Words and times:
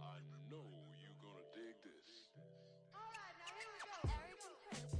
I 0.00 0.18
know 0.50 0.64
you're 1.00 1.16
gonna 1.22 1.44
dig 1.54 1.76
this. 1.84 2.28
Eric 4.04 4.40
and 4.44 4.56
Chris. 4.62 4.92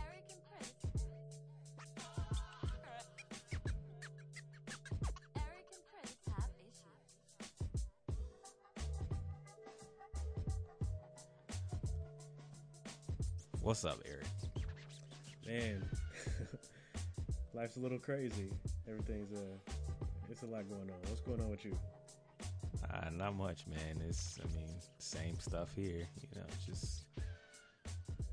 Eric 0.00 0.26
and 0.30 0.42
Chris. 0.48 0.68
Eric 5.36 5.68
and 5.72 5.84
Chris 5.90 6.12
have 6.36 6.52
issues. 6.60 7.08
What's 13.62 13.84
up, 13.84 13.98
Eric? 14.06 14.26
Man, 15.46 15.84
life's 17.54 17.76
a 17.76 17.80
little 17.80 17.98
crazy. 17.98 18.50
Everything's 18.88 19.32
uh, 19.32 19.72
it's 20.30 20.42
a 20.42 20.46
lot 20.46 20.68
going 20.68 20.90
on. 20.90 20.96
What's 21.08 21.20
going 21.20 21.40
on 21.40 21.50
with 21.50 21.64
you? 21.64 21.76
Not 23.16 23.34
much, 23.36 23.66
man. 23.66 24.02
It's, 24.08 24.38
I 24.42 24.56
mean, 24.56 24.68
same 24.98 25.38
stuff 25.40 25.74
here. 25.74 26.06
You 26.20 26.28
know, 26.40 26.46
just, 26.66 27.04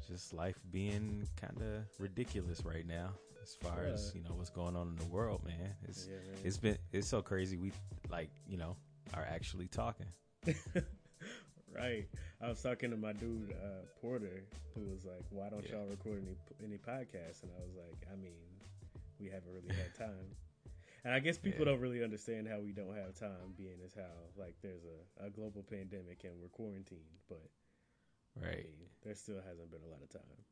just 0.08 0.34
life 0.34 0.60
being 0.72 1.28
kind 1.40 1.58
of 1.62 1.84
ridiculous 2.00 2.64
right 2.66 2.86
now, 2.88 3.10
as 3.42 3.56
far 3.56 3.84
as 3.86 4.12
you 4.16 4.22
know 4.24 4.32
what's 4.36 4.50
going 4.50 4.76
on 4.76 4.90
in 4.90 4.96
the 4.96 5.06
world, 5.06 5.42
man. 5.46 5.74
It's, 5.88 6.08
Yeah, 6.08 6.18
man. 6.18 6.42
it's 6.44 6.58
been, 6.58 6.78
it's 6.92 7.08
so 7.08 7.22
crazy. 7.22 7.58
We 7.58 7.72
like, 8.10 8.30
you 8.48 8.58
know, 8.58 8.76
are 9.14 9.26
actually 9.30 9.68
talking. 9.68 10.08
Right. 11.76 12.08
I 12.42 12.48
was 12.48 12.62
talking 12.62 12.90
to 12.92 12.96
my 12.96 13.12
dude 13.12 13.52
uh, 13.52 13.84
Porter, 14.00 14.44
who 14.74 14.82
was 14.90 15.04
like, 15.04 15.26
"Why 15.30 15.50
don't 15.50 15.62
Yeah. 15.68 15.76
y'all 15.76 15.88
record 15.88 16.24
any 16.24 16.38
any 16.64 16.78
podcasts?" 16.78 17.44
And 17.44 17.52
I 17.52 17.62
was 17.66 17.76
like, 17.76 18.08
"I 18.10 18.16
mean, 18.16 18.32
we 19.20 19.26
haven't 19.28 19.52
really 19.52 19.76
had 19.76 19.94
time." 19.94 20.24
And 21.06 21.14
I 21.14 21.20
guess 21.20 21.38
people 21.38 21.66
Yeah. 21.66 21.72
don't 21.72 21.82
really 21.82 22.04
understand 22.04 22.48
how 22.48 22.60
we 22.60 22.72
don't 22.74 22.96
have 22.96 23.14
time, 23.16 23.54
being 23.56 23.78
as 23.86 23.94
how 23.94 24.10
like 24.38 24.56
there's 24.62 24.84
a, 24.84 25.28
a 25.28 25.30
global 25.30 25.64
pandemic 25.64 26.24
and 26.26 26.34
we're 26.42 26.50
quarantined. 26.50 27.02
But 27.30 27.48
I 28.42 28.46
Right. 28.46 28.58
mean, 28.66 28.90
there 29.04 29.16
still 29.16 29.40
hasn't 29.48 29.72
been 29.72 29.84
a 29.84 29.88
lot 29.88 30.02
of 30.02 30.10
time. 30.10 30.44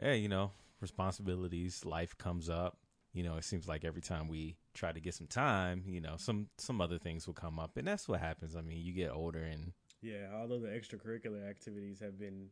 Hey, 0.00 0.18
you 0.18 0.28
know, 0.28 0.50
responsibilities, 0.80 1.84
life 1.84 2.18
comes 2.18 2.48
up. 2.48 2.78
You 3.12 3.22
know, 3.22 3.36
it 3.36 3.44
seems 3.44 3.68
like 3.68 3.84
every 3.84 4.02
time 4.02 4.26
we 4.28 4.56
try 4.74 4.90
to 4.90 5.00
get 5.00 5.14
some 5.14 5.28
time, 5.28 5.84
you 5.86 6.00
know, 6.00 6.16
some 6.16 6.48
some 6.58 6.80
other 6.80 6.98
things 6.98 7.26
will 7.26 7.34
come 7.34 7.60
up, 7.60 7.76
and 7.76 7.86
that's 7.86 8.08
what 8.08 8.20
happens. 8.20 8.56
I 8.56 8.60
mean, 8.62 8.78
you 8.84 8.92
get 8.92 9.12
older 9.12 9.42
and 9.44 9.72
Yeah, 10.02 10.28
although 10.34 10.58
the 10.58 10.68
extracurricular 10.68 11.48
activities 11.48 12.00
have 12.00 12.18
been 12.18 12.50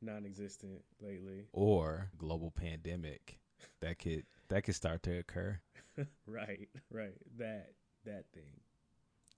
non-existent 0.00 0.82
lately. 1.00 1.46
or 1.52 2.10
global 2.18 2.50
pandemic 2.50 3.38
that 3.80 3.98
could 3.98 4.24
that 4.48 4.64
could 4.64 4.74
start 4.74 5.02
to 5.04 5.18
occur. 5.18 5.60
Right, 6.26 6.68
right. 6.90 7.14
That 7.38 7.72
that 8.04 8.24
thing. 8.34 8.60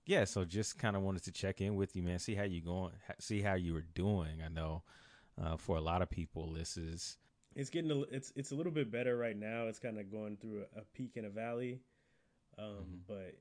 Yeah, 0.05 0.25
so 0.25 0.45
just 0.45 0.77
kind 0.77 0.95
of 0.95 1.01
wanted 1.01 1.23
to 1.23 1.31
check 1.31 1.61
in 1.61 1.75
with 1.75 1.95
you, 1.95 2.03
man. 2.03 2.19
See 2.19 2.35
how 2.35 2.43
you 2.43 2.61
going. 2.61 2.93
See 3.19 3.41
how 3.41 3.55
you 3.55 3.73
were 3.73 3.85
doing. 3.95 4.41
I 4.45 4.49
know 4.49 4.83
uh, 5.41 5.57
for 5.57 5.77
a 5.77 5.81
lot 5.81 6.01
of 6.01 6.09
people, 6.09 6.53
this 6.53 6.77
is 6.77 7.17
It's 7.55 7.69
getting 7.69 7.91
a, 7.91 8.01
it's 8.15 8.31
it's 8.35 8.51
a 8.51 8.55
little 8.55 8.71
bit 8.71 8.91
better 8.91 9.17
right 9.17 9.37
now. 9.37 9.67
It's 9.67 9.79
kind 9.79 9.99
of 9.99 10.11
going 10.11 10.37
through 10.37 10.65
a, 10.75 10.81
a 10.81 10.83
peak 10.93 11.17
and 11.17 11.25
a 11.25 11.29
valley. 11.29 11.81
Um, 12.57 13.01
but 13.07 13.35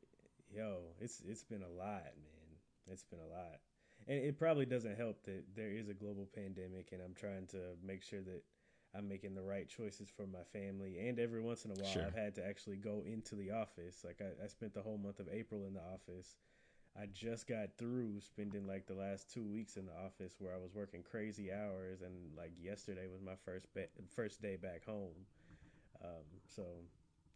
yo, 0.55 0.79
it's 1.01 1.23
it's 1.27 1.45
been 1.45 1.63
a 1.63 1.69
lot, 1.69 2.05
man. 2.17 2.59
It's 2.89 3.05
been 3.05 3.21
a 3.21 3.27
lot. 3.29 3.61
And 4.07 4.19
it 4.19 4.39
probably 4.39 4.67
doesn't 4.67 4.97
help 4.99 5.23
that 5.25 5.45
there 5.57 5.71
is 5.71 5.89
a 5.89 5.95
global 5.95 6.29
pandemic 6.35 6.91
and 6.93 7.01
I'm 7.03 7.15
trying 7.15 7.47
to 7.49 7.59
make 7.83 8.03
sure 8.03 8.21
that 8.23 8.43
I'm 8.97 9.09
making 9.09 9.35
the 9.35 9.43
right 9.43 9.69
choices 9.69 10.09
for 10.09 10.27
my 10.27 10.45
family. 10.53 11.09
And 11.09 11.19
every 11.19 11.41
once 11.43 11.65
in 11.65 11.73
a 11.73 11.75
while, 11.75 11.93
Sure. 11.93 12.07
I've 12.07 12.15
had 12.15 12.35
to 12.37 12.47
actually 12.47 12.77
go 12.77 13.03
into 13.07 13.35
the 13.35 13.51
office. 13.51 14.05
Like 14.05 14.21
I, 14.21 14.45
I 14.45 14.47
spent 14.47 14.75
the 14.75 14.83
whole 14.83 14.99
month 14.99 15.19
of 15.19 15.29
April 15.33 15.65
in 15.67 15.75
the 15.75 15.81
office. 15.81 16.37
I 16.97 17.07
just 17.07 17.49
got 17.49 17.71
through 17.77 18.21
spending 18.21 18.69
like 18.69 18.87
the 18.87 18.95
last 18.95 19.33
two 19.33 19.45
weeks 19.45 19.77
in 19.77 19.87
the 19.87 19.93
office 19.93 20.37
where 20.39 20.55
I 20.55 20.59
was 20.59 20.75
working 20.75 21.03
crazy 21.03 21.53
hours, 21.53 22.03
and 22.03 22.13
like 22.37 22.53
yesterday 22.63 23.09
was 23.11 23.21
my 23.21 23.35
first 23.45 23.67
ba- 23.75 23.89
first 24.15 24.41
day 24.41 24.55
back 24.57 24.85
home. 24.87 25.27
Um, 26.05 26.23
so 26.47 26.63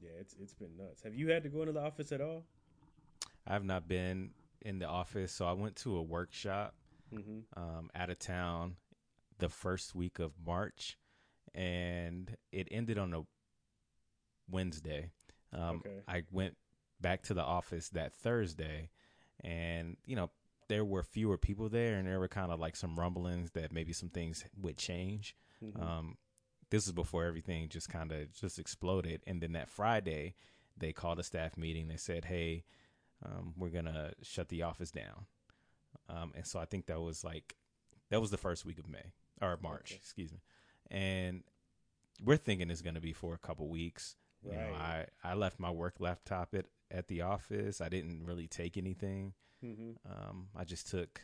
yeah, 0.00 0.10
it's 0.20 0.36
it's 0.40 0.54
been 0.54 0.76
nuts. 0.76 1.02
Have 1.02 1.16
you 1.16 1.28
had 1.30 1.42
to 1.42 1.48
go 1.48 1.62
into 1.62 1.72
the 1.72 1.82
office 1.82 2.12
at 2.12 2.20
all? 2.20 2.44
I 3.48 3.52
have 3.54 3.64
not 3.64 3.88
been 3.88 4.30
in 4.62 4.78
the 4.78 4.86
office, 4.86 5.32
so 5.32 5.44
I 5.46 5.52
went 5.52 5.74
to 5.76 5.96
a 5.96 6.02
workshop 6.02 6.74
um, 7.56 7.90
out 7.94 8.10
of 8.10 8.18
town 8.20 8.76
the 9.38 9.48
first 9.48 9.94
week 9.94 10.18
of 10.18 10.32
March, 10.44 10.98
and 11.54 12.36
it 12.52 12.68
ended 12.70 12.98
on 12.98 13.12
a 13.14 13.22
Wednesday. 14.50 15.10
Um, 15.52 15.76
Okay. 15.76 16.00
I 16.06 16.22
went 16.30 16.56
back 17.00 17.22
to 17.24 17.34
the 17.34 17.42
office 17.42 17.88
that 17.90 18.14
Thursday, 18.14 18.90
and 19.40 19.96
you 20.04 20.16
know 20.16 20.30
there 20.68 20.84
were 20.84 21.02
fewer 21.02 21.38
people 21.38 21.68
there, 21.68 21.96
and 21.96 22.06
there 22.06 22.18
were 22.20 22.28
kind 22.28 22.52
of 22.52 22.60
like 22.60 22.76
some 22.76 22.98
rumblings 22.98 23.52
that 23.52 23.72
maybe 23.72 23.92
some 23.92 24.10
things 24.10 24.44
would 24.60 24.76
change. 24.76 25.34
Um, 25.76 26.18
this 26.70 26.86
is 26.86 26.92
before 26.92 27.24
everything 27.24 27.68
just 27.68 27.88
kind 27.88 28.12
of 28.12 28.32
just 28.32 28.58
exploded, 28.58 29.22
and 29.26 29.40
then 29.42 29.52
that 29.52 29.68
Friday 29.68 30.34
they 30.76 30.92
called 30.92 31.18
a 31.18 31.24
staff 31.24 31.56
meeting. 31.56 31.88
They 31.88 31.96
said, 31.96 32.26
"Hey, 32.26 32.64
um, 33.24 33.54
we're 33.56 33.70
gonna 33.70 34.12
shut 34.22 34.48
the 34.48 34.62
office 34.62 34.90
down," 34.90 35.26
um, 36.08 36.32
and 36.34 36.46
so 36.46 36.58
I 36.60 36.66
think 36.66 36.86
that 36.86 37.00
was 37.00 37.24
like 37.24 37.56
that 38.10 38.20
was 38.20 38.30
the 38.30 38.38
first 38.38 38.64
week 38.64 38.78
of 38.78 38.88
May 38.88 39.12
or 39.40 39.56
March, 39.62 39.92
Okay. 39.92 39.96
excuse 39.96 40.32
me, 40.32 40.40
and 40.90 41.42
we're 42.24 42.36
thinking 42.36 42.70
it's 42.70 42.82
gonna 42.82 43.00
be 43.00 43.12
for 43.12 43.34
a 43.34 43.38
couple 43.38 43.68
weeks. 43.68 44.16
You 44.44 44.52
know, 44.52 44.70
Right. 44.70 45.08
I 45.24 45.30
I 45.30 45.34
left 45.34 45.58
my 45.58 45.70
work 45.70 45.96
laptop 46.00 46.54
at 46.54 46.66
at 46.90 47.08
the 47.08 47.22
office. 47.22 47.80
I 47.80 47.88
didn't 47.88 48.24
really 48.24 48.46
take 48.46 48.76
anything. 48.76 49.34
Mm-hmm. 49.64 49.92
Um, 50.10 50.48
I 50.56 50.64
just 50.64 50.88
took. 50.88 51.20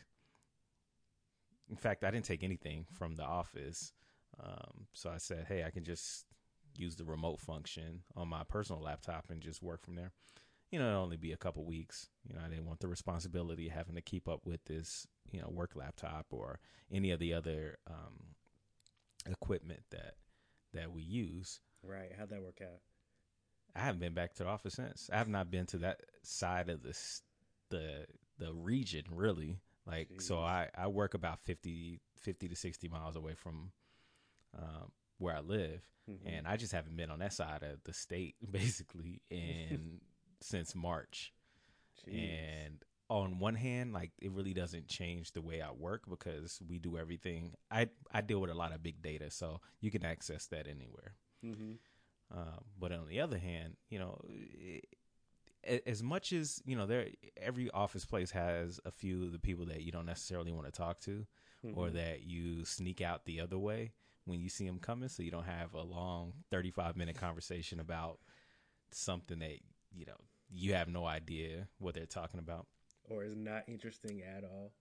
In 1.69 1.75
fact, 1.77 2.03
I 2.03 2.11
didn't 2.11 2.25
take 2.25 2.43
anything 2.43 2.85
from 2.91 3.15
the 3.15 3.23
office. 3.23 3.93
Um, 4.39 4.87
so 4.93 5.09
I 5.09 5.17
said, 5.17 5.45
"Hey, 5.47 5.63
I 5.63 5.71
can 5.71 5.83
just 5.83 6.25
use 6.77 6.95
the 6.95 7.05
remote 7.05 7.39
function 7.39 8.03
on 8.15 8.27
my 8.27 8.43
personal 8.43 8.81
laptop 8.81 9.29
and 9.29 9.41
just 9.41 9.63
work 9.63 9.83
from 9.83 9.95
there." 9.95 10.11
You 10.71 10.79
know, 10.79 10.89
it'll 10.89 11.03
only 11.03 11.17
be 11.17 11.31
a 11.31 11.37
couple 11.37 11.63
weeks. 11.63 12.09
You 12.27 12.35
know, 12.35 12.41
I 12.45 12.49
didn't 12.49 12.65
want 12.65 12.81
the 12.81 12.87
responsibility 12.87 13.67
of 13.67 13.73
having 13.73 13.95
to 13.95 14.01
keep 14.01 14.27
up 14.27 14.45
with 14.45 14.65
this, 14.65 15.07
you 15.31 15.39
know, 15.39 15.47
work 15.49 15.75
laptop 15.75 16.27
or 16.31 16.59
any 16.91 17.11
of 17.11 17.19
the 17.19 17.33
other 17.33 17.77
um, 17.87 18.35
equipment 19.27 19.81
that 19.91 20.15
that 20.73 20.91
we 20.91 21.01
use. 21.01 21.59
Right. 21.83 22.11
How'd 22.17 22.29
that 22.29 22.41
work 22.41 22.59
out? 22.61 22.79
I 23.75 23.79
haven't 23.79 23.99
been 23.99 24.13
back 24.13 24.33
to 24.35 24.43
the 24.43 24.49
office 24.49 24.75
since. 24.75 25.09
I 25.11 25.17
have 25.17 25.27
not 25.27 25.51
been 25.51 25.65
to 25.67 25.77
that 25.79 26.01
side 26.23 26.69
of 26.69 26.81
the 26.83 26.97
the 27.69 28.05
the 28.37 28.53
region 28.53 29.03
really. 29.11 29.59
Like 29.85 30.19
so, 30.19 30.39
I 30.39 30.69
I 30.75 30.87
work 30.87 31.13
about 31.13 31.39
50, 31.41 31.99
50 32.21 32.47
to 32.47 32.55
sixty 32.55 32.87
miles 32.87 33.15
away 33.15 33.35
from 33.35 33.71
um, 34.57 34.91
where 35.19 35.35
I 35.35 35.41
live, 35.41 35.83
and 36.25 36.47
I 36.47 36.57
just 36.57 36.73
haven't 36.73 36.95
been 36.97 37.11
on 37.11 37.19
that 37.19 37.33
side 37.33 37.63
of 37.63 37.83
the 37.83 37.93
state 37.93 38.35
basically 38.51 39.21
in 39.29 39.99
since 40.41 40.75
March. 40.75 41.33
Jeez. 42.07 42.29
And 42.65 42.83
on 43.09 43.39
one 43.39 43.55
hand, 43.55 43.93
like 43.93 44.11
it 44.21 44.31
really 44.31 44.53
doesn't 44.53 44.87
change 44.87 45.31
the 45.31 45.41
way 45.41 45.61
I 45.61 45.71
work 45.71 46.03
because 46.09 46.59
we 46.67 46.79
do 46.79 46.97
everything. 46.97 47.53
I 47.69 47.89
I 48.11 48.21
deal 48.21 48.41
with 48.41 48.49
a 48.49 48.55
lot 48.55 48.73
of 48.73 48.81
big 48.81 49.01
data, 49.01 49.29
so 49.29 49.61
you 49.79 49.91
can 49.91 50.03
access 50.05 50.47
that 50.47 50.67
anywhere. 50.67 51.15
Uh, 52.35 52.59
but 52.79 52.91
on 52.91 53.07
the 53.07 53.21
other 53.21 53.37
hand, 53.37 53.75
you 53.89 53.99
know, 53.99 54.19
it, 54.27 54.85
as 55.85 56.01
much 56.01 56.33
as 56.33 56.61
you 56.65 56.75
know, 56.75 56.87
there 56.87 57.07
every 57.37 57.69
office 57.71 58.05
place 58.05 58.31
has 58.31 58.79
a 58.85 58.91
few 58.91 59.23
of 59.23 59.31
the 59.31 59.39
people 59.39 59.65
that 59.67 59.81
you 59.83 59.91
don't 59.91 60.05
necessarily 60.07 60.51
want 60.51 60.65
to 60.65 60.71
talk 60.71 60.99
to, 61.01 61.25
or 61.75 61.89
that 61.91 62.23
you 62.23 62.65
sneak 62.65 63.01
out 63.01 63.25
the 63.25 63.41
other 63.41 63.57
way 63.57 63.91
when 64.25 64.39
you 64.39 64.49
see 64.49 64.65
them 64.65 64.79
coming, 64.79 65.09
so 65.09 65.21
you 65.21 65.31
don't 65.31 65.45
have 65.45 65.75
a 65.75 65.81
long 65.81 66.33
thirty-five 66.49 66.95
minute 66.95 67.15
conversation 67.19 67.79
about 67.79 68.19
something 68.91 69.39
that 69.39 69.59
you 69.93 70.05
know 70.05 70.17
you 70.51 70.73
have 70.73 70.87
no 70.87 71.05
idea 71.05 71.67
what 71.79 71.93
they're 71.93 72.05
talking 72.05 72.39
about 72.39 72.67
Or 73.09 73.23
is 73.23 73.35
not 73.35 73.63
interesting 73.67 74.21
at 74.23 74.43
all. 74.43 74.71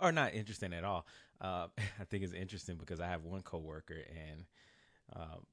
or 0.00 0.12
not 0.12 0.34
interesting 0.34 0.72
at 0.72 0.84
all. 0.84 1.06
Uh, 1.40 1.66
I 2.00 2.04
think 2.04 2.24
it's 2.24 2.32
interesting 2.32 2.76
because 2.76 3.00
I 3.00 3.06
have 3.08 3.24
one 3.24 3.42
coworker 3.42 4.02
and 4.08 4.44
um, 5.14 5.46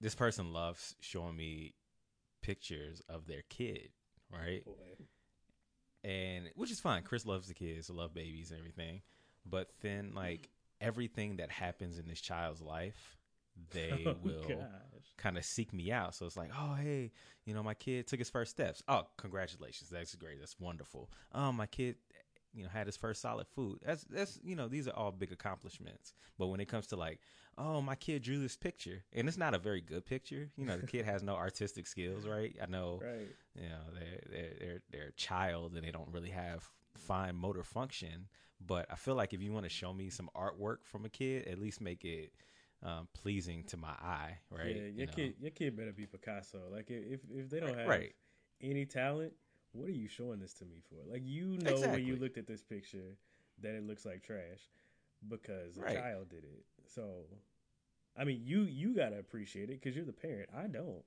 this 0.00 0.14
person 0.14 0.52
loves 0.52 0.94
showing 1.00 1.36
me 1.36 1.74
pictures 2.42 3.00
of 3.08 3.26
their 3.26 3.42
kid, 3.48 3.88
right? 4.30 4.64
Boy. 4.64 4.74
And 6.02 6.50
which 6.54 6.70
is 6.70 6.80
fine. 6.80 7.02
Chris 7.02 7.24
loves 7.24 7.48
the 7.48 7.54
kids, 7.54 7.88
love 7.88 8.12
babies 8.12 8.50
and 8.50 8.58
everything, 8.58 9.00
but 9.46 9.70
then 9.80 10.12
like 10.14 10.50
everything 10.80 11.36
that 11.36 11.50
happens 11.50 11.98
in 11.98 12.06
this 12.06 12.20
child's 12.20 12.60
life, 12.60 13.16
they 13.70 14.04
Oh, 14.16 14.16
will 14.22 14.66
kind 15.16 15.38
of 15.38 15.44
seek 15.44 15.72
me 15.72 15.92
out. 15.92 16.14
So 16.14 16.26
it's 16.26 16.36
like, 16.36 16.50
oh 16.58 16.74
hey, 16.74 17.12
you 17.44 17.54
know, 17.54 17.62
my 17.62 17.74
kid 17.74 18.06
took 18.06 18.18
his 18.18 18.30
first 18.30 18.50
steps. 18.50 18.82
Oh, 18.88 19.06
congratulations, 19.16 19.90
that's 19.90 20.14
great, 20.14 20.40
that's 20.40 20.58
wonderful. 20.58 21.10
Oh, 21.32 21.52
my 21.52 21.66
kid 21.66 21.96
you 22.56 22.62
know 22.62 22.68
had 22.68 22.86
his 22.86 22.96
first 22.96 23.20
solid 23.20 23.46
food. 23.48 23.80
That's 23.84 24.04
that's 24.04 24.38
you 24.44 24.54
know 24.54 24.68
these 24.68 24.86
are 24.86 24.94
all 24.94 25.10
big 25.12 25.32
accomplishments. 25.32 26.14
But 26.38 26.46
when 26.48 26.60
it 26.60 26.68
comes 26.68 26.86
to 26.88 26.96
like, 26.96 27.20
oh 27.58 27.80
my 27.80 27.96
kid 27.96 28.22
drew 28.22 28.38
this 28.38 28.56
picture, 28.56 29.02
and 29.12 29.28
it's 29.28 29.36
not 29.38 29.54
a 29.54 29.58
very 29.58 29.80
good 29.80 30.04
picture. 30.06 30.50
You 30.56 30.66
know 30.66 30.76
the 30.76 30.84
kid 30.84 31.04
has 31.04 31.22
no 31.22 31.34
artistic 31.36 31.86
skills, 31.86 32.26
right? 32.26 32.54
I 32.62 32.66
know, 32.66 33.00
Right. 33.02 33.28
you 33.56 33.68
know 33.68 33.80
they're 33.92 34.20
they're 34.30 34.52
they're, 34.60 34.80
they're 34.90 35.08
a 35.08 35.12
child 35.12 35.74
and 35.74 35.84
they 35.84 35.90
don't 35.90 36.12
really 36.12 36.30
have 36.30 36.68
fine 36.96 37.34
motor 37.36 37.62
function. 37.64 38.28
But 38.64 38.86
I 38.90 38.94
feel 38.94 39.14
like 39.16 39.34
if 39.34 39.42
you 39.42 39.52
want 39.52 39.64
to 39.64 39.70
show 39.70 39.92
me 39.92 40.08
some 40.08 40.30
artwork 40.34 40.78
from 40.84 41.04
a 41.04 41.08
kid, 41.08 41.46
at 41.48 41.58
least 41.58 41.80
make 41.80 42.04
it 42.04 42.32
um, 42.84 43.08
pleasing 43.14 43.64
to 43.68 43.76
my 43.76 43.88
eye, 43.90 44.38
right? 44.50 44.76
Yeah, 44.76 44.86
your 44.86 45.06
You 45.06 45.06
know? 45.06 45.12
kid, 45.14 45.34
your 45.40 45.50
kid 45.50 45.76
better 45.76 45.92
be 45.92 46.06
Picasso. 46.06 46.60
Like 46.70 46.90
if 46.90 47.20
if 47.30 47.50
they 47.50 47.60
don't 47.60 47.76
Right, 47.76 47.86
have 47.86 48.00
right. 48.00 48.14
any 48.60 48.86
talent, 48.86 49.34
what 49.72 49.88
are 49.88 49.92
you 49.92 50.08
showing 50.08 50.40
this 50.40 50.54
to 50.54 50.64
me 50.64 50.82
for? 50.88 50.96
Like 51.10 51.22
you 51.24 51.58
know 51.58 51.84
when 51.86 52.04
you 52.04 52.16
looked 52.16 52.38
at 52.38 52.46
this 52.46 52.62
picture 52.62 53.16
that 53.60 53.74
it 53.74 53.86
looks 53.86 54.04
like 54.04 54.22
trash 54.22 54.60
because 55.28 55.78
a 55.78 55.84
child 55.84 56.30
did 56.30 56.44
it. 56.44 56.64
So, 56.86 57.26
I 58.16 58.24
mean, 58.24 58.40
you 58.44 58.62
you 58.62 58.94
gotta 58.94 59.18
appreciate 59.18 59.70
it 59.70 59.80
because 59.80 59.96
you're 59.96 60.04
the 60.06 60.12
parent. 60.12 60.50
I 60.56 60.66
don't. 60.66 61.04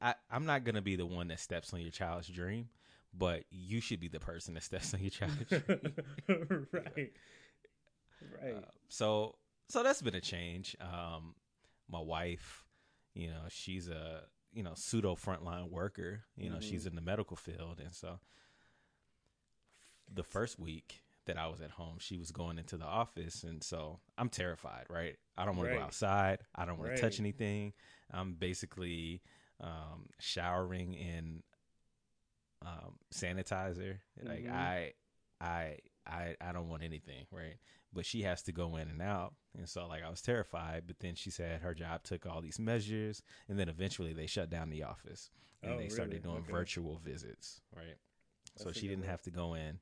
I, 0.00 0.14
I'm 0.30 0.46
not 0.46 0.64
gonna 0.64 0.82
be 0.82 0.96
the 0.96 1.06
one 1.06 1.28
that 1.28 1.40
steps 1.40 1.72
on 1.72 1.80
your 1.80 1.90
child's 1.90 2.28
dream, 2.28 2.68
but 3.12 3.44
you 3.50 3.80
should 3.80 4.00
be 4.00 4.08
the 4.08 4.20
person 4.20 4.54
that 4.54 4.62
steps 4.62 4.94
on 4.94 5.00
your 5.00 5.10
child's 5.10 5.50
dream. 5.66 5.94
right. 6.72 7.12
Right. 8.20 8.64
Uh, 8.64 8.70
so 8.88 9.36
so 9.70 9.82
that's 9.82 10.02
been 10.02 10.14
a 10.14 10.20
change. 10.20 10.76
Um, 10.80 11.34
my 11.90 12.00
wife, 12.00 12.64
you 13.14 13.28
know, 13.28 13.42
she's 13.48 13.88
a 13.88 14.22
you 14.52 14.62
know 14.62 14.72
pseudo 14.74 15.14
frontline 15.16 15.70
worker. 15.70 16.24
You 16.36 16.50
know, 16.50 16.56
Mhm. 16.56 16.62
she's 16.62 16.86
in 16.86 16.94
the 16.94 17.00
medical 17.00 17.36
field, 17.36 17.80
and 17.80 17.94
so 17.94 18.20
the 20.12 20.24
first 20.24 20.58
week 20.58 21.02
that 21.26 21.38
I 21.38 21.46
was 21.46 21.60
at 21.60 21.70
home, 21.72 21.98
she 21.98 22.16
was 22.18 22.30
going 22.32 22.58
into 22.58 22.76
the 22.76 22.84
office, 22.84 23.44
and 23.44 23.62
so 23.62 24.00
I'm 24.18 24.28
terrified. 24.28 24.86
Right, 24.90 25.16
I 25.36 25.44
don't 25.44 25.56
want 25.56 25.70
to 25.70 25.76
go 25.76 25.82
outside. 25.82 26.40
I 26.54 26.64
don't 26.64 26.78
want 26.78 26.90
Right. 26.90 26.96
to 26.96 27.02
touch 27.02 27.20
anything. 27.20 27.72
I'm 28.10 28.34
basically 28.34 29.22
um, 29.60 30.08
showering 30.18 30.94
in 30.94 31.42
um, 32.62 32.98
sanitizer. 33.12 33.98
Like 34.22 34.44
Mhm. 34.44 34.52
I, 34.52 34.92
I, 35.40 35.78
I, 36.06 36.36
I 36.40 36.52
don't 36.52 36.68
want 36.68 36.82
anything, 36.82 37.26
right? 37.30 37.56
But 37.92 38.06
she 38.06 38.22
has 38.22 38.42
to 38.42 38.52
go 38.52 38.76
in 38.76 38.88
and 38.88 39.02
out, 39.02 39.34
and 39.58 39.68
so 39.68 39.86
like 39.88 40.02
I 40.04 40.10
was 40.10 40.22
terrified. 40.22 40.84
But 40.86 41.00
then 41.00 41.14
she 41.16 41.30
said 41.30 41.60
her 41.60 41.74
job 41.74 42.04
took 42.04 42.24
all 42.24 42.40
these 42.40 42.58
measures, 42.60 43.22
and 43.48 43.58
then 43.58 43.68
eventually 43.68 44.12
they 44.12 44.26
shut 44.26 44.48
down 44.50 44.70
the 44.70 44.84
office 44.84 45.30
and 45.62 45.72
Oh, 45.72 45.78
they 45.78 45.88
started 45.88 46.10
really? 46.12 46.22
doing 46.22 46.42
Okay. 46.44 46.52
virtual 46.52 46.98
visits, 47.04 47.60
right? 47.76 47.96
so 48.56 48.64
That's 48.66 48.76
a 48.76 48.80
she 48.80 48.88
didn't 48.88 49.00
one. 49.02 49.10
have 49.10 49.22
to 49.22 49.30
go 49.30 49.54
in 49.54 49.78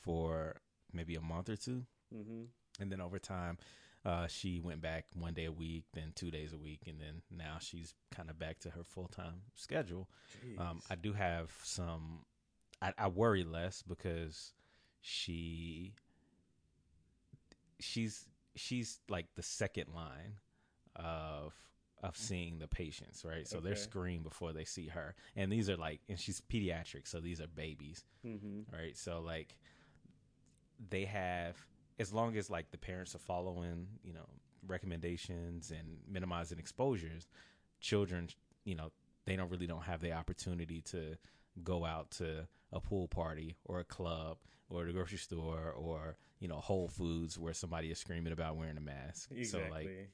for 0.00 0.56
maybe 0.92 1.14
a 1.14 1.20
month 1.20 1.48
or 1.48 1.56
two, 1.56 1.84
Mm-hmm. 2.14 2.44
and 2.80 2.90
then 2.92 3.00
over 3.00 3.18
time. 3.18 3.58
Uh, 4.06 4.26
she 4.26 4.60
went 4.60 4.82
back 4.82 5.06
one 5.14 5.32
day 5.32 5.46
a 5.46 5.50
week, 5.52 5.84
then 5.94 6.12
two 6.14 6.30
days 6.30 6.52
a 6.52 6.58
week, 6.58 6.82
and 6.86 7.00
then 7.00 7.22
now 7.30 7.56
she's 7.58 7.94
kind 8.14 8.28
of 8.28 8.38
back 8.38 8.58
to 8.58 8.68
her 8.68 8.84
full 8.84 9.08
time 9.08 9.40
schedule. 9.54 10.10
Um, 10.58 10.82
I 10.90 10.94
do 10.94 11.14
have 11.14 11.50
some. 11.62 12.26
I, 12.82 12.92
I 12.98 13.08
worry 13.08 13.44
less 13.44 13.80
because 13.80 14.52
she 15.00 15.94
she's 17.80 18.26
she's 18.56 19.00
like 19.08 19.26
the 19.34 19.42
second 19.42 19.86
line 19.94 20.34
of 20.96 21.54
of 22.02 22.16
seeing 22.16 22.58
the 22.58 22.68
patients, 22.68 23.24
right? 23.24 23.48
So 23.48 23.60
they're 23.60 23.76
screened 23.76 24.24
before 24.24 24.52
they 24.52 24.64
see 24.64 24.88
her, 24.88 25.14
and 25.36 25.50
these 25.50 25.70
are 25.70 25.76
like, 25.76 26.00
and 26.08 26.18
she's 26.18 26.40
pediatric, 26.40 27.08
so 27.08 27.20
these 27.20 27.40
are 27.40 27.46
babies, 27.46 28.04
mm-hmm. 28.26 28.74
right? 28.74 28.96
So 28.96 29.20
like 29.20 29.56
they 30.90 31.04
have 31.06 31.56
as 31.98 32.12
long 32.12 32.36
as 32.36 32.50
like 32.50 32.70
the 32.70 32.78
parents 32.78 33.14
are 33.14 33.20
following, 33.20 33.86
you 34.02 34.12
know, 34.12 34.26
recommendations 34.66 35.70
and 35.70 35.98
minimizing 36.08 36.58
exposures, 36.58 37.28
children, 37.80 38.28
you 38.64 38.74
know, 38.74 38.90
they 39.26 39.36
don't 39.36 39.50
really 39.50 39.66
don't 39.66 39.84
have 39.84 40.00
the 40.00 40.12
opportunity 40.12 40.80
to 40.82 41.16
go 41.62 41.84
out 41.84 42.10
to 42.10 42.46
a 42.72 42.80
pool 42.80 43.08
party 43.08 43.56
or 43.64 43.80
a 43.80 43.84
club 43.84 44.38
or 44.68 44.84
the 44.84 44.92
grocery 44.92 45.18
store 45.18 45.72
or 45.76 46.16
you 46.40 46.48
know 46.48 46.56
Whole 46.56 46.88
Foods 46.88 47.38
where 47.38 47.54
somebody 47.54 47.90
is 47.90 47.98
screaming 47.98 48.32
about 48.32 48.56
wearing 48.56 48.76
a 48.76 48.80
mask. 48.80 49.30
Exactly. 49.30 49.68
So 49.68 49.74
like 49.74 50.10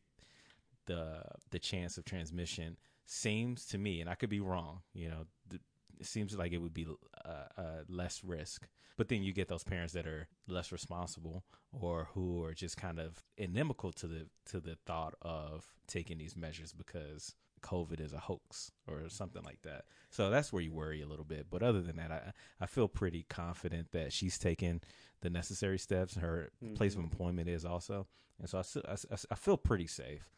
the 0.86 1.22
the 1.50 1.58
chance 1.58 1.98
of 1.98 2.04
transmission 2.04 2.76
seems 3.06 3.66
to 3.66 3.78
me, 3.78 4.00
and 4.00 4.08
I 4.08 4.14
could 4.14 4.30
be 4.30 4.40
wrong, 4.40 4.80
you 4.94 5.08
know, 5.08 5.26
th- 5.48 5.62
it 5.98 6.06
seems 6.06 6.36
like 6.36 6.52
it 6.52 6.58
would 6.58 6.74
be 6.74 6.86
uh, 7.24 7.28
uh, 7.58 7.62
less 7.88 8.22
risk. 8.24 8.68
But 8.96 9.08
then 9.08 9.22
you 9.22 9.32
get 9.32 9.48
those 9.48 9.64
parents 9.64 9.92
that 9.94 10.06
are 10.06 10.28
less 10.46 10.72
responsible 10.72 11.44
or 11.72 12.08
who 12.14 12.44
are 12.44 12.52
just 12.52 12.76
kind 12.76 12.98
of 12.98 13.22
inimical 13.36 13.92
to 13.92 14.06
the 14.06 14.26
to 14.46 14.60
the 14.60 14.76
thought 14.86 15.14
of 15.22 15.72
taking 15.86 16.18
these 16.18 16.36
measures 16.36 16.72
because 16.72 17.34
COVID 17.62 18.00
is 18.00 18.12
a 18.12 18.18
hoax 18.18 18.72
or 18.88 19.08
something 19.08 19.42
like 19.42 19.62
that. 19.62 19.84
So 20.10 20.30
that's 20.30 20.52
where 20.52 20.62
you 20.62 20.72
worry 20.72 21.02
a 21.02 21.06
little 21.06 21.24
bit. 21.24 21.46
But 21.50 21.62
other 21.62 21.80
than 21.80 21.96
that, 21.96 22.10
I 22.10 22.32
I 22.60 22.66
feel 22.66 22.88
pretty 22.88 23.24
confident 23.28 23.92
that 23.92 24.12
she's 24.12 24.38
taken 24.38 24.80
the 25.20 25.30
necessary 25.30 25.78
steps. 25.78 26.16
Her 26.16 26.50
place 26.74 26.94
of 26.94 27.00
employment 27.00 27.48
is 27.48 27.64
also, 27.64 28.06
and 28.38 28.48
so 28.48 28.58
I, 28.58 28.90
I, 28.90 28.94
I- 28.94 29.16
I 29.30 29.34
feel 29.34 29.56
pretty 29.56 29.86
safe. 29.86 30.30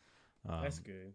Um, 0.49 0.63
That's 0.63 0.81
good. 0.81 1.15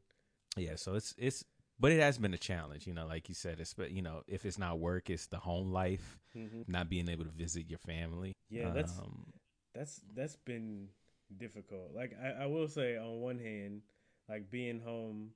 yeah, 0.55 0.75
so 0.75 0.95
it's 0.95 1.13
it's 1.17 1.43
but 1.79 1.91
it 1.91 1.99
has 1.99 2.17
been 2.17 2.33
a 2.33 2.37
challenge, 2.39 2.87
you 2.87 2.93
know, 2.93 3.05
like 3.05 3.29
you 3.29 3.35
said, 3.35 3.59
it's 3.59 3.73
but 3.73 3.91
you 3.91 4.01
know, 4.01 4.23
if 4.27 4.45
it's 4.45 4.57
not 4.57 4.79
work, 4.79 5.09
it's 5.09 5.27
the 5.27 5.37
home 5.39 5.71
life, 5.71 6.17
Mm-hmm. 6.35 6.61
not 6.67 6.87
being 6.89 7.09
able 7.09 7.25
to 7.25 7.31
visit 7.31 7.67
your 7.69 7.79
family. 7.79 8.33
Yeah, 8.49 8.69
that's 8.71 8.97
um, 8.99 9.25
that's 9.73 10.01
that's 10.15 10.35
been 10.37 10.87
difficult. 11.35 11.91
Like 11.95 12.13
I, 12.23 12.43
I 12.43 12.45
will 12.45 12.67
say, 12.67 12.95
on 12.97 13.19
one 13.21 13.37
hand, 13.39 13.81
like 14.29 14.49
being 14.49 14.79
home 14.79 15.31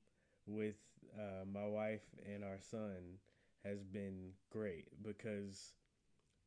with 0.47 0.75
uh, 1.17 1.45
my 1.51 1.65
wife 1.65 2.03
and 2.33 2.43
our 2.43 2.59
son 2.59 3.19
has 3.63 3.83
been 3.83 4.31
great 4.51 4.87
because 5.03 5.73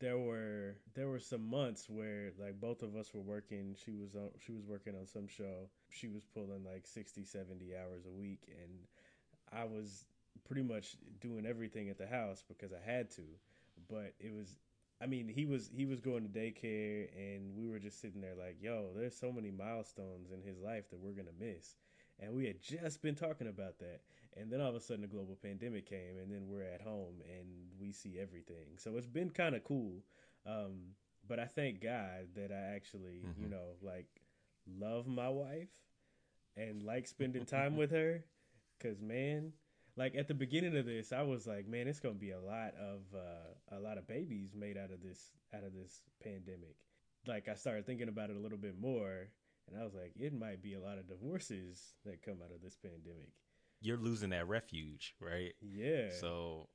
there 0.00 0.19
were 0.19 0.76
there 0.94 1.08
were 1.08 1.20
some 1.20 1.49
months 1.49 1.88
where 1.88 2.32
like 2.38 2.61
both 2.61 2.82
of 2.82 2.96
us 2.96 3.14
were 3.14 3.20
working. 3.23 3.76
She 3.85 3.93
was 3.93 4.14
on 4.14 4.31
she 4.38 4.52
was 4.52 4.67
working 4.67 4.94
on 4.99 5.06
some 5.06 5.29
show. 5.29 5.69
She 5.91 6.08
was 6.08 6.25
pulling 6.25 6.64
like 6.64 6.87
60 6.87 7.25
70 7.25 7.73
hours 7.76 8.06
a 8.06 8.11
week 8.11 8.49
and 8.49 8.70
i 9.52 9.64
was 9.64 10.05
pretty 10.46 10.62
much 10.62 10.96
doing 11.20 11.46
everything 11.46 11.88
at 11.88 11.99
the 11.99 12.06
house 12.06 12.43
because 12.46 12.73
i 12.73 12.91
had 12.91 13.11
to. 13.12 13.23
But 13.88 14.14
it 14.20 14.32
was 14.35 14.56
I 15.02 15.06
mean, 15.06 15.29
he 15.29 15.44
was 15.44 15.70
he 15.75 15.87
was 15.87 16.00
going 16.00 16.23
to 16.23 16.29
daycare, 16.31 17.08
and 17.17 17.56
we 17.56 17.69
were 17.69 17.81
just 17.81 18.00
sitting 18.00 18.20
there 18.20 18.35
like, 18.38 18.58
"Yo, 18.61 18.91
there's 18.96 19.17
so 19.17 19.32
many 19.32 19.50
milestones 19.50 20.31
in 20.31 20.41
his 20.43 20.58
life 20.58 20.88
that 20.91 21.00
we're 21.00 21.12
gonna 21.12 21.37
miss," 21.38 21.76
and 22.21 22.33
we 22.35 22.47
had 22.47 22.61
just 22.61 23.03
been 23.03 23.15
talking 23.15 23.49
about 23.49 23.79
that, 23.81 24.01
and 24.37 24.51
then 24.53 24.61
all 24.61 24.69
of 24.71 24.75
a 24.75 24.81
sudden, 24.81 25.03
the 25.03 25.09
global 25.09 25.37
pandemic 25.41 25.87
came, 25.89 26.19
and 26.21 26.31
then 26.31 26.47
we're 26.49 26.63
at 26.63 26.81
home 26.83 27.21
and 27.39 27.47
we 27.79 27.93
see 27.93 28.19
everything. 28.21 28.77
So 28.79 28.97
it's 28.97 29.06
been 29.06 29.31
kind 29.31 29.55
of 29.55 29.65
cool, 29.65 30.03
um, 30.47 30.94
but 31.27 31.39
I 31.39 31.47
thank 31.47 31.81
God 31.81 32.29
that 32.35 32.51
I 32.53 32.75
actually, 32.77 33.31
you 33.39 33.49
Mhm. 33.49 33.51
know, 33.51 33.77
like 33.83 34.06
love 34.67 35.06
my 35.06 35.29
wife 35.29 35.69
and 36.56 36.83
like 36.83 37.06
spending 37.06 37.44
time 37.44 37.77
with 37.77 37.91
her, 37.91 38.25
cause 38.81 39.01
man, 39.01 39.53
like 39.97 40.15
at 40.17 40.29
the 40.29 40.35
beginning 40.35 40.77
of 40.77 40.87
this, 40.87 41.13
I 41.13 41.23
was 41.23 41.47
like, 41.47 41.67
man, 41.67 41.89
it's 41.89 42.01
gonna 42.01 42.15
be 42.15 42.31
a 42.31 42.41
lot 42.41 42.75
of 42.75 43.03
uh, 43.15 43.77
a 43.77 43.81
lot 43.81 43.99
of 43.99 44.06
babies 44.06 44.55
made 44.55 44.77
out 44.77 44.91
of 44.91 45.03
this 45.03 45.33
out 45.55 45.65
of 45.65 45.73
this 45.73 46.03
pandemic. 46.23 46.77
Like 47.27 47.49
I 47.49 47.55
started 47.55 47.87
thinking 47.87 48.09
about 48.09 48.31
it 48.31 48.37
a 48.37 48.41
little 48.41 48.59
bit 48.59 48.79
more, 48.79 49.29
and 49.71 49.81
I 49.81 49.85
was 49.85 49.94
like, 49.94 50.13
it 50.17 50.33
might 50.33 50.63
be 50.63 50.75
a 50.75 50.81
lot 50.81 50.99
of 50.99 51.09
divorces 51.09 51.94
that 52.05 52.23
come 52.23 52.39
out 52.44 52.55
of 52.55 52.63
this 52.63 52.77
pandemic. 52.77 53.31
you're 53.81 53.97
losing 53.97 54.31
that 54.31 54.49
refuge, 54.49 55.15
right? 55.21 55.53
Yeah. 55.63 56.11
So 56.21 56.69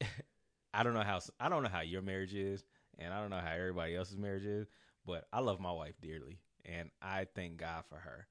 I 0.74 0.82
don't 0.82 0.94
know 0.94 1.02
how 1.02 1.20
I 1.40 1.48
don't 1.48 1.62
know 1.62 1.68
how 1.68 1.80
your 1.80 2.02
marriage 2.02 2.34
is, 2.34 2.64
and 2.98 3.12
I 3.12 3.20
don't 3.20 3.30
know 3.30 3.40
how 3.40 3.52
everybody 3.52 3.96
else's 3.96 4.18
marriage 4.18 4.44
is, 4.46 4.68
but 5.06 5.24
I 5.32 5.40
love 5.40 5.60
my 5.60 5.72
wife 5.72 6.00
dearly, 6.00 6.40
and 6.64 6.90
I 7.02 7.26
thank 7.34 7.56
God 7.58 7.84
for 7.88 7.96
her. 7.96 8.26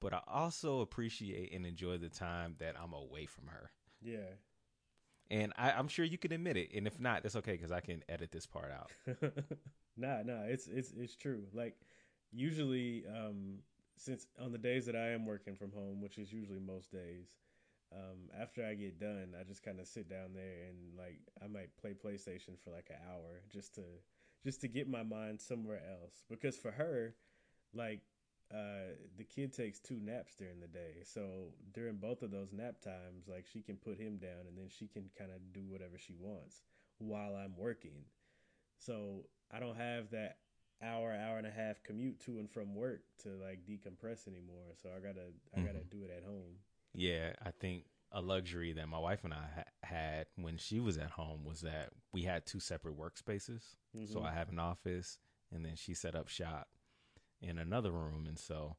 But 0.00 0.14
I 0.14 0.20
also 0.26 0.80
appreciate 0.80 1.52
and 1.54 1.64
enjoy 1.64 1.98
the 1.98 2.08
time 2.08 2.56
that 2.58 2.74
I'm 2.82 2.92
away 2.92 3.26
from 3.26 3.46
her. 3.48 3.70
yeah. 4.02 4.34
And 5.30 5.52
I, 5.56 5.70
I'm 5.70 5.88
sure 5.88 6.04
you 6.04 6.18
can 6.18 6.32
admit 6.32 6.58
it. 6.58 6.70
And 6.74 6.86
if 6.86 7.00
not, 7.00 7.22
that's 7.22 7.36
okay 7.36 7.52
because 7.52 7.72
I 7.72 7.80
can 7.80 8.02
edit 8.06 8.32
this 8.32 8.44
part 8.44 8.70
out. 8.70 8.90
nah, 9.96 10.22
nah, 10.22 10.42
it's 10.42 10.66
it's 10.66 10.92
it's 10.92 11.16
true. 11.16 11.44
Like 11.54 11.74
usually, 12.32 13.04
um, 13.06 13.58
since 13.96 14.26
on 14.40 14.52
the 14.52 14.58
days 14.58 14.86
that 14.86 14.96
I 14.96 15.08
am 15.08 15.26
working 15.26 15.54
from 15.54 15.72
home, 15.72 16.00
which 16.00 16.18
is 16.18 16.32
usually 16.32 16.58
most 16.58 16.90
days, 16.90 17.28
um, 17.94 18.30
after 18.40 18.64
I 18.64 18.74
get 18.74 18.98
done, 18.98 19.34
I 19.38 19.44
just 19.44 19.62
kind 19.62 19.78
of 19.78 19.86
sit 19.86 20.08
down 20.08 20.32
there 20.34 20.68
and 20.68 20.96
like 20.96 21.20
I 21.42 21.46
might 21.46 21.76
play 21.76 21.92
PlayStation 21.94 22.58
for 22.62 22.70
like 22.70 22.88
an 22.90 22.96
hour 23.10 23.42
just 23.52 23.74
to 23.74 23.82
just 24.44 24.60
to 24.62 24.68
get 24.68 24.88
my 24.88 25.02
mind 25.02 25.40
somewhere 25.40 25.82
else. 26.00 26.24
Because 26.28 26.56
for 26.56 26.70
her, 26.70 27.14
like 27.74 28.00
uh, 28.52 28.94
the 29.16 29.24
kid 29.24 29.52
takes 29.52 29.78
two 29.78 30.00
naps 30.00 30.34
during 30.34 30.60
the 30.60 30.66
day, 30.66 31.02
so 31.04 31.52
during 31.74 31.96
both 31.96 32.22
of 32.22 32.30
those 32.30 32.52
nap 32.52 32.80
times, 32.82 33.28
like 33.28 33.46
she 33.46 33.60
can 33.62 33.76
put 33.76 33.98
him 33.98 34.18
down 34.18 34.46
and 34.48 34.56
then 34.56 34.68
she 34.68 34.88
can 34.88 35.10
kind 35.16 35.30
of 35.30 35.52
do 35.52 35.62
whatever 35.68 35.98
she 35.98 36.14
wants 36.18 36.62
while 36.98 37.34
I'm 37.36 37.56
working. 37.56 38.04
So 38.78 39.26
I 39.50 39.60
don't 39.60 39.76
have 39.76 40.10
that 40.10 40.38
hour, 40.82 41.12
hour 41.12 41.38
and 41.38 41.46
a 41.46 41.50
half 41.50 41.82
commute 41.82 42.20
to 42.20 42.38
and 42.38 42.50
from 42.50 42.74
work 42.74 43.02
to 43.22 43.30
like 43.30 43.64
decompress 43.66 44.26
anymore. 44.28 44.74
So 44.82 44.90
I 44.96 45.00
gotta, 45.00 45.28
I 45.54 45.60
gotta 45.60 45.84
Mhm. 45.84 45.90
do 45.90 46.04
it 46.04 46.10
at 46.16 46.24
home. 46.24 46.56
Yeah, 46.94 47.34
I 47.42 47.50
think 47.52 47.86
a 48.10 48.20
luxury 48.20 48.72
that 48.74 48.88
my 48.88 48.98
wife 48.98 49.24
and 49.24 49.32
I 49.32 49.46
ha- 49.54 49.64
had 49.82 50.26
when 50.36 50.58
she 50.58 50.80
was 50.80 50.98
at 50.98 51.10
home 51.10 51.44
was 51.44 51.60
that 51.62 51.90
we 52.12 52.22
had 52.22 52.44
two 52.46 52.60
separate 52.60 52.96
workspaces. 52.98 53.74
So 54.04 54.20
Mhm. 54.20 54.26
I 54.26 54.32
have 54.32 54.48
an 54.50 54.58
office, 54.58 55.18
and 55.50 55.64
then 55.64 55.76
she 55.76 55.94
set 55.94 56.14
up 56.14 56.28
shop 56.28 56.68
in 57.40 57.58
another 57.58 57.90
room, 57.90 58.26
and 58.26 58.38
so 58.38 58.76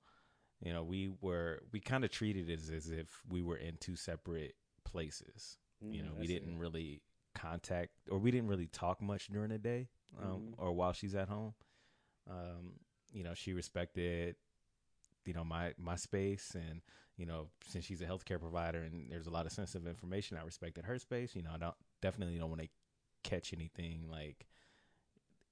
you 0.61 0.73
know 0.73 0.83
we 0.83 1.09
were 1.21 1.63
we 1.71 1.79
kind 1.79 2.03
of 2.03 2.11
treated 2.11 2.49
it 2.49 2.59
as, 2.59 2.69
as 2.69 2.91
if 2.91 3.21
we 3.29 3.41
were 3.41 3.57
in 3.57 3.77
two 3.77 3.95
separate 3.95 4.55
places. 4.83 5.57
you 5.91 6.01
Mm, 6.01 6.07
know, 6.07 6.13
we 6.15 6.27
didn't 6.27 6.57
really 6.59 7.01
contact 7.35 7.91
or 8.09 8.17
we 8.19 8.31
didn't 8.31 8.47
really 8.49 8.67
talk 8.67 9.01
much 9.01 9.27
during 9.27 9.49
the 9.49 9.57
day 9.57 9.89
um, 10.21 10.41
Mhm. 10.41 10.53
or 10.57 10.71
while 10.73 10.93
she's 10.93 11.15
at 11.15 11.27
home. 11.29 11.53
Um, 12.29 12.73
you 13.11 13.23
know, 13.23 13.33
she 13.33 13.53
respected 13.53 14.35
you 15.25 15.33
know 15.33 15.43
my 15.43 15.73
my 15.77 15.95
space 15.95 16.53
and 16.55 16.81
you 17.15 17.25
know 17.25 17.47
since 17.65 17.85
she's 17.85 18.01
a 18.01 18.05
healthcare 18.05 18.39
provider 18.39 18.81
and 18.83 19.09
there's 19.09 19.27
a 19.27 19.29
lot 19.29 19.45
of 19.45 19.53
sensitive 19.53 19.87
information 19.87 20.37
i 20.37 20.43
respected 20.43 20.83
her 20.83 20.99
space. 20.99 21.33
You 21.35 21.43
know 21.43 21.51
i 21.53 21.57
don't 21.57 21.75
definitely 22.01 22.37
don't 22.37 22.49
want 22.49 22.61
to 22.61 22.67
catch 23.23 23.53
anything 23.53 24.09
like 24.11 24.47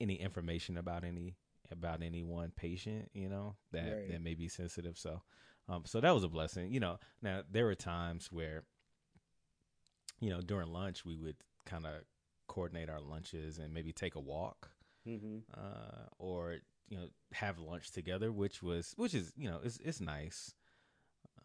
any 0.02 0.16
information 0.16 0.78
about 0.78 1.04
any 1.04 1.38
about 1.72 2.02
any 2.04 2.22
one 2.24 2.52
patient 2.56 3.10
you 3.14 3.30
know 3.30 3.56
that 3.72 3.84
Right. 3.84 4.10
that 4.10 4.22
may 4.22 4.34
be 4.34 4.48
sensitive. 4.50 4.98
So 4.98 5.22
um 5.70 5.84
so 5.86 6.02
that 6.02 6.12
was 6.12 6.24
a 6.24 6.30
blessing. 6.30 6.72
You 6.74 6.80
know 6.82 7.00
now 7.22 7.44
there 7.50 7.66
were 7.66 7.76
times 7.76 8.30
where 8.32 8.64
you 10.20 10.30
know 10.30 10.42
during 10.42 10.72
lunch 10.72 11.06
we 11.06 11.16
would 11.16 11.38
kind 11.66 11.86
of 11.86 11.94
coordinate 12.48 12.90
our 12.90 13.00
lunches 13.00 13.58
and 13.58 13.74
maybe 13.74 13.94
take 13.94 14.16
a 14.16 14.20
walk 14.20 14.70
Mhm. 15.08 15.42
uh, 15.56 16.08
or 16.20 16.58
you 16.90 16.98
know 16.98 17.08
have 17.34 17.58
lunch 17.60 17.92
together, 17.92 18.32
which 18.32 18.62
was 18.62 18.94
which 18.98 19.14
is 19.14 19.34
you 19.38 19.50
know 19.50 19.60
it's 19.64 19.78
it's 19.78 20.02
nice 20.02 20.54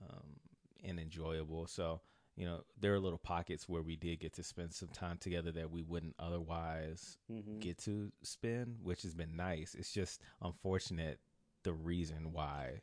um, 0.02 0.36
and 0.84 0.98
enjoyable. 0.98 1.66
So 1.66 2.00
you 2.36 2.44
know 2.46 2.62
there 2.78 2.94
are 2.94 3.00
little 3.00 3.18
pockets 3.18 3.68
where 3.68 3.82
we 3.82 3.96
did 3.96 4.20
get 4.20 4.32
to 4.34 4.42
spend 4.42 4.74
some 4.74 4.88
time 4.88 5.18
together 5.18 5.52
that 5.52 5.70
we 5.70 5.82
wouldn't 5.82 6.14
otherwise 6.18 7.18
Mhm. 7.30 7.60
get 7.60 7.78
to 7.78 8.12
spend, 8.22 8.78
which 8.82 9.02
has 9.02 9.14
been 9.14 9.36
nice. 9.36 9.74
It's 9.74 9.92
just 9.92 10.20
unfortunate 10.42 11.20
the 11.62 11.72
reason 11.72 12.32
why 12.32 12.82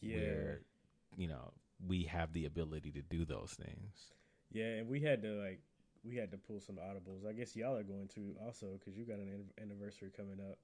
Yeah. 0.00 0.14
we're 0.14 0.62
you 1.16 1.28
know 1.28 1.52
we 1.86 2.04
have 2.04 2.32
the 2.32 2.46
ability 2.46 2.90
to 2.92 3.02
do 3.02 3.24
those 3.24 3.52
things. 3.54 4.12
Yeah, 4.50 4.76
and 4.78 4.88
we 4.88 5.00
had 5.00 5.20
to 5.22 5.32
like 5.42 5.60
we 6.06 6.16
had 6.16 6.30
to 6.30 6.36
pull 6.38 6.60
some 6.60 6.76
audibles. 6.76 7.26
I 7.28 7.32
guess 7.32 7.56
y'all 7.56 7.76
are 7.76 7.82
going 7.82 8.08
to 8.14 8.36
also 8.44 8.78
because 8.78 8.96
you 8.96 9.04
got 9.04 9.18
an 9.18 9.28
an- 9.28 9.62
anniversary 9.62 10.10
coming 10.16 10.40
up. 10.40 10.58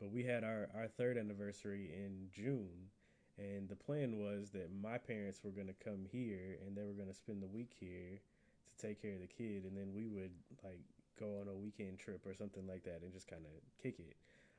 But 0.00 0.10
we 0.12 0.24
had 0.24 0.44
our 0.44 0.68
our 0.74 0.88
third 0.88 1.16
anniversary 1.16 1.90
in 1.92 2.28
June, 2.32 2.90
and 3.38 3.68
the 3.68 3.76
plan 3.76 4.18
was 4.18 4.50
that 4.50 4.68
my 4.72 4.98
parents 4.98 5.40
were 5.42 5.50
going 5.50 5.68
to 5.68 5.84
come 5.84 6.06
here 6.10 6.58
and 6.66 6.76
they 6.76 6.82
were 6.84 6.92
going 6.92 7.08
to 7.08 7.14
spend 7.14 7.42
the 7.42 7.46
week 7.48 7.72
here 7.80 8.20
to 8.68 8.86
take 8.86 9.00
care 9.00 9.14
of 9.14 9.20
the 9.20 9.26
kid, 9.26 9.64
and 9.64 9.76
then 9.76 9.92
we 9.94 10.06
would 10.06 10.32
like 10.62 10.80
go 11.18 11.40
on 11.40 11.48
a 11.48 11.54
weekend 11.54 11.98
trip 11.98 12.20
or 12.26 12.34
something 12.34 12.66
like 12.66 12.84
that 12.84 13.00
and 13.02 13.12
just 13.12 13.26
kind 13.26 13.42
of 13.46 13.82
kick 13.82 13.98
it. 13.98 14.16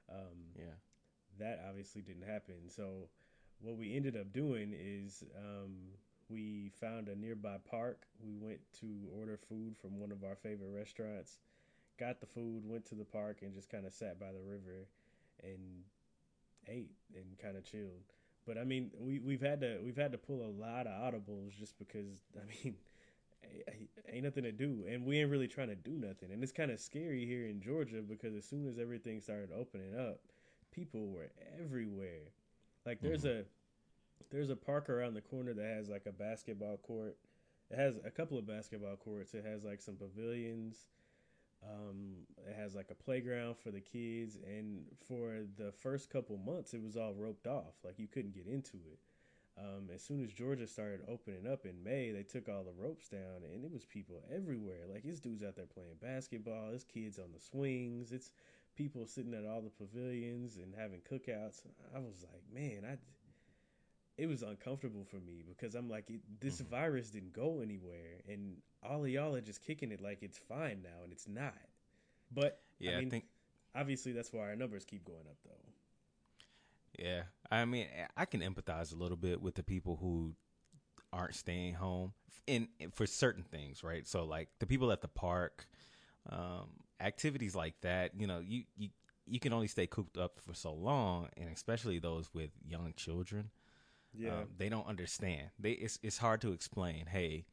Um, 0.09 0.53
Yeah. 0.57 0.73
that 1.39 1.63
obviously 1.69 2.01
didn't 2.01 2.27
happen. 2.27 2.67
So 2.67 3.09
what 3.61 3.75
we 3.77 3.95
ended 3.95 4.15
up 4.17 4.33
doing 4.33 4.73
is 4.73 5.23
um, 5.37 5.75
we 6.29 6.71
found 6.79 7.07
a 7.07 7.15
nearby 7.15 7.57
park. 7.69 8.05
We 8.23 8.35
went 8.35 8.59
to 8.79 8.87
order 9.17 9.37
food 9.49 9.75
from 9.81 9.99
one 9.99 10.11
of 10.11 10.23
our 10.23 10.35
favorite 10.35 10.73
restaurants. 10.75 11.39
Got 11.99 12.19
the 12.19 12.27
food, 12.27 12.63
went 12.65 12.85
to 12.87 12.95
the 12.95 13.05
park, 13.05 13.37
and 13.41 13.53
just 13.53 13.69
kind 13.69 13.85
of 13.85 13.93
sat 13.93 14.19
by 14.19 14.27
the 14.27 14.41
river 14.41 14.87
and 15.43 15.83
ate 16.67 16.91
and 17.15 17.37
kind 17.41 17.57
of 17.57 17.63
chilled. 17.63 18.13
But 18.45 18.57
I 18.57 18.63
mean, 18.63 18.91
we 18.99 19.19
we've 19.19 19.41
had 19.41 19.61
to 19.61 19.79
we've 19.83 19.97
had 19.97 20.11
to 20.11 20.17
pull 20.17 20.41
a 20.41 20.53
lot 20.61 20.87
of 20.87 20.93
audibles 20.93 21.57
just 21.57 21.77
because 21.79 22.19
I 22.35 22.45
mean, 22.45 22.75
ain't- 23.73 23.89
ain't 24.09 24.23
nothing 24.23 24.43
to 24.43 24.51
do, 24.51 24.85
and 24.89 25.05
we 25.05 25.19
ain't 25.19 25.29
really 25.29 25.47
trying 25.47 25.69
to 25.69 25.75
do 25.75 25.91
nothing. 25.91 26.31
And 26.31 26.41
it's 26.43 26.51
kind 26.51 26.71
of 26.71 26.79
scary 26.79 27.25
here 27.25 27.47
in 27.47 27.61
Georgia 27.61 28.01
because 28.07 28.35
as 28.35 28.45
soon 28.45 28.67
as 28.67 28.77
everything 28.79 29.19
started 29.21 29.49
opening 29.57 29.97
up, 29.99 30.19
people 30.71 31.07
were 31.07 31.29
everywhere. 31.61 32.31
Like 32.85 33.01
there's 33.01 33.23
mm-hmm. 33.23 33.41
a 33.41 33.43
there's 34.31 34.49
a 34.49 34.55
park 34.55 34.89
around 34.89 35.13
the 35.13 35.21
corner 35.21 35.53
that 35.53 35.65
has 35.65 35.89
like 35.89 36.05
a 36.05 36.11
basketball 36.11 36.77
court. 36.77 37.17
It 37.69 37.77
has 37.77 37.95
a 38.05 38.11
couple 38.11 38.37
of 38.37 38.47
basketball 38.47 38.95
courts. 38.95 39.33
It 39.33 39.45
has 39.45 39.63
like 39.63 39.81
some 39.81 39.95
pavilions. 39.95 40.87
Um, 41.63 42.25
it 42.47 42.55
has 42.55 42.75
like 42.75 42.91
a 42.91 42.95
playground 42.95 43.57
for 43.57 43.71
the 43.71 43.81
kids, 43.81 44.37
and 44.45 44.83
for 45.07 45.39
the 45.57 45.71
first 45.71 46.09
couple 46.09 46.37
months, 46.37 46.73
it 46.73 46.81
was 46.81 46.95
all 46.95 47.13
roped 47.13 47.47
off. 47.47 47.73
Like 47.83 47.97
you 47.97 48.07
couldn't 48.07 48.35
get 48.35 48.47
into 48.47 48.77
it. 48.77 48.99
Um, 49.59 49.89
as 49.93 50.03
soon 50.03 50.23
as 50.23 50.31
Georgia 50.31 50.67
started 50.67 51.01
opening 51.09 51.51
up 51.51 51.65
in 51.65 51.83
May, 51.83 52.11
they 52.11 52.21
took 52.21 52.47
all 52.47 52.63
the 52.63 52.79
ropes 52.79 53.09
down, 53.09 53.41
and 53.43 53.65
it 53.65 53.71
was 53.71 53.85
people 53.85 54.21
everywhere. 54.33 54.85
Like 54.91 55.03
it's 55.03 55.19
dudes 55.19 55.43
out 55.43 55.55
there 55.55 55.65
playing 55.65 55.97
basketball. 56.01 56.69
It's 56.73 56.83
kids 56.83 57.17
on 57.17 57.31
the 57.33 57.39
swings. 57.39 58.11
It's 58.11 58.29
people 58.75 59.07
sitting 59.07 59.33
at 59.33 59.49
all 59.49 59.61
the 59.61 59.71
pavilions 59.71 60.57
and 60.57 60.75
having 60.77 60.99
cookouts. 60.99 61.61
I 61.95 61.99
was 61.99 62.23
like, 62.31 62.43
man, 62.53 62.83
I. 62.85 62.97
It 64.17 64.27
was 64.27 64.41
uncomfortable 64.43 65.05
for 65.05 65.17
me 65.17 65.43
because 65.47 65.75
I'm 65.75 65.89
like, 65.89 66.09
it, 66.09 66.21
this 66.39 66.59
Mhm. 66.59 66.61
virus 66.61 67.09
didn't 67.11 67.33
go 67.33 67.59
anywhere, 67.61 68.21
and 68.27 68.57
all 68.83 69.03
of 69.03 69.09
y'all 69.09 69.35
are 69.35 69.41
just 69.41 69.61
kicking 69.63 69.91
it 69.91 70.01
like 70.01 70.23
it's 70.23 70.37
fine 70.37 70.81
now, 70.83 71.03
and 71.03 71.11
it's 71.11 71.27
not. 71.27 71.57
But 72.31 72.61
Yeah, 72.79 72.91
I, 72.95 72.99
I 72.99 73.01
mean, 73.01 73.09
think 73.09 73.25
obviously 73.75 74.13
that's 74.13 74.33
why 74.33 74.41
our 74.49 74.55
numbers 74.55 74.85
keep 74.85 75.05
going 75.05 75.27
up, 75.29 75.37
though. 75.45 75.73
Yeah, 76.97 77.23
I 77.51 77.65
mean, 77.65 77.87
I 78.15 78.25
can 78.25 78.41
empathize 78.41 78.91
a 78.93 78.95
little 78.95 79.17
bit 79.17 79.41
with 79.41 79.55
the 79.55 79.63
people 79.63 79.97
who 79.97 80.33
aren't 81.13 81.35
staying 81.35 81.75
home 81.75 82.13
in, 82.47 82.69
in- 82.79 82.91
for 82.91 83.07
certain 83.07 83.43
things, 83.43 83.83
right? 83.83 84.07
So, 84.07 84.25
like 84.25 84.49
the 84.59 84.67
people 84.67 84.91
at 84.91 85.01
the 85.01 85.07
park, 85.07 85.67
um, 86.29 86.69
activities 87.01 87.55
like 87.55 87.79
that. 87.81 88.13
You 88.19 88.27
know, 88.27 88.39
you 88.39 88.63
you 88.77 88.89
you 89.27 89.39
can 89.39 89.53
only 89.53 89.67
stay 89.67 89.87
cooped 89.87 90.17
up 90.17 90.39
for 90.45 90.53
so 90.53 90.73
long, 90.73 91.29
and 91.37 91.49
especially 91.49 91.99
those 91.99 92.33
with 92.33 92.51
young 92.67 92.93
children. 92.97 93.51
Yeah, 94.13 94.29
um, 94.31 94.47
they 94.57 94.69
don't 94.69 94.87
understand. 94.87 95.49
They 95.59 95.71
it's 95.71 95.99
it's 96.03 96.17
hard 96.17 96.41
to 96.41 96.51
explain. 96.53 97.05
Hey, 97.07 97.45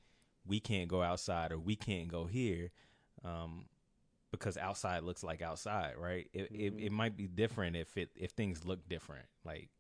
we 0.47 0.61
can't 0.61 0.89
go 0.89 1.03
outside, 1.03 1.53
or 1.53 1.59
we 1.59 1.77
can't 1.77 2.09
go 2.09 2.25
here. 2.27 2.71
Um, 3.25 3.67
because 4.33 4.57
outside 4.59 5.03
looks 5.05 5.23
like 5.25 5.43
outside, 5.43 5.95
right? 5.99 6.29
It, 6.33 6.51
it 6.55 6.75
Mhm. 6.75 6.81
it 6.81 6.93
might 6.93 7.17
be 7.17 7.27
different 7.29 7.77
if 7.77 7.97
it 7.97 8.11
if 8.17 8.33
things 8.33 8.65
look 8.65 8.89
different, 8.89 9.27
like 9.45 9.71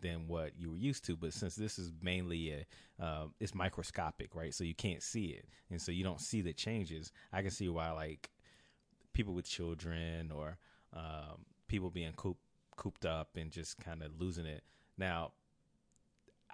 than 0.00 0.28
what 0.28 0.52
you 0.58 0.70
were 0.70 0.76
used 0.76 1.04
to. 1.06 1.16
But 1.16 1.32
since 1.34 1.56
this 1.56 1.78
is 1.78 1.92
mainly 2.02 2.52
a 2.52 3.04
um, 3.04 3.34
it's 3.40 3.54
microscopic, 3.54 4.34
right? 4.34 4.54
So 4.54 4.64
you 4.64 4.74
can't 4.74 5.02
see 5.02 5.26
it, 5.26 5.46
and 5.70 5.80
so 5.80 5.92
you 5.92 6.04
don't 6.04 6.20
see 6.20 6.42
the 6.42 6.52
changes. 6.52 7.12
I 7.32 7.42
can 7.42 7.50
see 7.50 7.68
why 7.68 7.90
like 7.92 8.30
people 9.12 9.34
with 9.34 9.46
children 9.46 10.30
or 10.32 10.58
um, 10.92 11.44
people 11.68 11.90
being 11.90 12.12
coop, 12.12 12.36
cooped 12.76 13.04
up 13.04 13.30
and 13.36 13.50
just 13.50 13.78
kind 13.78 14.02
of 14.02 14.20
losing 14.20 14.46
it. 14.46 14.62
Now, 14.98 15.32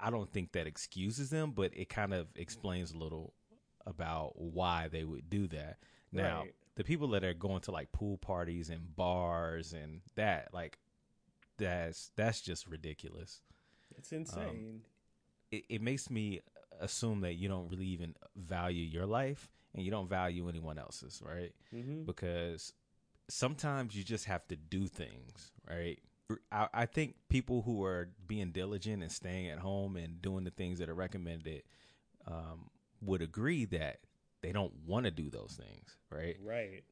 I 0.00 0.10
don't 0.10 0.30
think 0.32 0.52
that 0.52 0.66
excuses 0.66 1.30
them, 1.30 1.52
but 1.52 1.72
it 1.76 1.88
kind 1.88 2.14
of 2.14 2.28
explains 2.36 2.92
a 2.92 2.98
little 2.98 3.34
about 3.86 4.32
why 4.40 4.88
they 4.88 5.04
would 5.04 5.28
do 5.30 5.46
that. 5.48 5.78
Now, 6.12 6.40
Right. 6.42 6.54
the 6.76 6.84
people 6.84 7.08
that 7.08 7.24
are 7.24 7.34
going 7.34 7.60
to 7.62 7.70
like 7.70 7.92
pool 7.92 8.18
parties 8.18 8.70
and 8.70 8.94
bars 8.96 9.72
and 9.72 10.00
that, 10.16 10.48
like, 10.52 10.78
that's 11.58 12.10
that's 12.16 12.40
just 12.40 12.66
ridiculous. 12.66 13.42
it's 13.98 14.12
insane. 14.12 14.82
It, 15.50 15.64
it 15.68 15.82
makes 15.82 16.08
me 16.10 16.40
assume 16.80 17.20
that 17.22 17.34
you 17.34 17.48
don't 17.48 17.68
really 17.68 17.86
even 17.88 18.14
value 18.36 18.84
your 18.84 19.04
life 19.06 19.50
and 19.74 19.84
you 19.84 19.90
don't 19.90 20.08
value 20.08 20.48
anyone 20.48 20.78
else's, 20.78 21.20
right? 21.24 21.52
mm-hmm. 21.74 22.04
because 22.04 22.72
sometimes 23.28 23.94
you 23.94 24.02
just 24.02 24.24
have 24.24 24.46
to 24.48 24.56
do 24.56 24.86
things, 24.86 25.52
right? 25.68 25.98
I, 26.52 26.68
I 26.72 26.86
think 26.86 27.14
people 27.28 27.62
who 27.62 27.84
are 27.84 28.10
being 28.26 28.52
diligent 28.52 29.02
and 29.02 29.10
staying 29.12 29.48
at 29.48 29.58
home 29.58 29.96
and 29.96 30.20
doing 30.20 30.44
the 30.44 30.50
things 30.50 30.78
that 30.78 30.88
are 30.88 30.94
recommended 30.94 31.62
um, 32.26 32.70
would 33.00 33.22
agree 33.22 33.64
that 33.66 34.00
they 34.42 34.52
don't 34.52 34.72
want 34.86 35.04
to 35.04 35.10
do 35.10 35.30
those 35.30 35.58
things, 35.60 35.96
right? 36.10 36.36
Right. 36.42 36.82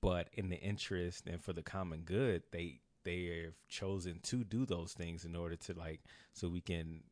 But 0.00 0.28
in 0.34 0.48
the 0.48 0.56
interest 0.56 1.26
and 1.26 1.42
for 1.42 1.52
the 1.52 1.62
common 1.62 2.00
good, 2.00 2.42
they 2.52 2.80
they 3.04 3.42
have 3.44 3.54
chosen 3.68 4.18
to 4.22 4.44
do 4.44 4.64
those 4.64 4.92
things 4.92 5.24
in 5.24 5.36
order 5.36 5.56
to 5.56 5.74
like 5.74 6.00
so 6.32 6.48
we 6.48 6.60
can, 6.60 7.02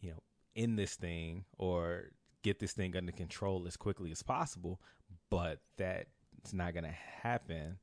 you 0.00 0.10
know, 0.10 0.22
end 0.56 0.78
this 0.78 0.94
thing 0.94 1.44
or 1.58 2.10
get 2.42 2.58
this 2.58 2.72
thing 2.72 2.96
under 2.96 3.12
control 3.12 3.66
as 3.66 3.76
quickly 3.76 4.10
as 4.10 4.22
possible. 4.22 4.80
But 5.30 5.60
that's 5.76 6.52
not 6.52 6.72
going 6.72 6.84
to 6.84 6.96
happen 7.22 7.78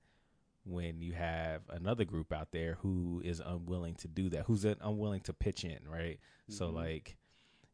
when 0.65 1.01
you 1.01 1.13
have 1.13 1.61
another 1.69 2.03
group 2.03 2.33
out 2.33 2.51
there 2.51 2.75
who 2.81 3.21
is 3.23 3.39
unwilling 3.39 3.95
to 3.95 4.07
do 4.07 4.29
that, 4.29 4.45
who's 4.45 4.65
unwilling 4.65 5.21
to 5.21 5.33
pitch 5.33 5.63
in, 5.63 5.79
right? 5.87 6.19
So 6.49 6.69
Mhm. 6.69 6.73
like, 6.73 7.17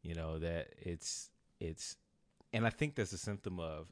you 0.02 0.14
know, 0.14 0.40
that 0.40 0.74
it's 0.78 1.32
it's 1.60 1.96
and 2.54 2.66
I 2.66 2.70
think 2.70 2.96
that's 2.96 3.14
a 3.14 3.18
symptom 3.18 3.60
of 3.60 3.88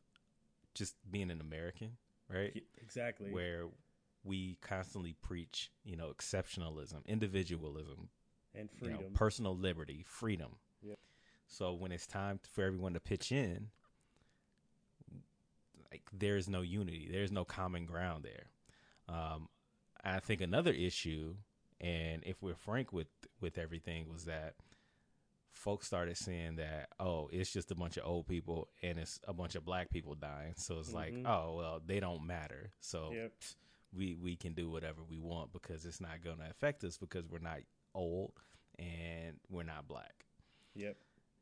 just 0.74 0.96
being 1.10 1.32
an 1.32 1.40
American, 1.40 1.98
right? 2.28 2.62
Exactly. 2.78 3.32
Where 3.32 3.70
we 4.24 4.56
constantly 4.56 5.14
preach, 5.14 5.72
you 5.86 5.96
know, 5.96 6.12
exceptionalism, 6.14 7.06
individualism, 7.06 8.10
and 8.54 8.70
you 8.82 8.90
know, 8.90 8.98
freedom. 8.98 9.14
personal 9.14 9.56
liberty, 9.58 10.04
freedom. 10.04 10.58
Yep. 10.82 11.00
So 11.48 11.74
when 11.74 11.92
it's 11.94 12.06
time 12.06 12.40
for 12.52 12.64
everyone 12.66 12.94
to 12.96 13.00
pitch 13.00 13.32
in, 13.32 13.72
like 15.92 16.04
there's 16.12 16.50
no 16.50 16.62
unity, 16.62 17.08
there's 17.10 17.32
no 17.32 17.46
common 17.46 17.86
ground 17.86 18.24
there. 18.24 18.48
Um, 19.12 19.50
I 20.04 20.20
think 20.20 20.42
another 20.42 20.72
issue, 20.72 21.36
and 21.82 22.24
if 22.26 22.42
we're 22.42 22.56
frank 22.56 22.94
with 22.94 23.08
with 23.42 23.58
everything, 23.58 24.08
was 24.10 24.26
that 24.26 24.56
folks 25.52 25.88
started 25.88 26.16
saying 26.16 26.56
that 26.58 26.90
oh, 27.00 27.28
it's 27.34 27.52
just 27.52 27.72
a 27.72 27.76
bunch 27.76 27.98
of 27.98 28.06
old 28.06 28.28
people 28.28 28.70
and 28.82 28.98
it's 29.00 29.20
a 29.28 29.34
bunch 29.34 29.56
of 29.56 29.66
black 29.66 29.90
people 29.90 30.16
dying, 30.16 30.54
so 30.56 30.80
it's 30.80 30.94
like 30.94 31.14
Mhm. 31.14 31.28
oh 31.28 31.56
well, 31.56 31.82
they 31.86 32.00
don't 32.00 32.26
matter, 32.26 32.72
so 32.80 33.12
Yep. 33.14 33.34
we 33.94 34.16
we 34.16 34.36
can 34.36 34.54
do 34.54 34.70
whatever 34.70 35.04
we 35.04 35.20
want 35.20 35.52
because 35.52 35.86
it's 35.86 36.00
not 36.00 36.22
going 36.24 36.38
to 36.38 36.50
affect 36.50 36.84
us 36.84 36.98
because 36.98 37.28
we're 37.28 37.40
not 37.40 37.60
old 37.96 38.34
and 38.78 39.40
we're 39.50 39.64
not 39.64 39.88
black. 39.88 40.28
Yep. 40.76 40.96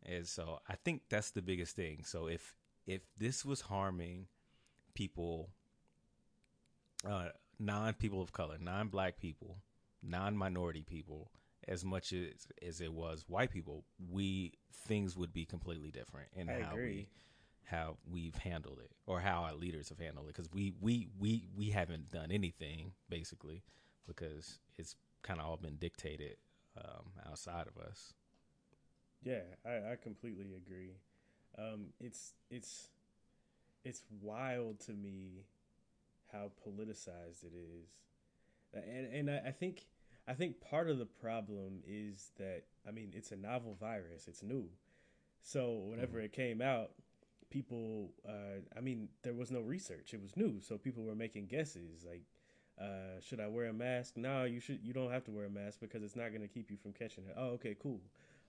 And 0.04 0.26
so 0.26 0.62
I 0.68 0.76
think 0.76 1.02
that's 1.10 1.32
the 1.32 1.42
biggest 1.42 1.76
thing. 1.76 2.04
So 2.06 2.28
if 2.28 2.56
if 2.86 3.02
this 3.18 3.44
was 3.44 3.62
harming 3.62 4.28
people 4.94 5.50
uh 7.06 7.30
non 7.60 7.94
people 7.94 8.22
of 8.22 8.32
color, 8.32 8.58
non 8.60 8.88
black 8.88 9.20
people, 9.20 9.58
non 10.04 10.36
minority 10.38 10.84
people 10.84 11.32
as 11.68 11.84
much 11.84 12.14
as 12.14 12.48
as 12.66 12.82
it 12.82 12.94
was 12.94 13.26
white 13.28 13.52
people, 13.52 13.84
we 14.10 14.54
things 14.72 15.18
would 15.18 15.34
be 15.34 15.46
completely 15.46 15.92
different 15.92 16.30
in 16.36 16.48
I 16.48 16.60
how 16.62 16.74
agree. 16.74 16.94
we 16.94 17.08
how 17.66 17.98
we've 18.10 18.36
handled 18.36 18.80
it 18.80 18.92
or 19.06 19.20
how 19.20 19.44
our 19.44 19.54
leaders 19.54 19.90
have 19.90 20.00
handled 20.00 20.28
it 20.28 20.36
because 20.36 20.52
we 20.54 20.74
we 20.80 21.08
we 21.20 21.48
we 21.56 21.70
haven't 21.70 22.10
done 22.12 22.32
anything 22.32 22.94
basically 23.10 23.64
because 24.08 24.60
it's 24.78 24.96
kind 25.22 25.40
of 25.42 25.46
all 25.46 25.58
been 25.58 25.76
dictated 25.76 26.38
um, 26.78 27.12
outside 27.30 27.66
of 27.68 27.78
us. 27.84 28.14
Yeah, 29.24 29.42
I, 29.66 29.92
I 29.92 29.96
completely 30.02 30.54
agree. 30.56 30.92
Um, 31.58 31.88
it's 32.00 32.34
it's 32.50 32.88
it's 33.84 34.04
wild 34.22 34.80
to 34.82 34.94
me 34.94 35.44
how 36.32 36.52
politicized 36.66 37.44
it 37.44 37.54
is, 37.54 37.90
and 38.74 39.14
and 39.14 39.32
I, 39.32 39.48
I 39.48 39.52
think 39.52 39.88
I 40.28 40.34
think 40.34 40.62
part 40.62 40.90
of 40.90 40.98
the 40.98 41.06
problem 41.06 41.82
is 41.88 42.32
that 42.38 42.64
I 42.88 42.92
mean 42.92 43.14
it's 43.16 43.32
a 43.32 43.36
novel 43.36 43.76
virus, 43.80 44.28
it's 44.28 44.44
new, 44.44 44.70
so 45.42 45.84
whenever 45.86 46.20
it 46.20 46.34
came 46.34 46.62
out, 46.62 46.92
people 47.50 48.14
uh, 48.28 48.62
I 48.76 48.82
mean 48.82 49.10
there 49.24 49.34
was 49.34 49.52
no 49.52 49.62
research, 49.62 50.14
it 50.14 50.22
was 50.22 50.36
new, 50.36 50.60
so 50.60 50.78
people 50.78 51.04
were 51.04 51.16
making 51.16 51.48
guesses 51.48 52.06
like. 52.06 52.24
Uh, 52.80 53.20
should 53.20 53.40
I 53.40 53.48
wear 53.48 53.66
a 53.66 53.74
mask? 53.74 54.18
No, 54.18 54.44
you 54.44 54.60
should. 54.60 54.82
You 54.84 54.94
don't 54.94 55.10
have 55.12 55.24
to 55.24 55.32
wear 55.32 55.46
a 55.46 55.50
mask 55.50 55.80
because 55.80 56.04
it's 56.04 56.16
not 56.16 56.30
going 56.30 56.44
to 56.44 56.48
keep 56.48 56.70
you 56.70 56.78
from 56.78 56.94
catching 56.94 57.24
it. 57.24 57.34
Oh, 57.36 57.48
okay, 57.54 57.76
cool. 57.82 58.02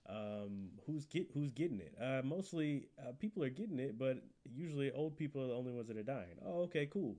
Um, 0.07 0.69
who's 0.85 1.05
get 1.05 1.29
who's 1.33 1.51
getting 1.51 1.79
it? 1.79 1.95
Uh, 2.01 2.21
mostly 2.23 2.87
uh, 2.99 3.11
people 3.19 3.43
are 3.43 3.49
getting 3.49 3.79
it, 3.79 3.97
but 3.97 4.23
usually 4.43 4.91
old 4.91 5.17
people 5.17 5.43
are 5.43 5.47
the 5.47 5.53
only 5.53 5.71
ones 5.71 5.87
that 5.87 5.97
are 5.97 6.03
dying. 6.03 6.37
Oh, 6.45 6.61
okay, 6.61 6.87
cool. 6.91 7.15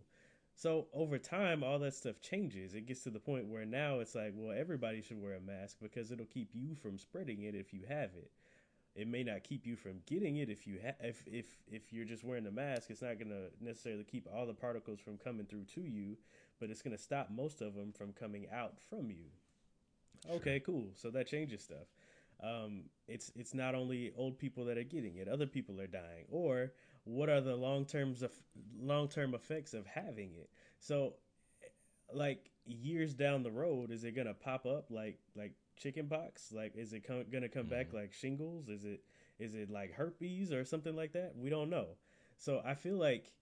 So 0.60 0.88
over 0.92 1.16
time, 1.16 1.64
all 1.64 1.78
that 1.78 1.94
stuff 1.94 2.20
changes. 2.20 2.74
It 2.74 2.84
gets 2.84 3.02
to 3.04 3.10
the 3.10 3.18
point 3.18 3.46
where 3.46 3.64
now 3.64 4.00
it's 4.00 4.14
like, 4.14 4.34
well, 4.36 4.54
everybody 4.54 5.00
should 5.00 5.22
wear 5.22 5.36
a 5.36 5.40
mask 5.40 5.78
because 5.80 6.12
it'll 6.12 6.26
keep 6.26 6.50
you 6.52 6.74
from 6.74 6.98
spreading 6.98 7.44
it 7.44 7.54
if 7.54 7.72
you 7.72 7.80
have 7.88 8.10
it. 8.14 8.30
It 8.94 9.08
may 9.08 9.24
not 9.24 9.42
keep 9.42 9.66
you 9.66 9.74
from 9.74 10.02
getting 10.04 10.36
it 10.36 10.50
if 10.50 10.66
you 10.66 10.78
ha- 10.84 11.00
if 11.00 11.22
if 11.26 11.46
if 11.72 11.94
you're 11.94 12.04
just 12.04 12.24
wearing 12.24 12.46
a 12.46 12.50
mask. 12.50 12.90
It's 12.90 13.00
not 13.00 13.18
going 13.18 13.30
to 13.30 13.48
necessarily 13.64 14.04
keep 14.04 14.28
all 14.30 14.44
the 14.44 14.52
particles 14.52 15.00
from 15.00 15.16
coming 15.16 15.46
through 15.46 15.64
to 15.76 15.80
you, 15.80 16.18
but 16.58 16.68
it's 16.68 16.82
going 16.82 16.94
to 16.94 17.02
stop 17.02 17.30
most 17.30 17.62
of 17.62 17.74
them 17.74 17.90
from 17.92 18.12
coming 18.12 18.46
out 18.52 18.74
from 18.90 19.10
you. 19.10 19.30
Okay, 20.30 20.60
cool. 20.60 20.88
So 20.94 21.08
that 21.08 21.26
changes 21.26 21.62
stuff 21.62 21.86
um, 22.42 22.84
it's 23.06 23.32
it's 23.34 23.54
not 23.54 23.74
only 23.74 24.12
old 24.16 24.38
people 24.38 24.64
that 24.66 24.78
are 24.78 24.84
getting 24.84 25.16
it; 25.16 25.28
other 25.28 25.46
people 25.46 25.80
are 25.80 25.86
dying. 25.86 26.24
Or 26.30 26.72
what 27.10 27.28
are 27.28 27.40
the 27.40 27.56
long 27.56 27.84
terms 27.84 28.22
of 28.22 28.30
long 28.80 29.08
term 29.08 29.34
effects 29.34 29.74
of 29.74 29.86
having 29.86 30.30
it? 30.34 30.50
So, 30.78 31.14
like 32.12 32.50
years 32.66 33.14
down 33.14 33.42
the 33.42 33.50
road, 33.50 33.90
is 33.90 34.04
it 34.04 34.12
gonna 34.16 34.34
pop 34.34 34.66
up 34.66 34.86
like 34.90 35.18
like 35.36 35.52
chicken 35.76 36.08
pox? 36.08 36.52
Like, 36.52 36.76
is 36.76 36.92
it 36.92 37.06
com- 37.06 37.26
gonna 37.32 37.48
come 37.48 37.66
back 37.66 37.92
like 37.92 38.12
shingles? 38.12 38.68
Is 38.68 38.84
it 38.84 39.02
is 39.38 39.54
it 39.54 39.70
like 39.70 39.92
herpes 39.94 40.52
or 40.52 40.64
something 40.64 40.94
like 40.94 41.12
that? 41.12 41.32
We 41.36 41.50
don't 41.50 41.70
know. 41.70 41.96
So 42.36 42.62
I 42.64 42.74
feel 42.74 42.96
like 42.96 43.32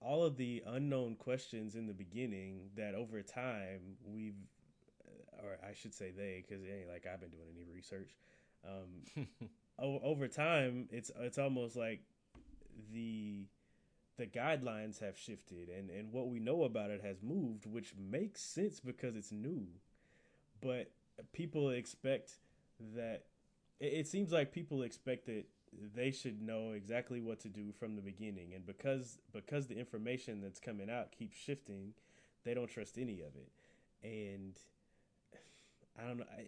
all 0.00 0.24
of 0.24 0.36
the 0.36 0.62
unknown 0.66 1.14
questions 1.16 1.74
in 1.74 1.86
the 1.86 1.92
beginning 1.92 2.70
that 2.76 2.94
over 2.94 3.22
time 3.22 3.96
we've 4.04 4.34
or 5.42 5.58
I 5.66 5.74
should 5.74 5.94
say 5.94 6.10
they, 6.10 6.44
because 6.46 6.62
it 6.62 6.70
ain't 6.70 6.88
like 6.88 7.06
I've 7.06 7.20
been 7.20 7.30
doing 7.30 7.48
any 7.54 7.64
research. 7.74 8.10
Um, 8.66 9.26
o- 9.78 10.00
over 10.02 10.28
time, 10.28 10.88
it's 10.90 11.10
it's 11.20 11.38
almost 11.38 11.76
like 11.76 12.00
the 12.92 13.46
the 14.18 14.26
guidelines 14.26 15.00
have 15.00 15.18
shifted, 15.18 15.68
and 15.68 15.90
and 15.90 16.12
what 16.12 16.28
we 16.28 16.38
know 16.40 16.64
about 16.64 16.90
it 16.90 17.02
has 17.02 17.22
moved, 17.22 17.66
which 17.66 17.94
makes 17.98 18.42
sense 18.42 18.80
because 18.80 19.16
it's 19.16 19.32
new. 19.32 19.66
But 20.60 20.90
people 21.32 21.70
expect 21.70 22.32
that. 22.94 23.24
It, 23.78 23.92
it 23.92 24.06
seems 24.08 24.32
like 24.32 24.52
people 24.52 24.82
expect 24.82 25.26
that 25.26 25.44
they 25.94 26.10
should 26.10 26.42
know 26.42 26.72
exactly 26.72 27.20
what 27.20 27.40
to 27.40 27.48
do 27.48 27.72
from 27.78 27.96
the 27.96 28.02
beginning, 28.02 28.52
and 28.54 28.66
because 28.66 29.18
because 29.32 29.66
the 29.66 29.78
information 29.78 30.40
that's 30.40 30.60
coming 30.60 30.90
out 30.90 31.12
keeps 31.12 31.36
shifting, 31.36 31.94
they 32.44 32.54
don't 32.54 32.70
trust 32.70 32.98
any 32.98 33.20
of 33.20 33.34
it, 33.36 33.50
and 34.02 34.58
I 35.98 36.06
don't 36.06 36.18
know. 36.18 36.24
I 36.36 36.42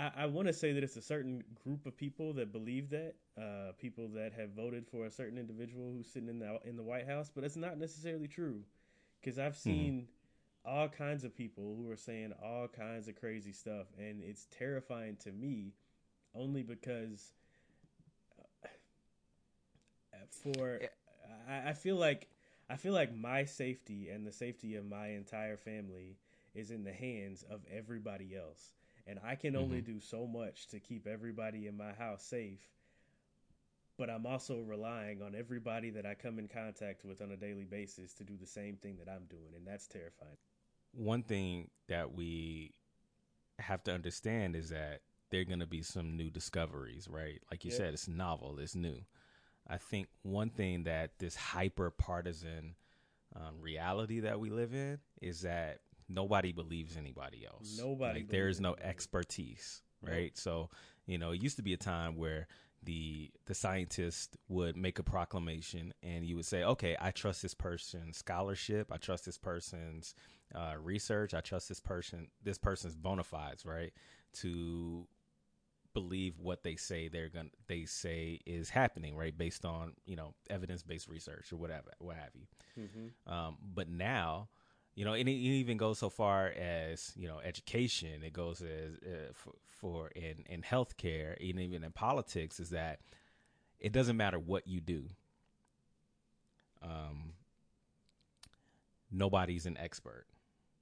I, 0.00 0.22
I 0.22 0.26
want 0.26 0.48
to 0.48 0.54
say 0.54 0.72
that 0.72 0.82
it's 0.82 0.96
a 0.96 1.02
certain 1.02 1.44
group 1.62 1.84
of 1.84 1.96
people 1.96 2.32
that 2.34 2.52
believe 2.52 2.88
that, 2.90 3.14
uh, 3.38 3.72
people 3.78 4.08
that 4.14 4.32
have 4.32 4.50
voted 4.50 4.86
for 4.86 5.04
a 5.04 5.10
certain 5.10 5.36
individual 5.36 5.92
who's 5.92 6.08
sitting 6.10 6.28
in 6.28 6.38
the 6.38 6.58
in 6.64 6.76
the 6.76 6.82
White 6.82 7.06
House, 7.06 7.30
but 7.34 7.44
it's 7.44 7.56
not 7.56 7.78
necessarily 7.78 8.28
true, 8.28 8.62
because 9.20 9.38
I've 9.38 9.56
seen 9.56 10.08
all 10.64 10.88
kinds 10.88 11.24
of 11.24 11.36
people 11.36 11.76
who 11.76 11.90
are 11.90 11.96
saying 11.96 12.32
all 12.42 12.68
kinds 12.68 13.08
of 13.08 13.16
crazy 13.16 13.52
stuff, 13.52 13.86
and 13.98 14.22
it's 14.22 14.46
terrifying 14.50 15.16
to 15.24 15.32
me, 15.32 15.74
only 16.34 16.62
because 16.62 17.32
uh, 18.64 20.18
for 20.30 20.80
I, 21.48 21.70
I 21.70 21.72
feel 21.74 21.96
like 21.96 22.28
I 22.70 22.76
feel 22.76 22.94
like 22.94 23.14
my 23.14 23.44
safety 23.44 24.08
and 24.08 24.26
the 24.26 24.32
safety 24.32 24.76
of 24.76 24.86
my 24.86 25.08
entire 25.08 25.56
family 25.56 26.16
is 26.54 26.70
in 26.70 26.84
the 26.84 26.92
hands 26.92 27.44
of 27.50 27.60
everybody 27.70 28.34
else. 28.34 28.72
And 29.06 29.18
I 29.24 29.34
can 29.34 29.56
only 29.56 29.80
do 29.80 30.00
so 30.00 30.26
much 30.26 30.68
to 30.68 30.80
keep 30.80 31.06
everybody 31.06 31.66
in 31.66 31.76
my 31.76 31.92
house 31.92 32.22
safe. 32.24 32.60
But 33.98 34.08
I'm 34.08 34.26
also 34.26 34.60
relying 34.60 35.22
on 35.22 35.34
everybody 35.34 35.90
that 35.90 36.06
I 36.06 36.14
come 36.14 36.38
in 36.38 36.48
contact 36.48 37.04
with 37.04 37.20
on 37.20 37.32
a 37.32 37.36
daily 37.36 37.64
basis 37.64 38.14
to 38.14 38.24
do 38.24 38.36
the 38.36 38.46
same 38.46 38.76
thing 38.76 38.96
that 38.98 39.10
I'm 39.10 39.26
doing. 39.28 39.54
And 39.54 39.66
that's 39.66 39.86
terrifying. 39.86 40.36
One 40.92 41.22
thing 41.22 41.70
that 41.88 42.14
we 42.14 42.72
have 43.58 43.84
to 43.84 43.92
understand 43.92 44.56
is 44.56 44.70
that 44.70 45.02
there 45.30 45.42
are 45.42 45.44
going 45.44 45.60
to 45.60 45.66
be 45.66 45.82
some 45.82 46.16
new 46.16 46.30
discoveries, 46.30 47.08
right? 47.08 47.40
Like 47.50 47.64
you 47.64 47.70
Yep. 47.70 47.78
said, 47.78 47.94
it's 47.94 48.08
novel, 48.08 48.58
it's 48.58 48.74
new. 48.74 49.02
I 49.68 49.76
think 49.76 50.08
one 50.22 50.50
thing 50.50 50.84
that 50.84 51.18
this 51.18 51.36
hyper 51.36 51.90
partisan 51.90 52.74
um, 53.36 53.60
reality 53.60 54.20
that 54.20 54.40
we 54.40 54.50
live 54.50 54.74
in 54.74 54.98
is 55.22 55.42
that 55.42 55.80
nobody 56.10 56.52
believes 56.52 56.96
anybody 56.96 57.46
else. 57.46 57.78
Nobody 57.78 58.20
Like, 58.20 58.30
there 58.30 58.48
is 58.48 58.60
no 58.60 58.74
expertise, 58.82 59.82
right? 60.02 60.36
So, 60.36 60.70
you 61.06 61.18
know, 61.18 61.30
it 61.30 61.42
used 61.42 61.56
to 61.56 61.62
be 61.62 61.72
a 61.72 61.78
time 61.78 62.16
where 62.16 62.48
the 62.82 63.30
the 63.46 63.54
scientist 63.54 64.36
would 64.48 64.76
make 64.76 64.98
a 64.98 65.02
proclamation 65.02 65.92
and 66.02 66.24
you 66.24 66.36
would 66.36 66.46
say, 66.46 66.64
okay, 66.64 66.96
I 67.00 67.10
trust 67.10 67.42
this 67.42 67.54
person's 67.54 68.16
scholarship, 68.16 68.90
I 68.90 68.96
trust 68.96 69.26
this 69.26 69.38
person's 69.38 70.14
uh, 70.54 70.74
research, 70.80 71.34
I 71.34 71.40
trust 71.40 71.68
this 71.68 71.80
person 71.80 72.28
this 72.42 72.58
person's 72.58 72.96
bona 72.96 73.24
fides, 73.24 73.66
right? 73.66 73.92
To 74.34 75.06
believe 75.92 76.38
what 76.38 76.62
they 76.62 76.76
say 76.76 77.08
they're 77.08 77.28
gonna 77.28 77.50
they 77.66 77.84
say 77.84 78.40
is 78.46 78.70
happening, 78.70 79.16
right? 79.16 79.36
Based 79.36 79.64
on 79.64 79.92
you 80.06 80.16
know 80.16 80.34
evidence 80.48 80.82
based 80.82 81.08
research 81.08 81.52
or 81.52 81.56
whatever, 81.56 81.92
what 81.98 82.16
have 82.16 82.30
you. 82.34 82.46
Mm-hmm. 82.82 83.32
Um, 83.32 83.56
but 83.74 83.88
now, 83.88 84.48
you 84.94 85.04
know, 85.04 85.14
and 85.14 85.28
it, 85.28 85.32
it 85.32 85.34
even 85.34 85.76
goes 85.76 85.98
so 85.98 86.10
far 86.10 86.48
as 86.48 87.12
you 87.16 87.26
know 87.28 87.38
education. 87.44 88.22
It 88.22 88.32
goes 88.32 88.60
as 88.60 88.94
uh, 89.04 89.32
for, 89.32 89.52
for 89.66 90.08
in 90.08 90.44
in 90.48 90.62
healthcare, 90.62 91.36
and 91.40 91.58
even 91.60 91.84
in 91.84 91.92
politics, 91.92 92.60
is 92.60 92.70
that 92.70 93.00
it 93.78 93.92
doesn't 93.92 94.16
matter 94.16 94.38
what 94.38 94.66
you 94.66 94.80
do. 94.80 95.04
Um, 96.82 97.34
nobody's 99.10 99.66
an 99.66 99.76
expert, 99.78 100.26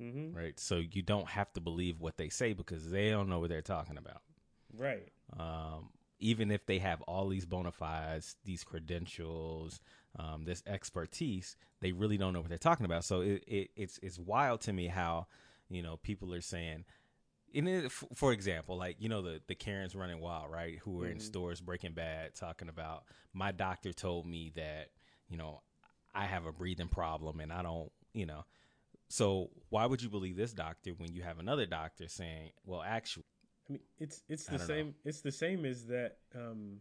Mm-hmm. 0.00 0.36
right? 0.36 0.58
So 0.60 0.76
you 0.76 1.02
don't 1.02 1.28
have 1.28 1.52
to 1.54 1.60
believe 1.60 2.00
what 2.00 2.16
they 2.16 2.28
say 2.28 2.52
because 2.52 2.88
they 2.90 3.10
don't 3.10 3.28
know 3.28 3.40
what 3.40 3.48
they're 3.50 3.62
talking 3.62 3.98
about. 3.98 4.22
Right. 4.76 5.08
Um, 5.38 5.88
even 6.18 6.50
if 6.50 6.66
they 6.66 6.78
have 6.78 7.00
all 7.02 7.28
these 7.28 7.46
bona 7.46 7.72
fides, 7.72 8.36
these 8.44 8.64
credentials, 8.64 9.80
um, 10.18 10.44
this 10.44 10.62
expertise, 10.66 11.56
they 11.80 11.92
really 11.92 12.18
don't 12.18 12.32
know 12.32 12.40
what 12.40 12.48
they're 12.48 12.58
talking 12.58 12.86
about. 12.86 13.04
So 13.04 13.20
it, 13.20 13.44
it 13.46 13.70
it's 13.76 13.98
it's 14.02 14.18
wild 14.18 14.60
to 14.62 14.72
me 14.72 14.86
how 14.86 15.26
you 15.68 15.82
know 15.82 15.96
people 15.96 16.34
are 16.34 16.40
saying. 16.40 16.84
In 17.54 17.66
it, 17.66 17.90
for 17.90 18.32
example, 18.32 18.76
like 18.76 18.96
you 18.98 19.08
know 19.08 19.22
the 19.22 19.40
the 19.46 19.54
Karens 19.54 19.94
running 19.94 20.20
wild, 20.20 20.50
right? 20.50 20.78
Who 20.80 20.92
were 20.92 21.06
in 21.08 21.20
stores 21.20 21.60
Breaking 21.60 21.92
Bad, 21.92 22.34
talking 22.34 22.68
about 22.68 23.04
my 23.32 23.52
doctor 23.52 23.92
told 23.92 24.26
me 24.26 24.52
that 24.56 24.88
you 25.28 25.38
know 25.38 25.62
I 26.14 26.24
have 26.24 26.46
a 26.46 26.52
breathing 26.52 26.88
problem 26.88 27.40
and 27.40 27.52
I 27.52 27.62
don't, 27.62 27.90
you 28.12 28.26
know. 28.26 28.44
So 29.08 29.50
why 29.70 29.86
would 29.86 30.02
you 30.02 30.10
believe 30.10 30.36
this 30.36 30.52
doctor 30.52 30.90
when 30.90 31.14
you 31.14 31.22
have 31.22 31.38
another 31.38 31.64
doctor 31.64 32.08
saying, 32.08 32.50
well, 32.66 32.82
actually, 32.84 33.24
I 33.68 33.72
mean, 33.72 33.82
it's 33.98 34.22
it's 34.28 34.44
the 34.44 34.58
don't 34.58 34.60
know. 34.60 34.74
same. 34.74 34.94
It's 35.04 35.20
the 35.20 35.32
same 35.32 35.64
as 35.64 35.86
that. 35.86 36.16
Um, 36.34 36.80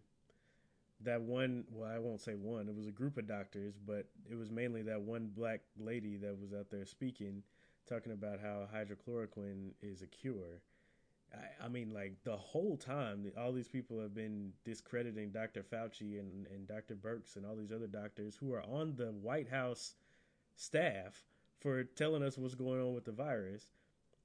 that 1.02 1.22
one. 1.22 1.66
Well, 1.72 1.90
I 1.90 2.00
won't 2.00 2.22
say 2.22 2.34
one. 2.34 2.68
It 2.68 2.76
was 2.76 2.88
a 2.88 2.92
group 2.92 3.18
of 3.18 3.28
doctors, 3.28 3.76
but 3.86 4.08
it 4.30 4.36
was 4.36 4.50
mainly 4.50 4.82
that 4.84 5.02
one 5.02 5.32
black 5.36 5.62
lady 5.78 6.18
that 6.18 6.40
was 6.40 6.54
out 6.54 6.70
there 6.72 6.86
speaking, 6.86 7.44
talking 7.88 8.14
about 8.14 8.40
how 8.40 8.68
hydrochloroquine 8.74 9.72
is 9.82 10.02
a 10.02 10.08
cure. 10.08 10.62
I, 11.34 11.66
I 11.66 11.68
mean, 11.68 11.94
like 11.94 12.14
the 12.24 12.38
whole 12.38 12.78
time, 12.78 13.32
all 13.38 13.52
these 13.52 13.68
people 13.68 14.00
have 14.00 14.16
been 14.16 14.54
discrediting 14.64 15.32
Dr. 15.32 15.64
Fauci 15.64 16.20
and, 16.20 16.48
and 16.48 16.68
Dr. 16.68 16.96
Birx 16.96 17.36
and 17.36 17.46
all 17.46 17.56
these 17.56 17.72
other 17.72 17.88
doctors 17.88 18.36
who 18.36 18.54
are 18.54 18.64
on 18.64 18.96
the 18.96 19.12
White 19.12 19.50
House 19.50 19.96
staff 20.56 21.26
for 21.60 21.84
telling 21.84 22.24
us 22.24 22.38
what's 22.38 22.56
going 22.56 22.82
on 22.82 22.94
with 22.94 23.06
the 23.06 23.12
virus. 23.12 23.72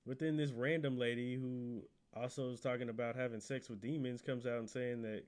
But 0.06 0.18
then 0.18 0.36
this 0.36 0.52
random 0.52 0.98
lady 0.98 1.34
who 1.34 1.84
also 2.14 2.50
is 2.50 2.60
talking 2.60 2.88
about 2.88 3.16
having 3.16 3.40
sex 3.40 3.68
with 3.68 3.80
demons 3.80 4.20
comes 4.22 4.46
out 4.46 4.58
and 4.58 4.68
saying 4.68 5.02
that 5.02 5.24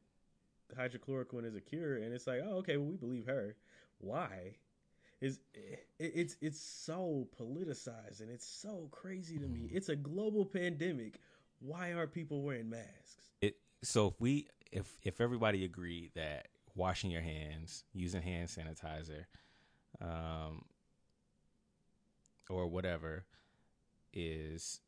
hydrochloroquine 0.79 1.45
is 1.47 1.55
a 1.55 1.61
cure, 1.61 1.97
and 1.97 2.13
it's 2.13 2.27
like, 2.27 2.41
oh, 2.45 2.57
okay, 2.57 2.77
well, 2.77 2.87
we 2.87 2.97
believe 2.97 3.27
her. 3.27 3.57
Why? 3.99 4.57
Is 5.21 5.41
it, 5.55 5.87
it's 5.99 6.37
it's 6.43 6.61
so 6.61 7.27
politicized 7.41 8.21
and 8.21 8.31
it's 8.31 8.47
so 8.47 8.89
crazy 8.91 9.39
to 9.39 9.47
me. 9.47 9.71
It's 9.73 9.89
a 9.89 9.97
global 9.97 10.45
pandemic. 10.45 11.21
Why 11.61 11.95
aren't 11.95 12.13
people 12.13 12.43
wearing 12.43 12.69
masks? 12.69 13.31
it 13.41 13.57
so 13.83 14.09
if 14.09 14.21
we 14.21 14.49
if 14.73 14.99
if 15.03 15.21
everybody 15.21 15.65
agreed 15.65 16.11
that 16.15 16.49
washing 16.75 17.11
your 17.11 17.23
hands 17.23 17.85
using 17.93 18.21
hand 18.21 18.49
sanitizer 18.49 19.25
um 20.03 20.65
or 22.51 22.67
whatever 22.67 23.25
is 24.13 24.81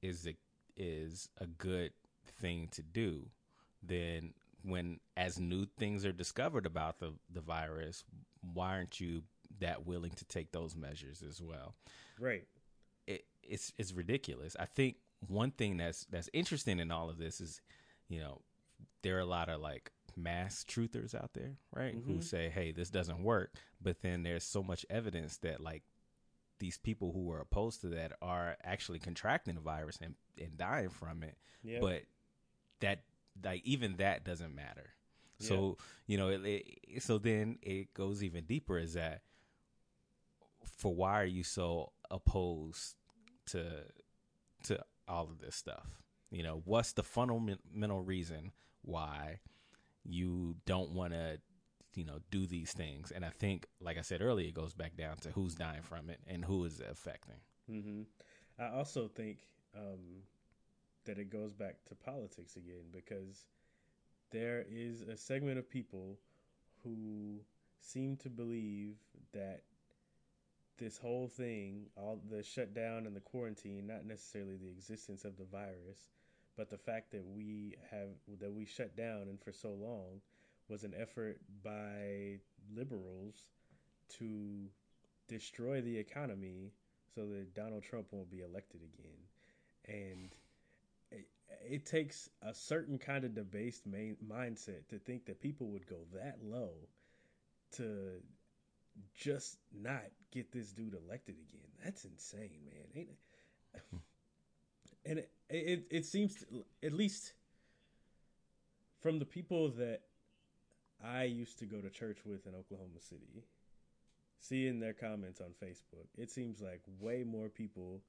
is 0.00 0.26
a 0.26 0.36
is 0.78 1.28
a 1.38 1.46
good 1.46 1.92
thing 2.40 2.68
to 2.70 2.82
do 2.82 3.28
then 3.82 4.32
when 4.62 4.98
as 5.16 5.38
new 5.38 5.66
things 5.78 6.04
are 6.04 6.12
discovered 6.12 6.66
about 6.66 6.98
the 7.00 7.12
the 7.32 7.40
virus 7.40 8.04
why 8.54 8.70
aren't 8.70 9.00
you 9.00 9.22
that 9.60 9.86
willing 9.86 10.10
to 10.12 10.24
take 10.24 10.52
those 10.52 10.76
measures 10.76 11.22
as 11.22 11.42
well 11.42 11.74
Right. 12.20 12.44
it, 13.06 13.24
it's 13.42 13.72
it's 13.78 13.92
ridiculous. 13.92 14.56
I 14.58 14.66
think 14.66 14.96
one 15.26 15.50
thing 15.50 15.76
that's 15.76 16.04
that's 16.06 16.30
interesting 16.32 16.78
in 16.80 16.90
all 16.90 17.08
of 17.08 17.18
this 17.18 17.40
is, 17.40 17.60
you 18.08 18.20
know, 18.20 18.40
there 19.02 19.16
are 19.16 19.20
a 19.20 19.26
lot 19.26 19.48
of 19.48 19.60
like 19.60 19.90
mass 20.16 20.64
truthers 20.68 21.14
out 21.14 21.30
there, 21.34 21.56
right? 21.74 21.94
Who 21.94 22.14
mm-hmm. 22.14 22.20
say, 22.20 22.48
"Hey, 22.48 22.72
this 22.72 22.90
doesn't 22.90 23.22
work," 23.22 23.54
but 23.80 24.02
then 24.02 24.22
there's 24.22 24.44
so 24.44 24.62
much 24.62 24.84
evidence 24.90 25.38
that 25.38 25.60
like 25.60 25.82
these 26.58 26.78
people 26.78 27.12
who 27.12 27.30
are 27.30 27.40
opposed 27.40 27.80
to 27.82 27.88
that 27.88 28.12
are 28.20 28.56
actually 28.62 28.98
contracting 28.98 29.54
the 29.54 29.60
virus 29.60 29.98
and 30.02 30.14
and 30.40 30.56
dying 30.56 30.90
from 30.90 31.22
it. 31.22 31.36
Yeah. 31.62 31.78
But 31.80 32.02
that 32.80 33.02
like 33.44 33.62
even 33.64 33.96
that 33.96 34.24
doesn't 34.24 34.54
matter. 34.54 34.90
So 35.40 35.78
you 36.06 36.18
know, 36.18 36.30
it, 36.30 36.40
it, 36.44 37.02
so 37.02 37.18
then 37.18 37.58
it 37.62 37.94
goes 37.94 38.24
even 38.24 38.44
deeper. 38.44 38.76
Is 38.76 38.94
that 38.94 39.22
for 40.64 40.94
why 40.94 41.20
are 41.20 41.26
you 41.26 41.44
so 41.44 41.92
opposed 42.10 42.96
to 43.46 43.64
to 44.64 44.84
all 45.06 45.24
of 45.24 45.38
this 45.38 45.54
stuff? 45.54 45.86
You 46.30 46.42
know, 46.42 46.62
what's 46.64 46.92
the 46.92 47.04
fundamental 47.04 48.02
reason 48.02 48.52
why 48.82 49.38
you 50.04 50.56
don't 50.66 50.92
want 50.92 51.12
to, 51.12 51.38
you 51.98 52.04
know, 52.04 52.20
do 52.30 52.46
these 52.46 52.72
things? 52.72 53.10
And 53.10 53.24
I 53.24 53.30
think, 53.30 53.66
like 53.80 53.98
I 53.98 54.02
said 54.02 54.22
earlier, 54.22 54.48
it 54.48 54.54
goes 54.54 54.72
back 54.72 54.96
down 54.96 55.16
to 55.18 55.30
who's 55.30 55.54
dying 55.54 55.82
from 55.82 56.08
it 56.10 56.20
and 56.26 56.44
who 56.44 56.64
is 56.64 56.80
affecting. 56.80 57.40
hmm 57.68 58.02
I 58.58 58.68
also 58.68 59.08
think 59.08 59.38
um, 59.76 60.22
that 61.04 61.18
it 61.18 61.30
goes 61.30 61.52
back 61.52 61.76
to 61.88 61.94
politics 61.94 62.56
again 62.56 62.86
because 62.92 63.46
there 64.30 64.64
is 64.70 65.02
a 65.02 65.16
segment 65.16 65.58
of 65.58 65.70
people 65.70 66.18
who 66.82 67.40
seem 67.80 68.16
to 68.18 68.28
believe 68.30 68.96
that 69.32 69.62
this 70.78 70.98
whole 70.98 71.28
thing, 71.28 71.86
all 71.96 72.20
the 72.30 72.42
shutdown 72.42 73.06
and 73.06 73.14
the 73.16 73.20
quarantine, 73.20 73.86
not 73.86 74.06
necessarily 74.06 74.56
the 74.56 74.68
existence 74.68 75.24
of 75.24 75.36
the 75.36 75.44
virus, 75.44 76.08
but 76.56 76.70
the 76.70 76.78
fact 76.78 77.12
that 77.12 77.24
we 77.24 77.76
have 77.90 78.08
that 78.40 78.52
we 78.52 78.64
shut 78.64 78.96
down 78.96 79.22
and 79.28 79.40
for 79.40 79.52
so 79.52 79.70
long 79.70 80.20
was 80.68 80.84
an 80.84 80.94
effort 80.98 81.40
by 81.64 82.38
liberals 82.74 83.34
to 84.18 84.68
destroy 85.28 85.80
the 85.80 85.96
economy 85.96 86.72
so 87.14 87.22
that 87.26 87.54
Donald 87.54 87.82
Trump 87.82 88.06
won't 88.10 88.30
be 88.30 88.40
elected 88.40 88.80
again. 88.82 89.18
And 89.86 90.34
it, 91.10 91.26
it 91.66 91.86
takes 91.86 92.28
a 92.42 92.54
certain 92.54 92.98
kind 92.98 93.24
of 93.24 93.34
debased 93.34 93.86
main, 93.86 94.16
mindset 94.26 94.88
to 94.90 94.98
think 94.98 95.26
that 95.26 95.40
people 95.40 95.68
would 95.68 95.86
go 95.86 95.96
that 96.14 96.38
low 96.42 96.70
to 97.76 98.22
just 99.14 99.58
not 99.72 100.02
get 100.32 100.52
this 100.52 100.72
dude 100.72 100.94
elected 100.94 101.36
again. 101.48 101.68
That's 101.84 102.04
insane, 102.04 102.60
man. 102.64 102.84
Ain't 102.94 103.08
it? 103.08 103.18
And 105.04 105.18
it, 105.20 105.30
it 105.48 105.86
it 105.90 106.04
seems 106.04 106.34
to, 106.36 106.64
at 106.82 106.92
least 106.92 107.32
from 109.00 109.18
the 109.18 109.24
people 109.24 109.70
that 109.70 110.02
I 111.04 111.24
used 111.24 111.58
to 111.60 111.66
go 111.66 111.80
to 111.80 111.90
church 111.90 112.18
with 112.24 112.46
in 112.46 112.54
Oklahoma 112.54 113.00
City, 113.00 113.44
seeing 114.40 114.80
their 114.80 114.92
comments 114.92 115.40
on 115.40 115.48
Facebook, 115.62 116.06
it 116.16 116.30
seems 116.30 116.60
like 116.60 116.80
way 117.00 117.24
more 117.24 117.48
people 117.48 118.02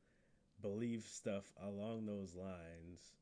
believe 0.62 1.04
stuff 1.10 1.45
along 1.63 2.06
those 2.06 2.36
lines 2.36 3.13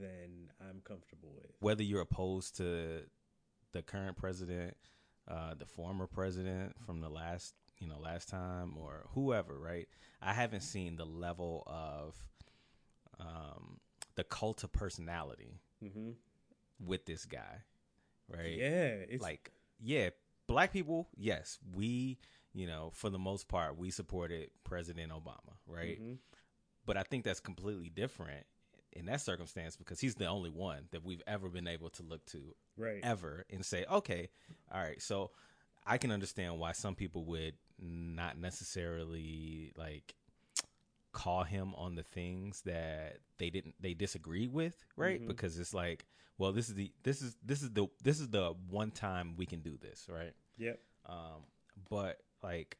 than 0.00 0.50
I'm 0.60 0.80
comfortable 0.84 1.32
with. 1.34 1.52
Whether 1.60 1.82
you're 1.84 2.00
opposed 2.00 2.56
to 2.56 3.02
the 3.72 3.82
current 3.82 4.16
president, 4.16 4.76
uh, 5.28 5.54
the 5.54 5.66
former 5.66 6.06
president 6.06 6.74
from 6.84 7.00
the 7.00 7.08
last, 7.08 7.54
you 7.78 7.86
know, 7.88 7.98
last 7.98 8.28
time, 8.28 8.74
or 8.76 9.06
whoever, 9.14 9.58
right? 9.58 9.88
I 10.20 10.34
haven't 10.34 10.62
seen 10.62 10.96
the 10.96 11.06
level 11.06 11.62
of 11.66 12.14
um, 13.20 13.78
the 14.16 14.24
cult 14.24 14.64
of 14.64 14.72
personality 14.72 15.60
hmm 15.80 16.10
with 16.84 17.06
this 17.06 17.24
guy, 17.24 17.62
right? 18.28 18.56
Yeah, 18.56 18.94
it's 19.08 19.22
like 19.22 19.50
yeah 19.80 20.10
black 20.46 20.72
people 20.72 21.08
yes 21.16 21.58
we 21.74 22.18
you 22.52 22.66
know 22.66 22.90
for 22.94 23.10
the 23.10 23.18
most 23.18 23.48
part 23.48 23.76
we 23.78 23.90
supported 23.90 24.50
president 24.62 25.10
obama 25.10 25.54
right 25.66 26.00
Mhm. 26.00 26.18
but 26.86 26.96
i 26.96 27.02
think 27.02 27.24
that's 27.24 27.40
completely 27.40 27.88
different 27.88 28.46
in 28.92 29.06
that 29.06 29.20
circumstance 29.20 29.76
because 29.76 29.98
he's 30.00 30.14
the 30.14 30.26
only 30.26 30.50
one 30.50 30.84
that 30.92 31.02
we've 31.04 31.22
ever 31.26 31.48
been 31.48 31.66
able 31.66 31.90
to 31.90 32.02
look 32.02 32.24
to 32.26 32.54
right. 32.76 33.00
ever 33.02 33.44
and 33.50 33.64
say 33.64 33.84
okay 33.90 34.28
all 34.72 34.80
right 34.80 35.02
so 35.02 35.30
i 35.86 35.98
can 35.98 36.12
understand 36.12 36.58
why 36.58 36.72
some 36.72 36.94
people 36.94 37.24
would 37.24 37.54
not 37.78 38.38
necessarily 38.38 39.72
like 39.76 40.14
call 41.14 41.44
him 41.44 41.72
on 41.76 41.94
the 41.94 42.02
things 42.02 42.60
that 42.66 43.18
they 43.38 43.48
didn't 43.48 43.74
they 43.80 43.94
disagreed 43.94 44.52
with 44.52 44.84
right 44.96 45.22
Mhm. 45.22 45.28
because 45.28 45.58
it's 45.58 45.72
like 45.72 46.04
well 46.38 46.52
this 46.52 46.68
is 46.68 46.74
the 46.74 46.92
this 47.04 47.22
is 47.22 47.36
this 47.42 47.62
is 47.62 47.70
the 47.70 47.86
this 48.02 48.20
is 48.20 48.28
the 48.28 48.52
one 48.68 48.90
time 48.90 49.34
we 49.36 49.46
can 49.46 49.60
do 49.60 49.78
this 49.80 50.06
right 50.10 50.34
Yep. 50.58 50.78
um 51.06 51.42
but 51.88 52.18
like 52.42 52.76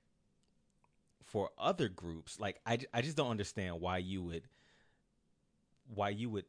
for 1.23 1.51
other 1.59 1.88
groups 1.88 2.38
like 2.38 2.61
i, 2.66 2.79
I 2.92 3.01
just 3.03 3.16
don't 3.16 3.31
understand 3.31 3.81
why 3.81 3.99
you 3.99 4.23
would 4.23 4.49
why 5.94 6.09
you 6.11 6.29
would 6.31 6.47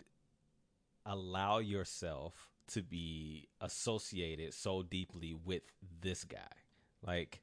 allow 1.06 1.60
yourself 1.60 2.34
to 2.68 2.82
be 2.82 3.48
associated 3.62 4.54
so 4.54 4.82
deeply 4.84 5.34
with 5.36 5.64
this 6.02 6.24
guy 6.24 6.56
like 7.06 7.42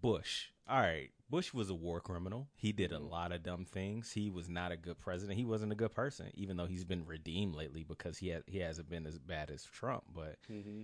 bush 0.00 0.48
all 0.68 0.80
right 0.80 1.10
bush 1.30 1.52
was 1.52 1.70
a 1.70 1.74
war 1.74 2.00
criminal. 2.00 2.48
He 2.56 2.72
did 2.72 2.92
a 2.92 2.98
lot 2.98 3.32
of 3.32 3.42
dumb 3.42 3.64
things. 3.64 4.12
He 4.12 4.30
was 4.30 4.48
not 4.48 4.72
a 4.72 4.76
good 4.76 4.98
president. 4.98 5.38
He 5.38 5.44
wasn't 5.44 5.72
a 5.72 5.76
good 5.76 5.92
person 5.92 6.30
even 6.34 6.56
though 6.56 6.66
he's 6.66 6.84
been 6.84 7.04
redeemed 7.06 7.54
lately 7.54 7.84
because 7.84 8.18
he 8.18 8.30
ha- 8.30 8.42
he 8.46 8.58
hasn't 8.58 8.88
been 8.88 9.06
as 9.06 9.18
bad 9.18 9.50
as 9.50 9.64
trump 9.64 10.04
but 10.12 10.36
hmm 10.46 10.82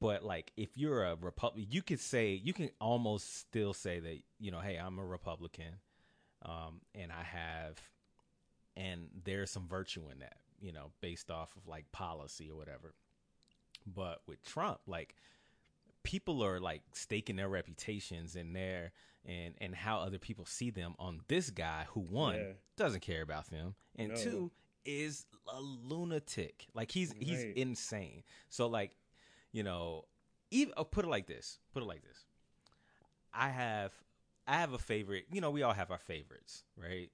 but 0.00 0.22
like 0.22 0.52
if 0.56 0.76
you're 0.76 1.04
a 1.04 1.16
Republican, 1.16 1.66
you 1.70 1.80
could 1.80 2.00
say 2.00 2.32
you 2.32 2.52
can 2.52 2.70
almost 2.80 3.38
still 3.38 3.72
say 3.72 4.00
that 4.00 4.18
you 4.38 4.50
know 4.50 4.60
hey 4.60 4.76
i'm 4.76 4.98
a 4.98 5.04
republican 5.04 5.76
um 6.44 6.82
and 6.94 7.10
i 7.10 7.22
have 7.22 7.80
and 8.76 9.08
there's 9.24 9.50
some 9.50 9.66
virtue 9.66 10.02
in 10.12 10.18
that 10.18 10.36
you 10.60 10.72
know, 10.72 10.90
based 11.00 11.30
off 11.30 11.56
of 11.56 11.66
like 11.66 11.90
policy 11.92 12.50
or 12.50 12.56
whatever. 12.56 12.94
But 13.86 14.20
with 14.26 14.44
Trump, 14.44 14.80
like 14.86 15.14
people 16.08 16.42
are 16.42 16.58
like 16.58 16.80
staking 16.94 17.36
their 17.36 17.48
reputations 17.50 18.34
and 18.34 18.56
their 18.56 18.92
and 19.26 19.54
and 19.60 19.74
how 19.74 19.98
other 20.00 20.18
people 20.18 20.46
see 20.46 20.70
them 20.70 20.94
on 20.98 21.20
this 21.28 21.50
guy 21.50 21.84
who 21.90 22.00
one 22.00 22.36
Yeah. 22.36 22.52
doesn't 22.76 23.00
care 23.02 23.20
about 23.20 23.50
them 23.50 23.74
and 23.96 24.08
No. 24.08 24.14
two 24.16 24.50
is 24.86 25.26
a 25.48 25.60
lunatic. 25.60 26.66
Like 26.72 26.90
he's 26.90 27.12
he's 27.18 27.42
insane. 27.56 28.22
So 28.48 28.68
like, 28.68 28.92
you 29.52 29.62
know, 29.62 30.06
even 30.50 30.72
oh, 30.78 30.84
put 30.84 31.04
it 31.04 31.08
like 31.08 31.26
this. 31.26 31.58
Put 31.74 31.82
it 31.82 31.86
like 31.86 32.02
this. 32.02 32.24
I 33.34 33.50
have 33.50 33.92
I 34.46 34.54
have 34.56 34.72
a 34.72 34.78
favorite. 34.78 35.26
You 35.30 35.42
know, 35.42 35.50
we 35.50 35.62
all 35.62 35.74
have 35.74 35.90
our 35.90 35.98
favorites, 35.98 36.64
right? 36.76 37.10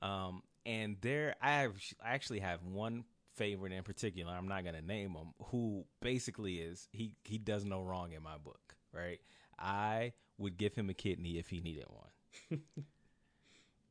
Um, 0.00 0.42
and 0.64 0.96
there, 1.02 1.34
I 1.42 1.50
have, 1.60 1.74
I 2.02 2.14
actually 2.14 2.38
have 2.40 2.62
one 2.64 3.04
favorite 3.38 3.72
in 3.72 3.82
particular. 3.82 4.32
I'm 4.32 4.48
not 4.48 4.64
gonna 4.64 4.82
name 4.82 5.12
him. 5.12 5.32
Who 5.46 5.84
basically 6.00 6.56
is 6.56 6.88
he? 6.92 7.14
He 7.24 7.38
does 7.38 7.64
no 7.64 7.82
wrong 7.82 8.12
in 8.12 8.22
my 8.22 8.36
book, 8.38 8.76
right? 8.92 9.20
I 9.58 10.12
would 10.36 10.56
give 10.56 10.74
him 10.74 10.90
a 10.90 10.94
kidney 10.94 11.38
if 11.38 11.48
he 11.48 11.60
needed 11.60 11.86
one. 11.88 12.60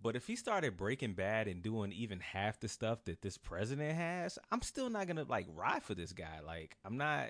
But 0.01 0.15
if 0.15 0.27
he 0.27 0.35
started 0.35 0.77
breaking 0.77 1.13
bad 1.13 1.47
and 1.47 1.63
doing 1.63 1.91
even 1.91 2.19
half 2.19 2.59
the 2.59 2.67
stuff 2.67 3.05
that 3.05 3.21
this 3.21 3.37
president 3.37 3.95
has, 3.95 4.37
I'm 4.51 4.61
still 4.61 4.89
not 4.89 5.07
gonna 5.07 5.25
like 5.27 5.47
ride 5.55 5.83
for 5.83 5.95
this 5.95 6.13
guy. 6.13 6.39
Like 6.45 6.77
I'm 6.85 6.97
not 6.97 7.29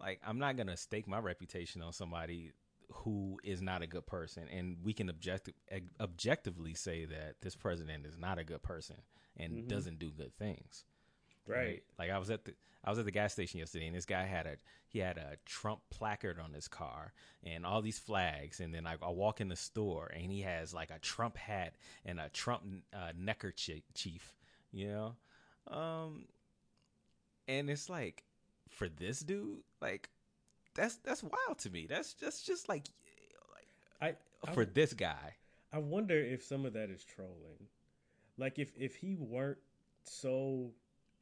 like 0.00 0.20
I'm 0.26 0.38
not 0.38 0.56
gonna 0.56 0.76
stake 0.76 1.06
my 1.06 1.18
reputation 1.18 1.82
on 1.82 1.92
somebody 1.92 2.52
who 2.90 3.38
is 3.44 3.60
not 3.60 3.82
a 3.82 3.86
good 3.86 4.06
person. 4.06 4.44
And 4.50 4.78
we 4.82 4.94
can 4.94 5.10
objective 5.10 5.54
objectively 6.00 6.74
say 6.74 7.04
that 7.04 7.36
this 7.42 7.54
president 7.54 8.06
is 8.06 8.16
not 8.16 8.38
a 8.38 8.44
good 8.44 8.62
person 8.62 8.96
and 9.36 9.52
mm-hmm. 9.52 9.68
doesn't 9.68 9.98
do 9.98 10.10
good 10.10 10.34
things. 10.38 10.84
Right. 11.46 11.82
Like 11.98 12.10
I 12.10 12.18
was 12.18 12.30
at 12.30 12.44
the 12.44 12.54
I 12.84 12.90
was 12.90 12.98
at 12.98 13.06
the 13.06 13.10
gas 13.10 13.32
station 13.32 13.60
yesterday, 13.60 13.86
and 13.86 13.96
this 13.96 14.04
guy 14.04 14.24
had 14.24 14.46
a 14.46 14.56
he 14.88 14.98
had 14.98 15.16
a 15.16 15.36
Trump 15.46 15.80
placard 15.90 16.38
on 16.38 16.52
his 16.52 16.68
car 16.68 17.12
and 17.42 17.64
all 17.64 17.82
these 17.82 17.98
flags. 17.98 18.60
And 18.60 18.74
then 18.74 18.86
I, 18.86 18.96
I 19.02 19.10
walk 19.10 19.40
in 19.40 19.48
the 19.48 19.56
store, 19.56 20.10
and 20.14 20.30
he 20.30 20.42
has 20.42 20.74
like 20.74 20.90
a 20.90 20.98
Trump 20.98 21.36
hat 21.36 21.74
and 22.04 22.20
a 22.20 22.28
Trump 22.28 22.62
uh, 22.92 23.12
necker 23.18 23.52
chi- 23.52 23.82
chief, 23.94 24.36
you 24.72 24.88
know. 24.88 25.16
Um, 25.68 26.26
and 27.48 27.70
it's 27.70 27.88
like 27.88 28.24
for 28.68 28.88
this 28.88 29.20
dude, 29.20 29.62
like 29.80 30.10
that's 30.74 30.96
that's 30.96 31.22
wild 31.22 31.58
to 31.60 31.70
me. 31.70 31.86
That's 31.88 32.14
just 32.14 32.46
just 32.46 32.68
like 32.68 32.84
I 34.00 34.14
I 34.46 34.52
for 34.52 34.64
this 34.64 34.92
guy. 34.92 35.36
I 35.72 35.78
wonder 35.78 36.16
if 36.16 36.44
some 36.44 36.66
of 36.66 36.74
that 36.74 36.90
is 36.90 37.02
trolling. 37.02 37.68
Like 38.36 38.58
if 38.58 38.72
if 38.76 38.94
he 38.96 39.16
weren't 39.16 39.58
so 40.04 40.70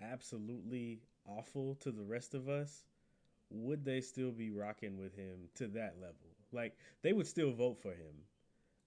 absolutely 0.03 1.01
awful 1.27 1.77
to 1.77 1.91
the 1.93 2.05
rest 2.05 2.35
of 2.35 2.49
us, 2.49 2.85
would 3.51 3.85
they 3.85 4.01
still 4.01 4.33
be 4.33 4.51
rocking 4.51 4.99
with 4.99 5.15
him 5.15 5.49
to 5.57 5.69
that 5.69 5.97
level? 6.01 6.37
Like 6.53 6.77
they 7.03 7.13
would 7.13 7.27
still 7.27 7.53
vote 7.53 7.79
for 7.81 7.93
him. 7.93 8.17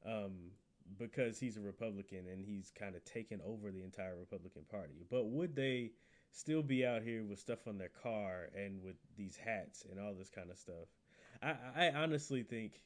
Um 0.06 0.52
because 1.00 1.40
he's 1.40 1.58
a 1.58 1.62
Republican 1.62 2.28
and 2.32 2.46
he's 2.46 2.72
kind 2.78 2.96
of 2.96 3.04
taken 3.06 3.42
over 3.46 3.72
the 3.72 3.84
entire 3.84 4.16
Republican 4.16 4.64
Party. 4.70 5.04
But 5.10 5.26
would 5.26 5.56
they 5.56 5.92
still 6.32 6.62
be 6.62 6.86
out 6.86 7.02
here 7.02 7.24
with 7.24 7.40
stuff 7.40 7.68
on 7.68 7.78
their 7.78 7.90
car 8.04 8.50
and 8.56 8.84
with 8.84 8.96
these 9.18 9.36
hats 9.36 9.84
and 9.90 10.00
all 10.00 10.14
this 10.14 10.30
kind 10.30 10.52
of 10.52 10.58
stuff? 10.58 10.88
I, 11.42 11.56
I 11.76 11.90
honestly 11.92 12.44
think 12.44 12.82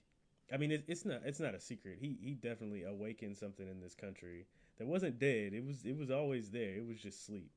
I 0.52 0.58
mean, 0.58 0.72
it, 0.72 0.86
it's 0.88 1.06
not 1.06 1.22
it's 1.26 1.40
not 1.40 1.56
a 1.56 1.60
secret. 1.60 1.98
He 2.00 2.18
he 2.22 2.34
definitely 2.34 2.84
awakened 2.84 3.38
something 3.38 3.68
in 3.68 3.80
this 3.82 3.96
country 3.96 4.48
that 4.78 4.88
wasn't 4.88 5.20
dead. 5.20 5.54
It 5.54 5.66
was 5.66 5.86
it 5.86 5.98
was 5.98 6.10
always 6.12 6.50
there. 6.50 6.76
It 6.76 6.88
was 6.88 7.00
just 7.00 7.26
sleep. 7.26 7.52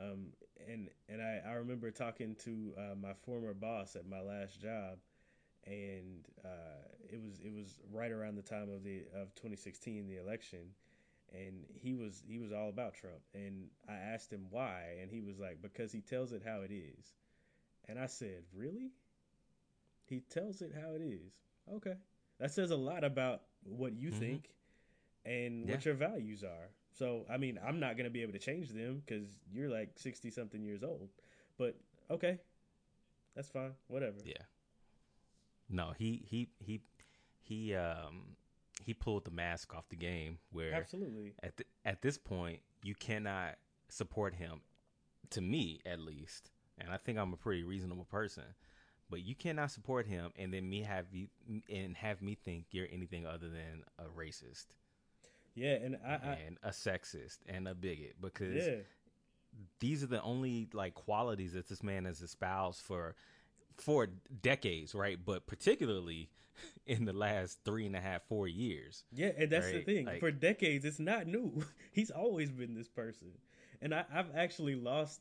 Um, 0.00 0.28
and 0.68 0.88
and 1.08 1.20
I, 1.22 1.40
I 1.46 1.52
remember 1.54 1.90
talking 1.90 2.34
to 2.44 2.72
uh, 2.78 2.94
my 2.94 3.12
former 3.24 3.54
boss 3.54 3.96
at 3.96 4.06
my 4.08 4.20
last 4.20 4.60
job, 4.60 4.98
and 5.66 6.26
uh, 6.44 6.88
it 7.10 7.20
was 7.22 7.40
it 7.40 7.52
was 7.52 7.80
right 7.92 8.10
around 8.10 8.36
the 8.36 8.42
time 8.42 8.70
of 8.70 8.84
the 8.84 9.04
of 9.14 9.34
2016, 9.34 10.06
the 10.08 10.16
election, 10.16 10.60
and 11.32 11.64
he 11.74 11.94
was 11.94 12.22
he 12.26 12.38
was 12.38 12.52
all 12.52 12.68
about 12.68 12.94
Trump. 12.94 13.20
And 13.34 13.68
I 13.88 13.94
asked 13.94 14.32
him 14.32 14.46
why, 14.50 14.96
and 15.00 15.10
he 15.10 15.20
was 15.20 15.38
like, 15.38 15.60
because 15.62 15.92
he 15.92 16.00
tells 16.00 16.32
it 16.32 16.42
how 16.44 16.60
it 16.62 16.70
is. 16.72 17.14
And 17.88 17.98
I 17.98 18.06
said, 18.06 18.44
really? 18.54 18.92
He 20.04 20.20
tells 20.20 20.62
it 20.62 20.72
how 20.74 20.94
it 20.94 21.02
is. 21.02 21.32
Okay. 21.72 21.94
That 22.38 22.50
says 22.50 22.70
a 22.70 22.76
lot 22.76 23.04
about 23.04 23.42
what 23.64 23.94
you 23.94 24.10
Mhm. 24.10 24.18
think 24.18 24.50
and 25.24 25.66
Yeah. 25.66 25.72
what 25.72 25.84
your 25.84 25.94
values 25.94 26.42
are. 26.44 26.70
So, 26.92 27.24
I 27.30 27.36
mean, 27.38 27.58
I'm 27.66 27.80
not 27.80 27.96
going 27.96 28.04
to 28.04 28.10
be 28.10 28.22
able 28.22 28.32
to 28.32 28.38
change 28.38 28.68
them 28.68 29.02
because 29.04 29.26
you're 29.52 29.70
like 29.70 29.90
60 29.96 30.30
something 30.30 30.62
years 30.62 30.82
old. 30.82 31.08
But 31.58 31.76
okay. 32.10 32.38
That's 33.34 33.48
fine. 33.48 33.72
Whatever. 33.88 34.18
Yeah. 34.24 34.42
No, 35.70 35.92
he 35.96 36.22
he 36.28 36.50
he 36.58 36.82
he 37.40 37.74
um 37.74 38.36
he 38.84 38.94
pulled 38.94 39.24
the 39.24 39.30
mask 39.30 39.74
off 39.74 39.88
the 39.88 39.96
game 39.96 40.38
where 40.50 40.74
Absolutely. 40.74 41.34
at 41.42 41.56
th- 41.56 41.68
at 41.84 42.02
this 42.02 42.18
point 42.18 42.60
you 42.82 42.94
cannot 42.94 43.56
support 43.88 44.34
him 44.34 44.60
to 45.30 45.40
me 45.40 45.80
at 45.86 46.00
least 46.00 46.50
and 46.78 46.90
i 46.90 46.96
think 46.96 47.18
i'm 47.18 47.32
a 47.32 47.36
pretty 47.36 47.62
reasonable 47.62 48.04
person 48.04 48.44
but 49.10 49.22
you 49.22 49.34
cannot 49.34 49.70
support 49.70 50.06
him 50.06 50.32
and 50.36 50.52
then 50.52 50.68
me 50.68 50.82
have 50.82 51.06
you 51.12 51.28
and 51.70 51.96
have 51.96 52.22
me 52.22 52.34
think 52.34 52.66
you're 52.70 52.88
anything 52.92 53.26
other 53.26 53.48
than 53.48 53.84
a 53.98 54.04
racist 54.04 54.66
Yeah. 55.54 55.74
And 55.74 55.96
I, 56.06 56.12
I 56.12 56.38
and 56.46 56.58
a 56.62 56.70
sexist 56.70 57.38
and 57.48 57.68
a 57.68 57.74
bigot 57.74 58.16
because 58.20 58.54
yeah. 58.66 58.76
these 59.80 60.02
are 60.02 60.06
the 60.08 60.22
only 60.22 60.68
like 60.72 60.94
qualities 60.94 61.52
that 61.52 61.68
this 61.68 61.82
man 61.82 62.04
has 62.04 62.20
espoused 62.22 62.80
for 62.80 63.14
for 63.78 64.06
decades 64.42 64.94
right 64.94 65.18
but 65.24 65.46
particularly 65.46 66.28
in 66.86 67.04
the 67.06 67.12
last 67.12 67.58
three 67.64 67.86
and 67.86 67.96
a 67.96 68.00
half 68.00 68.22
four 68.28 68.46
years 68.46 69.04
Yeah, 69.14 69.30
and 69.38 69.50
that's 69.50 69.66
Right, 69.66 69.84
the 69.86 69.94
thing. 69.94 70.06
like- 70.06 70.20
For 70.20 70.30
decades, 70.30 70.84
it's 70.84 70.98
not 71.00 71.26
new. 71.26 71.62
He's 71.92 72.10
always 72.10 72.50
been 72.50 72.74
this 72.74 72.88
person, 72.88 73.28
and 73.80 73.94
I, 73.94 74.04
I've 74.12 74.34
actually 74.36 74.74
lost 74.74 75.20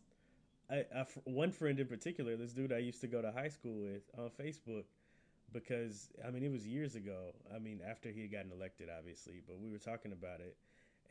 a, 0.70 0.80
a 0.94 1.08
one 1.24 1.52
friend 1.52 1.80
in 1.80 1.88
particular. 1.88 2.36
This 2.36 2.52
dude 2.52 2.74
I 2.74 2.80
used 2.80 3.00
to 3.02 3.08
go 3.08 3.22
to 3.22 3.32
high 3.32 3.48
school 3.48 3.76
with 3.80 4.04
on 4.18 4.30
Facebook, 4.40 4.84
because 5.54 6.10
I 6.26 6.32
mean 6.32 6.44
it 6.44 6.52
was 6.52 6.68
years 6.68 6.96
ago. 6.96 7.34
I 7.54 7.60
mean 7.60 7.82
after 7.88 8.10
he 8.10 8.22
had 8.22 8.32
gotten 8.32 8.52
elected, 8.52 8.90
obviously, 8.96 9.42
but 9.48 9.60
we 9.60 9.70
were 9.70 9.80
talking 9.80 10.12
about 10.12 10.40
it, 10.40 10.56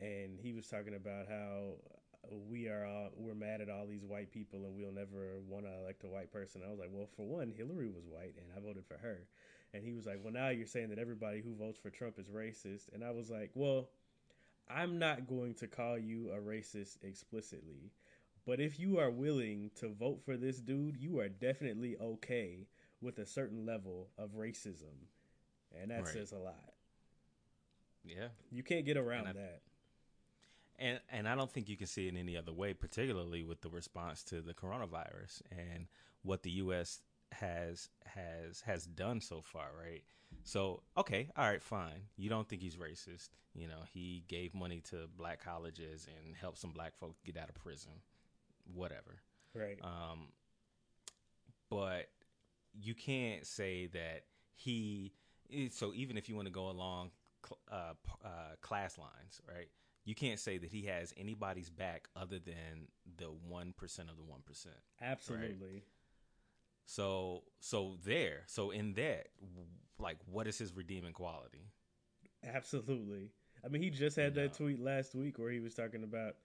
and 0.00 0.38
he 0.40 0.52
was 0.52 0.66
talking 0.66 0.94
about 0.94 1.26
how 1.28 1.74
we 2.48 2.68
are 2.68 2.84
all 2.84 3.10
we're 3.16 3.34
mad 3.34 3.60
at 3.60 3.70
all 3.70 3.86
these 3.86 4.04
white 4.04 4.30
people 4.30 4.64
and 4.64 4.76
we'll 4.76 4.92
never 4.92 5.40
want 5.48 5.64
to 5.64 5.72
elect 5.82 6.04
a 6.04 6.08
white 6.08 6.32
person. 6.32 6.62
I 6.64 6.70
was 6.70 6.78
like, 6.78 6.90
well, 6.92 7.08
for 7.16 7.26
one, 7.26 7.52
Hillary 7.56 7.88
was 7.88 8.04
white 8.06 8.34
and 8.36 8.46
I 8.56 8.60
voted 8.60 8.84
for 8.86 8.98
her. 8.98 9.26
And 9.72 9.84
he 9.84 9.92
was 9.92 10.06
like, 10.06 10.20
well, 10.22 10.32
now 10.32 10.48
you're 10.48 10.66
saying 10.66 10.90
that 10.90 10.98
everybody 10.98 11.40
who 11.40 11.54
votes 11.54 11.78
for 11.78 11.90
Trump 11.90 12.18
is 12.18 12.28
racist. 12.28 12.92
And 12.92 13.04
I 13.04 13.10
was 13.12 13.30
like, 13.30 13.50
well, 13.54 13.88
I'm 14.68 14.98
not 14.98 15.28
going 15.28 15.54
to 15.54 15.66
call 15.66 15.98
you 15.98 16.30
a 16.30 16.38
racist 16.38 17.02
explicitly. 17.02 17.92
But 18.46 18.60
if 18.60 18.80
you 18.80 18.98
are 18.98 19.10
willing 19.10 19.70
to 19.76 19.88
vote 19.88 20.22
for 20.24 20.36
this 20.36 20.58
dude, 20.58 20.96
you 20.96 21.20
are 21.20 21.28
definitely 21.28 21.96
okay 22.00 22.66
with 23.00 23.18
a 23.18 23.26
certain 23.26 23.64
level 23.66 24.10
of 24.18 24.32
racism. 24.32 25.06
And 25.80 25.90
that 25.90 26.04
Right. 26.04 26.12
says 26.12 26.32
a 26.32 26.38
lot. 26.38 26.74
yeah 28.04 28.28
You 28.50 28.62
can't 28.62 28.84
get 28.86 28.96
around 28.96 29.26
And 29.26 29.38
I- 29.38 29.42
that. 29.42 29.62
And 30.78 31.00
and 31.10 31.28
I 31.28 31.34
don't 31.34 31.52
think 31.52 31.68
you 31.68 31.76
can 31.76 31.86
see 31.86 32.08
it 32.08 32.14
any 32.16 32.36
other 32.36 32.52
way, 32.54 32.72
particularly 32.72 33.44
with 33.44 33.60
the 33.60 33.68
response 33.68 34.24
to 34.24 34.40
the 34.40 34.54
coronavirus 34.54 35.42
and 35.50 35.86
what 36.22 36.42
the 36.42 36.50
U.S. 36.52 37.02
has 37.32 37.90
has 38.06 38.62
has 38.62 38.86
done 38.86 39.20
so 39.20 39.42
far, 39.42 39.76
right? 39.76 40.02
So 40.44 40.82
okay, 40.96 41.30
all 41.36 41.46
right, 41.46 41.62
fine. 41.62 42.08
You 42.16 42.30
don't 42.30 42.48
think 42.48 42.62
he's 42.62 42.76
racist? 42.76 43.28
You 43.54 43.68
know, 43.68 43.82
he 43.92 44.24
gave 44.28 44.54
money 44.54 44.80
to 44.90 45.06
black 45.08 45.40
colleges 45.44 46.06
and 46.06 46.34
helped 46.34 46.56
some 46.58 46.72
black 46.72 46.96
folks 46.96 47.20
get 47.20 47.36
out 47.36 47.50
of 47.50 47.56
prison, 47.56 48.00
whatever. 48.72 49.20
Right. 49.52 49.78
Um, 49.84 50.32
but 51.68 52.10
you 52.72 52.94
can't 52.94 53.46
say 53.46 53.86
that 53.88 54.24
he. 54.54 55.12
eh, 55.52 55.68
So 55.70 55.92
even 55.94 56.16
if 56.16 56.28
you 56.28 56.36
want 56.36 56.46
to 56.46 56.52
go 56.52 56.68
along 56.70 57.10
uh, 57.70 57.94
uh, 58.24 58.28
class 58.60 58.98
lines, 58.98 59.40
right? 59.48 59.68
You 60.04 60.14
can't 60.14 60.38
say 60.40 60.58
that 60.58 60.70
he 60.70 60.86
has 60.86 61.12
anybody's 61.16 61.70
back 61.70 62.08
other 62.16 62.38
than 62.38 62.88
the 63.16 63.26
one 63.26 63.72
percent 63.76 64.10
of 64.10 64.16
the 64.16 64.24
one 64.24 64.40
percent. 64.44 64.76
Absolutely. 65.00 65.84
So 66.86 67.44
so 67.60 67.96
there, 68.04 68.42
so 68.46 68.70
in 68.70 68.94
that, 68.94 69.28
like, 69.98 70.18
what 70.26 70.46
is 70.46 70.58
his 70.58 70.74
redeeming 70.74 71.12
quality? 71.12 71.70
Absolutely. 72.44 73.30
I 73.64 73.68
mean, 73.68 73.82
he 73.82 73.90
just 73.90 74.16
had 74.16 74.34
that 74.36 74.54
tweet 74.54 74.80
last 74.80 75.14
week 75.14 75.38
where 75.38 75.50
he 75.50 75.60
was 75.60 75.74
talking 75.74 76.02
about 76.02 76.36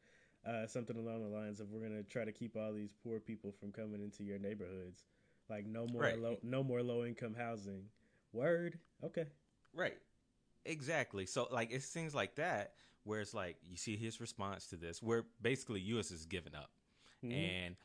uh, 0.45 0.67
something 0.67 0.97
along 0.97 1.21
the 1.23 1.35
lines 1.35 1.59
of 1.59 1.69
"We're 1.71 1.79
going 1.79 1.95
to 1.95 2.03
try 2.03 2.25
to 2.25 2.31
keep 2.31 2.55
all 2.57 2.73
these 2.73 2.93
poor 3.03 3.19
people 3.19 3.53
from 3.59 3.71
coming 3.71 4.01
into 4.01 4.23
your 4.23 4.37
neighborhoods, 4.37 5.03
like 5.49 5.65
no 5.65 5.87
more 5.87 6.01
Right. 6.01 6.19
low, 6.19 6.37
no 6.43 6.63
more 6.63 6.81
low 6.81 7.05
income 7.05 7.33
housing." 7.35 7.89
Word. 8.33 8.79
Okay. 9.03 9.25
Right. 9.73 9.97
Exactly. 10.65 11.25
So 11.25 11.47
like 11.51 11.71
it's 11.71 11.87
things 11.87 12.13
like 12.15 12.35
that 12.35 12.73
where 13.03 13.21
it's 13.21 13.33
like 13.33 13.57
you 13.63 13.77
see 13.77 13.95
his 13.95 14.19
response 14.19 14.67
to 14.67 14.75
this, 14.77 15.01
where 15.01 15.25
basically 15.41 15.79
U.S. 15.81 16.11
is 16.11 16.25
giving 16.25 16.55
up. 16.55 16.71
Mm-hmm. 17.23 17.33
And 17.33 17.75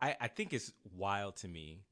I, 0.00 0.16
I 0.20 0.28
think 0.28 0.52
it's 0.52 0.72
wild 0.96 1.36
to 1.38 1.48
me. 1.48 1.82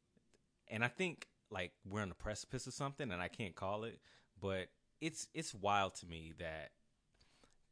And 0.69 0.85
I 0.85 0.89
think 0.89 1.27
like 1.51 1.73
we're 1.89 2.03
on 2.03 2.09
the 2.09 2.15
precipice 2.15 2.67
of 2.67 2.75
something 2.75 3.11
and 3.11 3.21
I 3.21 3.29
can't 3.29 3.55
call 3.55 3.85
it, 3.85 3.99
but 4.41 4.69
it's 5.01 5.29
it's 5.35 5.55
wild 5.55 5.95
to 5.97 6.07
me 6.07 6.33
that 6.39 6.71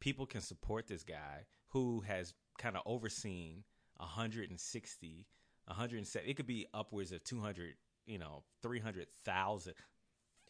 people 0.01 0.27
can 0.27 0.41
support 0.41 0.87
this 0.87 1.05
guy 1.05 1.47
who 1.69 2.01
has 2.01 2.35
kind 2.59 2.77
of 2.77 2.83
overseen 2.87 3.65
160 3.99 5.27
170 5.67 6.31
it 6.31 6.35
could 6.35 6.47
be 6.47 6.67
upwards 6.75 7.13
of 7.13 7.23
200 7.25 7.75
you 8.07 8.19
know 8.19 8.43
300,000 8.63 9.75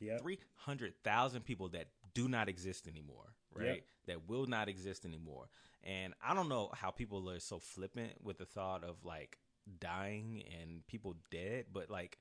Yep. 0.01 0.21
300,000 0.21 1.43
people 1.45 1.69
that 1.71 1.87
do 2.15 2.29
not 2.29 2.49
exist 2.49 2.87
anymore, 2.87 3.33
right? 3.55 3.67
Yep. 3.67 3.85
That 4.07 4.29
will 4.29 4.47
not 4.47 4.69
exist 4.69 5.05
anymore. 5.07 5.49
And 5.83 6.15
I 6.23 6.35
don't 6.35 6.49
know 6.49 6.71
how 6.75 6.91
people 6.91 7.31
are 7.31 7.41
so 7.41 7.59
flippant 7.59 8.13
with 8.23 8.39
the 8.39 8.45
thought 8.45 8.85
of 8.85 9.05
like 9.05 9.39
dying 9.81 10.43
and 10.61 10.87
people 10.87 11.17
dead, 11.31 11.67
but 11.73 11.91
like, 11.91 12.19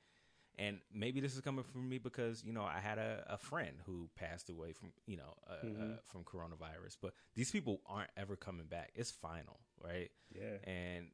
and 0.58 0.80
maybe 0.94 1.20
this 1.20 1.34
is 1.36 1.42
coming 1.42 1.66
from 1.66 1.90
me 1.90 1.98
because, 1.98 2.44
you 2.46 2.54
know, 2.54 2.64
I 2.64 2.80
had 2.80 2.98
a, 2.98 3.26
a 3.28 3.38
friend 3.38 3.76
who 3.86 4.10
passed 4.16 4.50
away 4.50 4.72
from, 4.72 4.94
you 5.06 5.18
know, 5.18 5.34
uh, 5.50 5.68
uh, 5.68 5.98
from 6.06 6.24
coronavirus, 6.24 6.96
but 7.02 7.14
these 7.36 7.52
people 7.52 7.82
aren't 7.86 8.12
ever 8.16 8.38
coming 8.38 8.68
back. 8.68 8.92
It's 8.96 9.12
final, 9.12 9.60
right? 9.84 10.12
Yeah. 10.34 10.60
and 10.64 11.08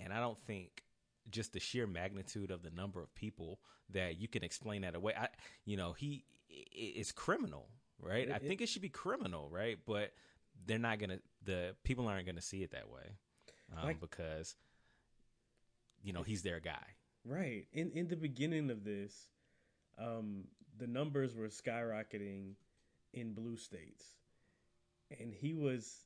and 0.00 0.12
I 0.12 0.18
don't 0.18 0.38
think 0.46 0.82
just 1.30 1.52
the 1.52 1.60
sheer 1.60 1.86
magnitude 1.86 2.50
of 2.50 2.62
the 2.62 2.70
number 2.70 3.02
of 3.02 3.14
people 3.14 3.60
that 3.90 4.18
you 4.20 4.28
can 4.28 4.42
explain 4.44 4.82
that 4.82 4.94
away. 4.94 5.14
I, 5.16 5.28
you 5.64 5.76
know, 5.76 5.92
he 5.92 6.24
i- 6.50 6.64
it's 6.74 7.12
criminal, 7.12 7.68
right? 8.00 8.28
It- 8.28 8.32
I 8.32 8.36
it- 8.36 8.42
think 8.42 8.60
it 8.60 8.68
should 8.68 8.82
be 8.82 8.88
criminal, 8.88 9.48
right? 9.50 9.78
But 9.86 10.12
they're 10.66 10.78
not 10.78 10.98
gonna. 10.98 11.20
The 11.44 11.74
people 11.84 12.08
aren't 12.08 12.26
gonna 12.26 12.40
see 12.42 12.62
it 12.62 12.70
that 12.72 12.88
way 12.90 13.16
um, 13.76 13.84
Like- 13.84 14.00
because 14.00 14.56
you 16.02 16.12
know 16.12 16.22
he's 16.22 16.42
their 16.42 16.60
guy. 16.60 16.94
Right. 17.24 17.66
In 17.72 17.90
in 17.92 18.08
the 18.08 18.16
beginning 18.16 18.70
of 18.70 18.84
this, 18.84 19.28
um, 19.98 20.44
the 20.76 20.86
numbers 20.86 21.34
were 21.34 21.48
skyrocketing 21.48 22.54
in 23.12 23.34
blue 23.34 23.56
states, 23.56 24.04
and 25.18 25.32
he 25.34 25.54
was 25.54 26.04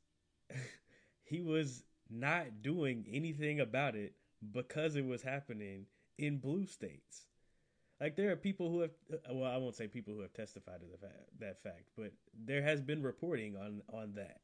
he 1.24 1.40
was 1.40 1.84
not 2.10 2.62
doing 2.62 3.06
anything 3.10 3.60
about 3.60 3.94
it 3.96 4.14
because 4.50 4.96
it 4.96 5.06
was 5.06 5.22
happening 5.22 5.86
in 6.18 6.38
blue 6.38 6.66
states. 6.66 7.26
Like 8.00 8.16
there 8.16 8.32
are 8.32 8.36
people 8.36 8.68
who 8.68 8.80
have 8.80 8.90
well, 9.30 9.50
I 9.50 9.58
won't 9.58 9.76
say 9.76 9.86
people 9.86 10.14
who 10.14 10.22
have 10.22 10.32
testified 10.32 10.80
to 10.80 10.86
the 10.86 10.98
fact, 10.98 11.14
that 11.38 11.62
fact, 11.62 11.84
but 11.96 12.12
there 12.34 12.62
has 12.62 12.80
been 12.80 13.02
reporting 13.02 13.56
on 13.56 13.82
on 13.92 14.14
that. 14.16 14.40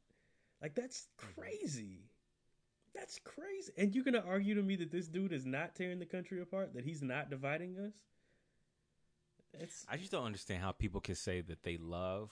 Like 0.62 0.74
that's 0.74 1.08
crazy. 1.16 2.04
That's 2.94 3.18
crazy. 3.24 3.72
And 3.76 3.94
you're 3.94 4.04
gonna 4.04 4.24
argue 4.26 4.54
to 4.54 4.62
me 4.62 4.76
that 4.76 4.92
this 4.92 5.08
dude 5.08 5.32
is 5.32 5.44
not 5.44 5.74
tearing 5.74 5.98
the 5.98 6.06
country 6.06 6.40
apart, 6.40 6.74
that 6.74 6.84
he's 6.84 7.02
not 7.02 7.30
dividing 7.30 7.76
us? 7.78 7.92
It's 9.54 9.84
I 9.88 9.96
just 9.96 10.12
don't 10.12 10.24
understand 10.24 10.62
how 10.62 10.72
people 10.72 11.00
can 11.00 11.16
say 11.16 11.40
that 11.40 11.62
they 11.64 11.78
love 11.78 12.30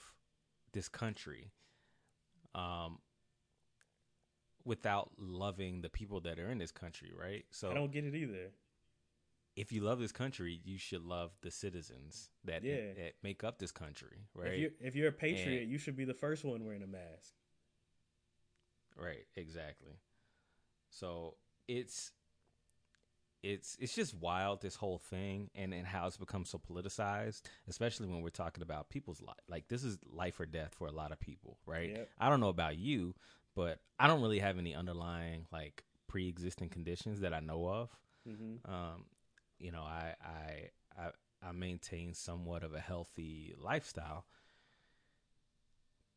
this 0.71 0.87
country, 0.87 1.51
um, 2.55 2.99
without 4.67 5.11
loving 5.17 5.81
the 5.81 5.89
people 5.89 6.19
that 6.21 6.37
are 6.39 6.49
in 6.51 6.57
this 6.57 6.71
country, 6.71 7.11
right? 7.17 7.45
So 7.51 7.71
I 7.71 7.73
don't 7.73 7.91
get 7.91 8.03
it 8.05 8.13
either. 8.15 8.51
if 9.55 9.71
you 9.71 9.81
love 9.81 9.99
this 9.99 10.11
country, 10.11 10.61
you 10.63 10.77
should 10.77 11.03
love 11.03 11.31
the 11.41 11.49
citizens 11.49 12.29
that 12.43 12.63
Yeah. 12.63 12.93
that 12.93 13.13
make 13.23 13.43
up 13.43 13.57
this 13.57 13.71
country, 13.71 14.27
right? 14.35 14.53
If 14.53 14.59
you're 14.59 14.71
if 14.81 14.95
you're 14.95 15.07
a 15.09 15.11
patriot, 15.13 15.63
And- 15.63 15.71
you 15.71 15.77
should 15.79 15.95
be 15.95 16.05
the 16.05 16.13
first 16.13 16.43
one 16.43 16.63
wearing 16.65 16.83
a 16.83 16.87
mask. 16.87 17.33
Right, 18.95 19.25
exactly. 19.35 19.93
So 20.89 21.37
it's 21.67 22.11
it's 23.43 23.77
it's 23.79 23.93
just 23.93 24.15
wild 24.15 24.61
this 24.61 24.75
whole 24.75 24.97
thing 24.97 25.49
and 25.55 25.73
and 25.73 25.85
how 25.85 26.07
it's 26.07 26.17
become 26.17 26.43
so 26.45 26.57
politicized, 26.57 27.43
especially 27.67 28.07
when 28.07 28.21
we're 28.21 28.29
talking 28.29 28.63
about 28.63 28.89
people's 28.89 29.21
life. 29.21 29.37
Like 29.47 29.67
this 29.67 29.83
is 29.83 29.97
life 30.11 30.39
or 30.39 30.45
death 30.45 30.73
for 30.75 30.87
a 30.87 30.91
lot 30.91 31.11
of 31.11 31.19
people, 31.19 31.57
right? 31.65 31.89
Yep. 31.91 32.09
I 32.19 32.29
don't 32.29 32.39
know 32.39 32.49
about 32.49 32.77
you, 32.77 33.13
but 33.57 33.79
I 33.97 34.05
don't 34.05 34.21
really 34.21 34.37
have 34.37 34.59
any 34.59 34.75
underlying 34.75 35.47
like 35.51 35.83
pre-existing 36.07 36.69
conditions 36.69 37.21
that 37.21 37.33
I 37.33 37.39
know 37.39 37.67
of. 37.67 37.89
Mm-hmm. 38.29 38.71
Um, 38.71 39.05
you 39.57 39.71
know, 39.71 39.81
I 39.81 40.13
I 40.23 40.69
I 41.01 41.09
I 41.41 41.51
maintain 41.53 42.13
somewhat 42.13 42.63
of 42.63 42.75
a 42.75 42.79
healthy 42.79 43.55
lifestyle, 43.59 44.25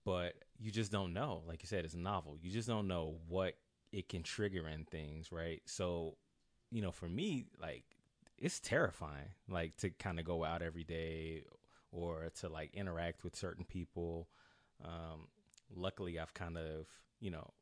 but 0.05 0.35
you 0.59 0.71
just 0.71 0.93
don't 0.93 1.15
know. 1.15 1.43
Like 1.49 1.63
you 1.63 1.67
said, 1.67 1.87
it's 1.87 1.95
novel. 1.95 2.37
You 2.39 2.51
just 2.51 2.69
don't 2.69 2.87
know 2.87 3.17
what 3.27 3.55
it 3.91 4.11
can 4.11 4.23
trigger 4.23 4.69
in 4.69 4.85
things, 4.85 5.33
right? 5.33 5.63
So, 5.65 6.19
you 6.71 6.83
know, 6.83 6.93
for 6.93 7.09
me, 7.09 7.47
like 7.59 7.85
it's 8.37 8.61
terrifying, 8.61 9.31
like 9.49 9.79
to 9.79 9.89
kind 9.89 10.21
of 10.21 10.27
go 10.27 10.45
out 10.45 10.61
every 10.61 10.85
day 10.85 11.45
or 11.91 12.31
to 12.41 12.51
like 12.51 12.75
interact 12.75 13.25
with 13.25 13.35
certain 13.35 13.65
people. 13.65 14.29
Um, 14.85 15.29
luckily, 15.75 16.19
I've 16.19 16.35
kind 16.35 16.59
of, 16.59 16.87
you 17.21 17.31
know, 17.31 17.53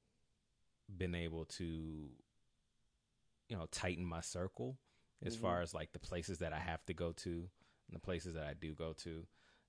been 0.97 1.15
able 1.15 1.45
to, 1.45 1.65
you 3.49 3.57
know, 3.57 3.67
tighten 3.71 4.05
my 4.05 4.21
circle 4.21 4.79
as 5.25 5.37
Mhm. 5.37 5.41
far 5.41 5.63
as 5.63 5.75
like 5.75 5.93
the 5.93 5.99
places 5.99 6.39
that 6.39 6.53
I 6.53 6.59
have 6.61 6.85
to 6.87 6.95
go 6.95 7.13
to 7.13 7.31
and 7.89 7.95
the 7.97 7.99
places 8.01 8.35
that 8.35 8.45
I 8.47 8.55
do 8.55 8.75
go 8.75 8.93
to. 8.95 9.27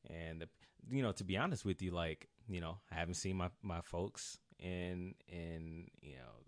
And 0.09 0.41
the, 0.41 0.49
you 0.89 1.01
know, 1.01 1.11
to 1.13 1.23
be 1.23 1.37
honest 1.37 1.65
with 1.65 1.81
you, 1.81 1.91
like 1.91 2.29
you 2.47 2.59
know, 2.61 2.79
I 2.89 2.95
haven't 2.95 3.15
seen 3.15 3.35
my 3.37 3.51
my 3.61 3.81
folks 3.81 4.37
in 4.59 5.15
in 5.27 5.89
you 6.01 6.15
know 6.17 6.45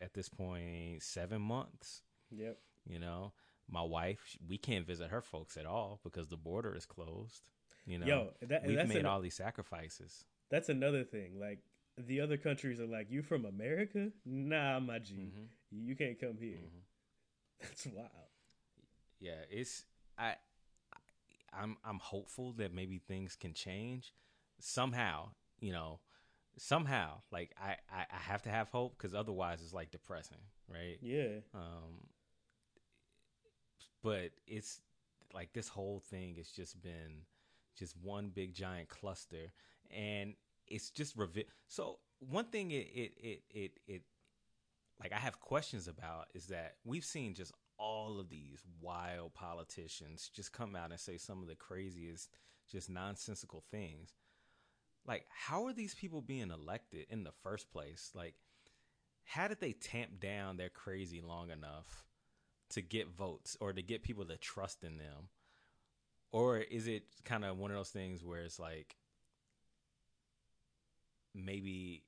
at 0.00 0.14
this 0.14 0.28
point 0.28 1.02
seven 1.02 1.40
months. 1.42 2.02
Yep. 2.30 2.58
You 2.86 2.98
know, 2.98 3.32
my 3.68 3.82
wife, 3.82 4.36
we 4.46 4.56
can't 4.58 4.86
visit 4.86 5.10
her 5.10 5.20
folks 5.20 5.56
at 5.56 5.66
all 5.66 6.00
because 6.02 6.28
the 6.28 6.36
border 6.36 6.74
is 6.74 6.86
closed. 6.86 7.42
You 7.86 7.98
know, 7.98 8.06
Yo, 8.06 8.34
that, 8.42 8.64
we've 8.64 8.76
made 8.86 8.98
an- 8.98 9.06
all 9.06 9.20
these 9.20 9.34
sacrifices. 9.34 10.24
that's 10.48 10.68
another 10.68 11.04
thing. 11.04 11.38
Like 11.38 11.58
the 12.06 12.20
other 12.20 12.36
countries 12.36 12.80
are 12.80 12.86
like, 12.86 13.10
"You 13.10 13.22
from 13.22 13.44
America? 13.44 14.10
Nah, 14.24 14.80
my 14.80 14.98
G, 14.98 15.14
Mhm. 15.14 15.48
you 15.70 15.94
can't 15.96 16.18
come 16.18 16.36
here." 16.38 16.58
Mhm. 16.58 16.82
That's 17.60 17.86
wild. 17.86 18.10
yeah 19.20 19.42
it's 19.50 19.84
i 20.16 20.34
i'm 21.52 21.76
i'm 21.84 21.98
hopeful 21.98 22.52
that 22.54 22.72
maybe 22.72 22.98
things 22.98 23.36
can 23.36 23.52
change 23.52 24.14
somehow 24.60 25.28
you 25.60 25.72
know 25.72 26.00
somehow 26.56 27.20
like 27.30 27.50
i 27.62 27.76
i, 27.92 28.06
I 28.10 28.16
have 28.16 28.42
to 28.44 28.50
have 28.50 28.68
hope 28.70 28.96
because 28.96 29.14
otherwise 29.14 29.60
it's 29.60 29.74
like 29.74 29.90
depressing 29.90 30.38
right 30.72 30.98
Yeah. 31.02 31.40
um 31.54 32.08
but 34.02 34.30
it's 34.46 34.80
like 35.34 35.52
this 35.52 35.68
whole 35.68 36.00
thing 36.10 36.36
has 36.36 36.48
just 36.48 36.80
been 36.82 37.24
just 37.78 37.94
one 38.02 38.30
big 38.30 38.54
giant 38.54 38.88
cluster 38.88 39.52
and 39.90 40.34
it's 40.70 40.90
just 40.90 41.16
revi- 41.16 41.46
so 41.68 41.98
one 42.20 42.46
thing 42.46 42.70
it 42.70 42.86
it 42.94 43.12
it 43.18 43.42
it, 43.50 43.72
it 43.86 44.02
like 45.00 45.12
I 45.12 45.18
have 45.18 45.40
questions 45.40 45.88
about 45.88 46.28
is 46.34 46.46
that 46.46 46.76
we've 46.84 47.04
seen 47.04 47.34
just 47.34 47.52
all 47.78 48.20
of 48.20 48.28
these 48.28 48.62
wild 48.80 49.34
politicians 49.34 50.30
just 50.34 50.52
come 50.52 50.76
out 50.76 50.90
and 50.90 51.00
say 51.00 51.16
some 51.16 51.42
of 51.42 51.48
the 51.48 51.54
craziest 51.54 52.30
just 52.70 52.88
nonsensical 52.90 53.64
things. 53.70 54.14
Like 55.06 55.26
how 55.30 55.66
are 55.66 55.72
these 55.72 55.94
people 55.94 56.20
being 56.20 56.50
elected 56.50 57.06
in 57.08 57.24
the 57.24 57.32
first 57.42 57.72
place? 57.72 58.10
Like 58.14 58.34
how 59.24 59.48
did 59.48 59.60
they 59.60 59.72
tamp 59.72 60.20
down 60.20 60.56
their 60.56 60.68
crazy 60.68 61.20
long 61.20 61.50
enough 61.50 62.04
to 62.70 62.82
get 62.82 63.08
votes 63.08 63.56
or 63.60 63.72
to 63.72 63.82
get 63.82 64.02
people 64.02 64.24
to 64.26 64.36
trust 64.36 64.84
in 64.84 64.98
them? 64.98 65.28
Or 66.32 66.58
is 66.58 66.86
it 66.86 67.04
kind 67.24 67.44
of 67.44 67.58
one 67.58 67.70
of 67.70 67.76
those 67.76 67.90
things 67.90 68.22
where 68.22 68.42
it's 68.42 68.58
like 68.58 68.96
maybe 71.34 72.04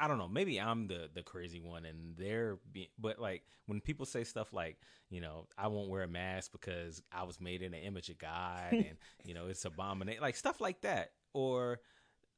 I 0.00 0.06
don't 0.06 0.18
know. 0.18 0.28
Maybe 0.28 0.60
I'm 0.60 0.86
the 0.86 1.08
the 1.12 1.22
crazy 1.22 1.58
one, 1.60 1.84
and 1.84 2.16
they're 2.16 2.58
being. 2.72 2.86
But 2.98 3.18
like 3.18 3.42
when 3.66 3.80
people 3.80 4.06
say 4.06 4.22
stuff 4.24 4.52
like, 4.52 4.76
you 5.10 5.20
know, 5.20 5.46
I 5.58 5.66
won't 5.68 5.88
wear 5.90 6.02
a 6.04 6.08
mask 6.08 6.52
because 6.52 7.02
I 7.12 7.24
was 7.24 7.40
made 7.40 7.62
in 7.62 7.72
the 7.72 7.78
image 7.78 8.08
of 8.08 8.18
God, 8.18 8.72
and 8.72 8.96
you 9.24 9.34
know, 9.34 9.46
it's 9.48 9.64
abominate, 9.64 10.20
like 10.22 10.36
stuff 10.36 10.60
like 10.60 10.82
that. 10.82 11.10
Or 11.34 11.80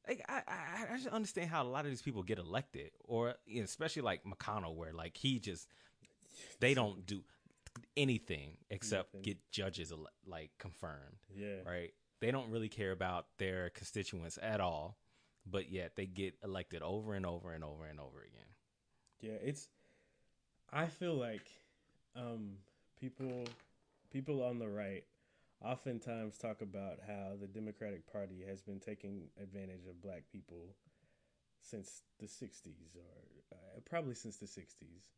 like 0.08 0.24
I 0.28 0.42
I, 0.48 0.94
I 0.94 0.96
just 0.96 1.08
understand 1.08 1.50
how 1.50 1.62
a 1.62 1.68
lot 1.68 1.84
of 1.84 1.90
these 1.90 2.00
people 2.02 2.22
get 2.22 2.38
elected, 2.38 2.92
or 3.04 3.34
you 3.46 3.58
know, 3.58 3.64
especially 3.64 4.02
like 4.02 4.22
McConnell, 4.24 4.74
where 4.74 4.94
like 4.94 5.16
he 5.18 5.38
just 5.38 5.68
they 6.60 6.72
don't 6.72 7.04
do 7.04 7.22
anything 7.96 8.56
except 8.70 9.12
Nothing. 9.14 9.22
get 9.22 9.50
judges 9.50 9.92
ele- 9.92 10.08
like 10.26 10.50
confirmed 10.58 11.16
Yeah. 11.34 11.62
right? 11.66 11.92
They 12.20 12.30
don't 12.30 12.50
really 12.50 12.68
care 12.68 12.90
about 12.92 13.26
their 13.38 13.70
constituents 13.70 14.38
at 14.42 14.60
all, 14.60 14.96
but 15.46 15.70
yet 15.70 15.92
they 15.96 16.06
get 16.06 16.34
elected 16.42 16.82
over 16.82 17.14
and 17.14 17.26
over 17.26 17.52
and 17.52 17.64
over 17.64 17.86
and 17.86 18.00
over 18.00 18.20
again. 18.20 18.48
Yeah, 19.20 19.38
it's. 19.42 19.68
I 20.72 20.86
feel 20.86 21.14
like, 21.14 21.46
um, 22.14 22.52
people, 22.98 23.44
people 24.12 24.42
on 24.42 24.58
the 24.58 24.68
right, 24.68 25.04
oftentimes 25.64 26.38
talk 26.38 26.62
about 26.62 26.98
how 27.06 27.32
the 27.40 27.48
Democratic 27.48 28.10
Party 28.10 28.44
has 28.48 28.62
been 28.62 28.78
taking 28.78 29.24
advantage 29.42 29.86
of 29.88 30.00
Black 30.00 30.22
people 30.30 30.76
since 31.60 32.02
the 32.18 32.26
'60s, 32.26 32.96
or 32.96 33.52
uh, 33.52 33.80
probably 33.88 34.14
since 34.14 34.36
the 34.36 34.46
'60s. 34.46 35.10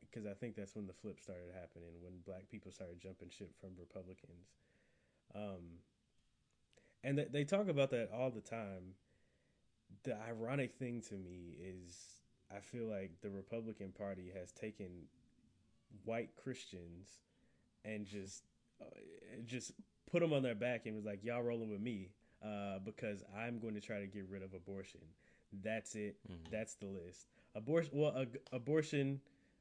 because 0.00 0.26
I, 0.26 0.34
think 0.34 0.56
that's 0.56 0.76
when 0.76 0.86
the 0.86 0.92
flip 0.92 1.18
started 1.20 1.52
happening 1.54 1.94
when 2.02 2.12
black 2.24 2.48
people 2.50 2.70
started 2.70 3.00
jumping 3.00 3.30
ship 3.30 3.50
from 3.60 3.70
Republicans. 3.78 4.54
Um, 5.34 5.80
and 7.04 7.16
th- 7.16 7.32
they 7.32 7.44
talk 7.44 7.68
about 7.68 7.90
that 7.90 8.10
all 8.14 8.30
the 8.30 8.40
time. 8.40 8.94
The 10.04 10.16
ironic 10.28 10.74
thing 10.74 11.00
to 11.08 11.14
me 11.14 11.56
is 11.60 11.96
I 12.54 12.60
feel 12.60 12.86
like 12.86 13.10
the 13.22 13.30
Republican 13.30 13.92
Party 13.92 14.30
has 14.38 14.52
taken 14.52 15.06
white 16.04 16.30
Christians 16.36 17.08
and 17.84 18.06
just 18.06 18.44
uh, 18.80 18.84
just 19.46 19.72
put 20.10 20.20
them 20.20 20.32
on 20.32 20.42
their 20.42 20.54
back 20.54 20.86
and 20.86 20.94
was 20.96 21.04
like, 21.04 21.22
"Y'all 21.24 21.42
rolling 21.42 21.70
with 21.70 21.80
me 21.80 22.10
uh, 22.44 22.78
because 22.84 23.22
I'm 23.36 23.58
going 23.58 23.74
to 23.74 23.80
try 23.80 24.00
to 24.00 24.06
get 24.06 24.26
rid 24.28 24.42
of 24.42 24.54
abortion." 24.54 25.00
That's 25.62 25.94
it. 25.94 26.16
Mhm. 26.30 26.50
That's 26.50 26.74
the 26.76 26.86
list. 26.86 27.26
Abortion. 27.54 27.90
Well, 27.94 28.12
uh, 28.16 28.24
abortion, 28.52 29.20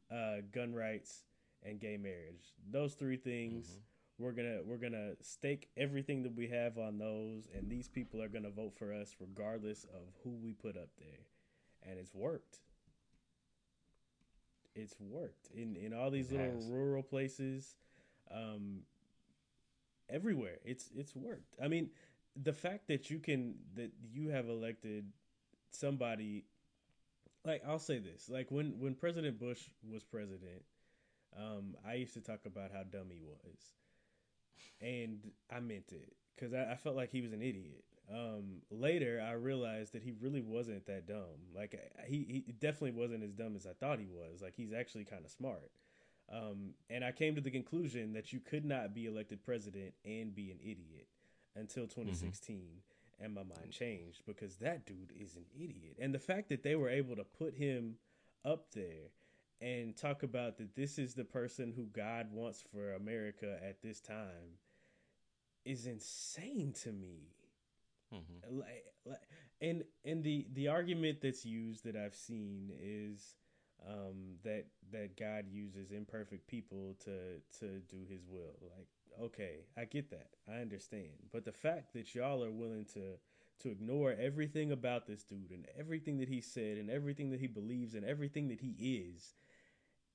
uh, 0.10 0.38
gun 0.52 0.74
rights, 0.74 1.24
and 1.64 1.80
gay 1.80 1.98
marriage. 1.98 2.54
Those 2.70 2.94
three 2.96 3.18
things. 3.18 3.68
Mhm. 3.78 3.80
We're 4.18 4.34
gonna 4.34 4.60
we're 4.64 4.78
gonna 4.78 5.14
stake 5.22 5.70
everything 5.76 6.24
that 6.24 6.36
we 6.36 6.48
have 6.50 6.78
on 6.78 6.98
those, 7.00 7.48
and 7.56 7.70
these 7.70 7.88
people 7.88 8.22
are 8.22 8.28
gonna 8.30 8.52
vote 8.52 8.74
for 8.78 8.94
us 8.94 9.16
regardless 9.20 9.84
of 9.86 10.02
who 10.24 10.32
we 10.32 10.54
put 10.54 10.78
up 10.78 10.90
there, 11.00 11.26
and 11.90 11.98
it's 12.00 12.14
worked. 12.14 12.60
It's 14.76 14.96
worked 15.00 15.50
in 15.54 15.76
in 15.76 15.94
all 15.94 16.12
these 16.12 16.32
It 16.32 16.38
little 16.38 16.56
has. 16.56 16.68
rural 16.70 17.04
places, 17.04 17.76
um, 18.30 18.82
everywhere. 20.10 20.60
It's 20.64 20.90
it's 20.96 21.16
worked. 21.16 21.56
I 21.62 21.68
mean, 21.68 21.90
the 22.42 22.54
fact 22.54 22.88
that 22.88 23.10
you 23.10 23.20
can 23.20 23.56
that 23.76 23.92
you 24.14 24.30
have 24.30 24.48
elected 24.48 25.06
somebody 25.72 26.46
like 27.44 27.64
I'll 27.68 27.80
say 27.80 27.98
this 28.00 28.30
like 28.30 28.52
when 28.52 28.80
when 28.80 28.94
President 28.94 29.40
Bush 29.40 29.62
was 29.90 30.04
president, 30.04 30.64
um, 31.36 31.76
I 31.86 31.96
used 31.96 32.14
to 32.14 32.22
talk 32.22 32.46
about 32.46 32.72
how 32.72 32.84
dumb 32.84 33.10
he 33.10 33.20
was, 33.20 33.74
and 34.82 35.32
I 35.52 35.60
meant 35.60 35.92
it 35.92 36.14
because 36.36 36.54
I, 36.54 36.72
I 36.72 36.76
felt 36.76 36.96
like 36.96 37.12
he 37.12 37.22
was 37.22 37.34
an 37.34 37.42
idiot. 37.42 37.84
Um, 38.14 38.62
later, 38.70 39.24
I 39.26 39.34
realized 39.34 39.94
that 39.94 40.04
he 40.04 40.14
really 40.20 40.42
wasn't 40.42 40.86
that 40.88 41.08
dumb. 41.08 41.54
Like 41.56 41.80
he 42.06 42.44
he 42.46 42.52
definitely 42.52 42.92
wasn't 42.92 43.24
as 43.24 43.34
dumb 43.34 43.56
as 43.56 43.66
I 43.66 43.74
thought 43.74 44.00
he 44.00 44.08
was. 44.08 44.42
Like 44.42 44.56
he's 44.56 44.74
actually 44.74 45.06
kind 45.06 45.24
of 45.24 45.32
smart. 45.32 45.72
Um, 46.32 46.74
and 46.90 47.04
I 47.04 47.12
came 47.12 47.36
to 47.36 47.42
the 47.42 47.52
conclusion 47.52 48.14
that 48.14 48.32
you 48.32 48.40
could 48.40 48.66
not 48.66 48.94
be 48.94 49.06
elected 49.06 49.44
president 49.44 49.94
and 50.06 50.34
be 50.34 50.52
an 50.52 50.60
idiot 50.62 51.08
until 51.56 51.84
2016. 51.84 52.62
And 53.20 53.36
my 53.36 53.44
mind 53.44 53.72
changed 53.72 54.24
because 54.26 54.56
that 54.58 54.86
dude 54.86 55.12
is 55.20 55.36
an 55.36 55.46
idiot. 55.56 55.98
And 56.00 56.14
the 56.14 56.20
fact 56.20 56.50
that 56.50 56.64
they 56.64 56.76
were 56.76 56.90
able 56.90 57.16
to 57.18 57.24
put 57.24 57.54
him 57.56 57.96
up 58.44 58.72
there 58.74 59.12
and 59.62 59.96
talk 59.96 60.24
about 60.24 60.58
that 60.58 60.76
this 60.76 60.98
is 61.00 61.14
the 61.14 61.26
person 61.26 61.74
who 61.76 61.86
God 61.86 62.32
wants 62.34 62.62
for 62.72 62.94
America 62.94 63.60
at 63.64 63.82
this 63.82 64.00
time 64.02 64.58
is 65.66 65.86
insane 65.86 66.74
to 66.84 66.92
me. 66.92 67.36
Mhm. 68.14 68.60
like, 68.60 68.86
like 69.06 69.20
and 69.62 69.84
and 70.06 70.24
the 70.24 70.48
the 70.54 70.68
argument 70.68 71.22
that's 71.22 71.46
used 71.46 71.86
that 71.86 71.96
I've 71.96 72.16
seen 72.16 72.72
is 72.80 73.36
um 73.88 74.38
that 74.44 74.68
that 74.92 75.18
God 75.18 75.48
uses 75.50 75.92
imperfect 75.92 76.48
people 76.48 76.96
to 77.06 77.42
to 77.60 77.80
do 77.82 78.06
his 78.10 78.26
will. 78.28 78.58
Like 78.78 78.88
okay 79.22 79.66
I 79.78 79.86
get 79.86 80.10
that. 80.12 80.32
I 80.48 80.58
understand. 80.62 81.30
But 81.32 81.46
the 81.46 81.54
fact 81.54 81.94
that 81.94 82.14
y'all 82.16 82.44
are 82.44 82.52
willing 82.52 82.86
to 82.94 83.18
to 83.60 83.70
ignore 83.70 84.14
everything 84.14 84.72
about 84.72 85.06
this 85.08 85.24
dude 85.24 85.52
and 85.52 85.68
everything 85.78 86.18
that 86.18 86.30
he 86.30 86.42
said 86.42 86.78
and 86.78 86.90
everything 86.90 87.30
that 87.32 87.40
he 87.40 87.48
believes 87.48 87.94
and 87.96 88.04
everything 88.06 88.48
that 88.50 88.60
he 88.62 88.72
is 89.14 89.36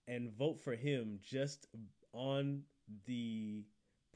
and 0.08 0.32
vote 0.36 0.60
for 0.60 0.74
him 0.74 1.18
just 1.22 1.66
on 2.12 2.62
the 3.06 3.64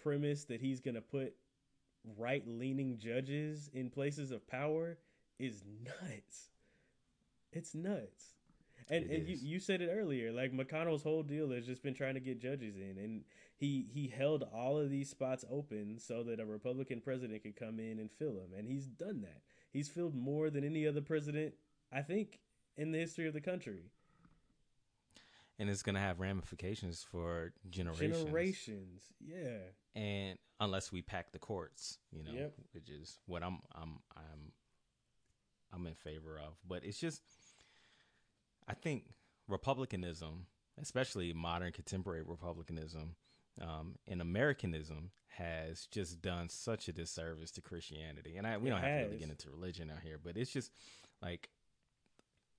premise 0.03 0.45
that 0.45 0.61
he's 0.61 0.81
going 0.81 0.95
to 0.95 1.01
put 1.01 1.35
right 2.17 2.47
leaning 2.47 2.99
judges 2.99 3.69
in 3.75 3.91
places 3.91 4.31
of 4.31 4.47
power 4.47 4.99
is 5.39 5.65
nuts. 5.85 6.49
It's 7.53 7.75
nuts. 7.75 8.35
And 8.89 9.11
It 9.11 9.21
and 9.21 9.29
you, 9.29 9.39
you 9.41 9.59
said 9.61 9.83
it 9.83 9.91
earlier, 9.93 10.33
like 10.33 10.53
McConnell's 10.53 11.03
whole 11.03 11.23
deal 11.23 11.51
has 11.51 11.67
just 11.67 11.83
been 11.83 11.95
trying 11.95 12.15
to 12.15 12.21
get 12.21 12.41
judges 12.41 12.77
in 12.77 12.97
and 12.99 13.25
he 13.57 13.87
he 13.93 14.09
held 14.09 14.45
all 14.55 14.79
of 14.79 14.91
these 14.91 15.11
spots 15.11 15.45
open 15.51 15.99
so 15.99 16.23
that 16.25 16.41
a 16.41 16.47
Republican 16.47 17.01
president 17.01 17.43
could 17.43 17.57
come 17.57 17.79
in 17.79 17.99
and 17.99 18.11
fill 18.11 18.33
them. 18.33 18.51
And 18.57 18.67
he's 18.67 18.87
done 18.87 19.21
that. 19.23 19.43
He's 19.73 19.89
filled 19.89 20.15
more 20.15 20.51
than 20.51 20.65
any 20.65 20.87
other 20.87 21.03
president, 21.03 21.55
I 21.93 22.03
think, 22.03 22.41
in 22.77 22.91
the 22.91 22.99
history 22.99 23.29
of 23.29 23.35
the 23.35 23.41
country. 23.41 23.91
And 25.61 25.69
it's 25.71 25.83
gonna 25.83 26.01
have 26.01 26.19
ramifications 26.21 27.03
for 27.03 27.53
generations. 27.69 28.25
Generations. 28.25 29.03
Yeah. 29.21 29.59
and 29.95 30.39
unless 30.59 30.91
we 30.93 31.03
pack 31.03 31.33
the 31.33 31.39
courts, 31.39 31.99
you 32.11 32.23
know, 32.25 32.33
Yep. 32.33 32.55
which 32.73 32.89
is 32.91 33.19
what 33.27 33.43
I'm 33.43 33.61
I'm 33.75 33.99
I'm 34.17 34.53
I'm 35.73 35.87
in 35.87 35.95
favor 35.95 36.39
of. 36.39 36.55
But 36.67 36.85
it's 36.85 36.99
just 36.99 37.23
I 38.67 38.75
think 38.75 39.05
republicanism, 39.49 40.47
especially 40.81 41.33
modern 41.33 41.73
contemporary 41.73 42.23
republicanism, 42.23 43.17
um, 43.61 43.97
and 44.09 44.21
Americanism 44.23 45.11
has 45.29 45.87
just 45.91 46.21
done 46.23 46.49
such 46.49 46.89
a 46.89 46.93
disservice 46.93 47.51
to 47.53 47.61
Christianity. 47.61 48.37
And 48.37 48.47
I 48.47 48.57
we 48.59 48.69
It 48.69 48.71
don't 48.71 48.81
have 48.81 49.01
to 49.01 49.05
really 49.07 49.19
get 49.19 49.29
into 49.31 49.51
religion 49.51 49.91
out 49.91 50.01
here, 50.03 50.19
but 50.23 50.37
it's 50.37 50.53
just 50.53 50.73
like 51.23 51.51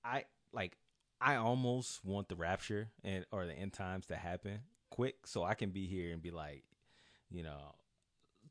I 0.04 0.24
like 0.52 0.76
I 1.22 1.36
almost 1.36 2.04
want 2.04 2.28
the 2.28 2.36
rapture 2.36 2.88
and 3.04 3.24
or 3.30 3.46
the 3.46 3.52
end 3.52 3.72
times 3.72 4.06
to 4.06 4.16
happen 4.16 4.60
quick 4.90 5.26
so 5.26 5.44
I 5.44 5.54
can 5.54 5.70
be 5.70 5.86
here 5.86 6.12
and 6.12 6.20
be 6.20 6.30
like, 6.30 6.64
you 7.30 7.42
know, 7.42 7.74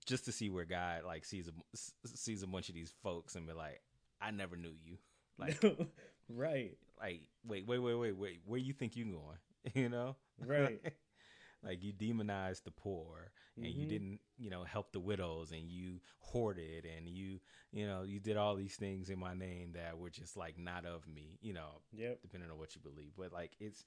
just 0.06 0.26
to 0.26 0.32
see 0.32 0.50
where 0.50 0.66
God 0.66 1.04
like 1.06 1.26
sees 1.26 1.48
a 1.48 1.78
sees 2.08 2.44
a 2.44 2.48
bunch 2.48 2.70
of 2.70 2.76
these 2.76 2.94
folks 3.04 3.36
and 3.36 3.46
be 3.46 3.54
like, 3.54 3.82
I 4.22 4.32
never 4.32 4.56
knew 4.56 4.74
you. 4.84 4.98
Like 5.38 5.64
right. 6.30 6.78
like 7.00 7.22
wait, 7.46 7.68
wait, 7.68 7.80
wait, 7.80 7.96
wait, 7.96 8.18
wait, 8.18 8.42
where 8.46 8.60
you 8.60 8.74
think 8.74 8.96
you 8.96 9.06
going? 9.06 9.38
You 9.76 9.90
know? 9.90 10.16
Right. 10.44 10.82
like 11.64 11.84
you 11.84 11.92
demonized 11.94 12.64
the 12.66 12.72
poor 12.72 13.32
and 13.58 13.66
you 13.68 13.86
Mhm. 13.86 13.90
didn't, 13.90 14.20
you 14.38 14.50
know, 14.50 14.64
help 14.64 14.92
the 14.92 15.00
widows 15.00 15.52
and 15.52 15.70
you 15.70 16.02
hoarded 16.20 16.86
and 16.86 17.08
you, 17.08 17.40
you 17.72 17.86
know, 17.86 18.04
you 18.04 18.20
did 18.20 18.38
all 18.38 18.56
these 18.56 18.76
things 18.76 19.10
in 19.10 19.20
my 19.20 19.34
name 19.34 19.74
that 19.74 19.98
were 19.98 20.10
just 20.10 20.36
like 20.38 20.58
not 20.58 20.86
of 20.86 21.08
me, 21.08 21.38
you 21.42 21.54
know, 21.54 21.82
Yep. 21.92 22.22
depending 22.22 22.50
on 22.50 22.58
what 22.58 22.76
you 22.76 22.82
believe. 22.82 23.12
But 23.18 23.32
like 23.32 23.52
it's 23.60 23.86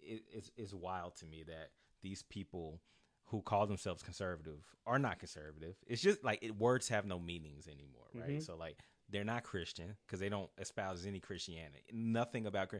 it, 0.00 0.22
it's 0.32 0.50
it's 0.56 0.74
wild 0.74 1.16
to 1.16 1.26
me 1.26 1.44
that 1.44 1.70
these 2.02 2.22
people 2.22 2.80
who 3.26 3.42
call 3.42 3.66
themselves 3.66 4.02
conservative 4.02 4.64
are 4.86 4.98
not 4.98 5.18
conservative. 5.18 5.76
It's 5.86 6.02
just 6.02 6.22
like 6.22 6.40
it, 6.42 6.56
words 6.56 6.88
have 6.88 7.06
no 7.06 7.18
meanings 7.18 7.66
anymore, 7.66 8.06
right? 8.14 8.40
Mhm. 8.40 8.42
So 8.42 8.56
like 8.56 8.78
they're 9.08 9.24
not 9.24 9.44
Christian 9.44 9.96
because 10.06 10.20
they 10.20 10.28
don't 10.28 10.50
espouse 10.58 11.06
any 11.06 11.20
Christianity. 11.20 11.84
Nothing 11.92 12.46
about 12.46 12.72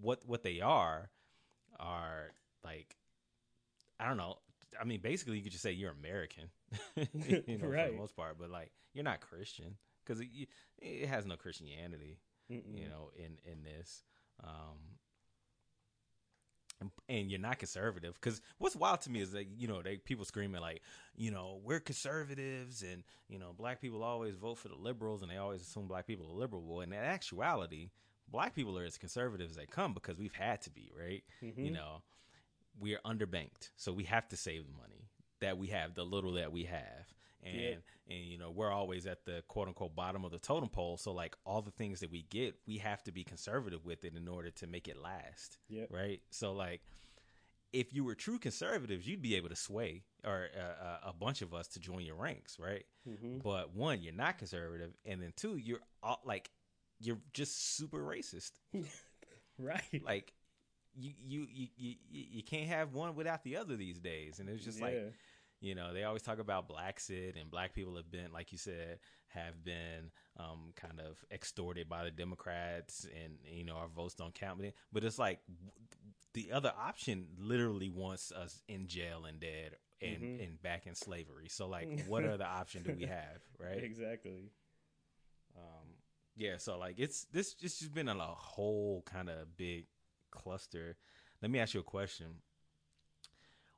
what 0.00 0.26
what 0.26 0.42
they 0.42 0.60
are 0.60 1.10
are 1.78 2.32
like 2.64 2.96
I 3.98 4.08
don't 4.08 4.16
know. 4.16 4.38
I 4.80 4.84
mean, 4.84 5.00
basically, 5.00 5.36
you 5.36 5.42
could 5.42 5.52
just 5.52 5.62
say 5.62 5.72
you're 5.72 5.92
American, 5.92 6.50
you 7.46 7.58
know, 7.58 7.72
for 7.72 7.86
the 7.86 7.92
most 7.92 8.16
part. 8.16 8.38
But 8.38 8.50
like, 8.50 8.70
you're 8.92 9.04
not 9.04 9.20
Christian 9.20 9.76
because 10.04 10.20
it, 10.20 10.28
it 10.78 11.06
has 11.08 11.26
no 11.26 11.36
Christianity 11.36 12.18
Mm-mm. 12.50 12.76
you 12.76 12.88
know, 12.88 13.10
in 13.16 13.38
in 13.50 13.62
this. 13.64 14.04
Um, 14.42 14.98
and, 16.80 16.90
and 17.08 17.30
you're 17.30 17.40
not 17.40 17.58
conservative 17.58 18.14
because 18.14 18.40
what's 18.58 18.76
wild 18.76 19.00
to 19.02 19.10
me 19.10 19.20
is 19.20 19.32
that 19.32 19.46
you 19.56 19.68
know 19.68 19.80
they 19.82 19.96
people 19.96 20.24
screaming 20.24 20.60
like 20.60 20.82
you 21.16 21.30
know 21.30 21.60
we're 21.64 21.80
conservatives 21.80 22.82
and 22.82 23.04
you 23.28 23.38
know 23.38 23.52
black 23.56 23.80
people 23.80 24.02
always 24.02 24.34
vote 24.36 24.58
for 24.58 24.68
the 24.68 24.74
liberals 24.74 25.22
and 25.22 25.30
they 25.30 25.36
always 25.36 25.60
assume 25.62 25.86
black 25.86 26.06
people 26.06 26.26
are 26.26 26.34
liberal. 26.38 26.62
Well, 26.64 26.80
in 26.80 26.92
actuality, 26.92 27.90
black 28.28 28.54
people 28.54 28.76
are 28.78 28.84
as 28.84 28.98
conservative 28.98 29.50
as 29.50 29.56
they 29.56 29.66
come 29.66 29.94
because 29.94 30.18
we've 30.18 30.34
had 30.34 30.60
to 30.62 30.70
be 30.70 30.90
right. 30.98 31.22
You 31.60 31.70
Mhm. 31.70 31.74
know, 31.74 32.02
we 32.78 32.94
are 32.94 33.00
underbanked, 33.04 33.70
so 33.76 33.92
we 33.92 34.04
have 34.04 34.28
to 34.28 34.36
save 34.36 34.66
the 34.66 34.72
money 34.72 35.08
that 35.40 35.58
we 35.58 35.68
have, 35.68 35.94
the 35.94 36.04
little 36.04 36.32
that 36.34 36.52
we 36.52 36.64
have, 36.64 37.06
and 37.42 37.54
Yeah. 37.60 37.74
and 38.08 38.24
you 38.26 38.38
know 38.38 38.50
we're 38.50 38.70
always 38.70 39.06
at 39.06 39.24
the 39.24 39.42
quote 39.48 39.68
unquote 39.68 39.94
bottom 39.94 40.24
of 40.24 40.30
the 40.32 40.38
totem 40.38 40.68
pole. 40.68 40.96
So 40.96 41.12
like 41.12 41.36
all 41.44 41.62
the 41.62 41.70
things 41.70 42.00
that 42.00 42.10
we 42.10 42.22
get, 42.22 42.56
we 42.66 42.78
have 42.78 43.02
to 43.04 43.12
be 43.12 43.24
conservative 43.24 43.84
with 43.84 44.04
it 44.04 44.14
in 44.16 44.28
order 44.28 44.50
to 44.50 44.66
make 44.66 44.88
it 44.88 44.96
last, 44.96 45.58
Yeah. 45.68 45.86
right? 45.90 46.20
So 46.30 46.52
like. 46.52 46.82
If 47.72 47.92
you 47.92 48.04
were 48.04 48.14
true 48.14 48.38
conservatives, 48.38 49.04
you'd 49.04 49.20
be 49.20 49.34
able 49.34 49.48
to 49.48 49.56
sway 49.56 50.04
or 50.24 50.46
uh, 50.56 50.84
uh, 50.84 50.98
a 51.06 51.12
bunch 51.12 51.42
of 51.42 51.52
us 51.52 51.66
to 51.70 51.80
join 51.80 52.02
your 52.06 52.14
ranks, 52.14 52.56
right? 52.56 52.86
Mhm. 53.04 53.42
But 53.42 53.74
one, 53.74 54.00
you're 54.00 54.12
not 54.14 54.38
conservative, 54.38 54.92
and 55.04 55.20
then 55.20 55.32
two, 55.34 55.56
you're 55.56 55.80
all, 56.00 56.20
like 56.24 56.52
you're 57.00 57.18
just 57.32 57.74
super 57.76 57.98
racist 57.98 58.52
Right. 59.58 60.02
like 60.04 60.32
you, 60.96 61.12
you 61.24 61.46
you 61.76 61.94
you 62.10 62.42
can't 62.42 62.68
have 62.68 62.94
one 62.94 63.14
without 63.14 63.42
the 63.44 63.56
other 63.56 63.76
these 63.76 63.98
days 64.00 64.38
and 64.40 64.48
it's 64.48 64.64
just 64.64 64.80
like 64.80 64.94
You 65.60 65.74
know, 65.74 65.94
they 65.94 66.04
always 66.04 66.20
talk 66.22 66.38
about 66.40 66.68
black 66.68 67.00
Sid 67.00 67.36
and 67.40 67.50
black 67.50 67.72
people 67.72 67.96
have 67.96 68.10
been, 68.10 68.32
like 68.32 68.52
you 68.52 68.58
said, 68.58 68.98
have 69.28 69.64
been 69.64 70.10
um, 70.38 70.72
kind 70.76 71.00
of 71.00 71.24
extorted 71.30 71.88
by 71.88 72.04
the 72.04 72.10
Democrats 72.10 73.06
and, 73.24 73.38
you 73.50 73.64
know, 73.64 73.76
our 73.76 73.88
votes 73.88 74.14
don't 74.14 74.34
count. 74.34 74.60
But 74.92 75.04
it's 75.04 75.18
like 75.18 75.40
the 76.34 76.52
other 76.52 76.72
option 76.76 77.28
literally 77.38 77.88
wants 77.88 78.30
us 78.30 78.60
in 78.68 78.88
jail 78.88 79.24
and 79.24 79.40
dead 79.40 79.76
and, 80.02 80.22
Mhm. 80.22 80.44
and 80.44 80.62
back 80.62 80.86
in 80.86 80.94
slavery. 80.94 81.48
So, 81.48 81.66
like, 81.66 81.88
what 82.08 82.24
other 82.24 82.44
option 82.44 82.82
do 82.82 82.92
we 82.92 83.06
have, 83.06 83.40
right? 83.58 83.82
Exactly. 83.82 84.50
Um, 85.56 85.94
yeah, 86.36 86.58
so 86.58 86.78
like 86.78 86.96
it's 86.98 87.24
this 87.26 87.54
it's 87.62 87.78
just 87.78 87.94
been 87.94 88.08
a 88.08 88.14
whole 88.14 89.02
kind 89.06 89.30
of 89.30 89.56
big 89.56 89.86
cluster. 90.34 90.96
Let 91.42 91.50
me 91.50 91.58
ask 91.58 91.74
you 91.74 91.80
a 91.80 91.84
question. 91.84 92.26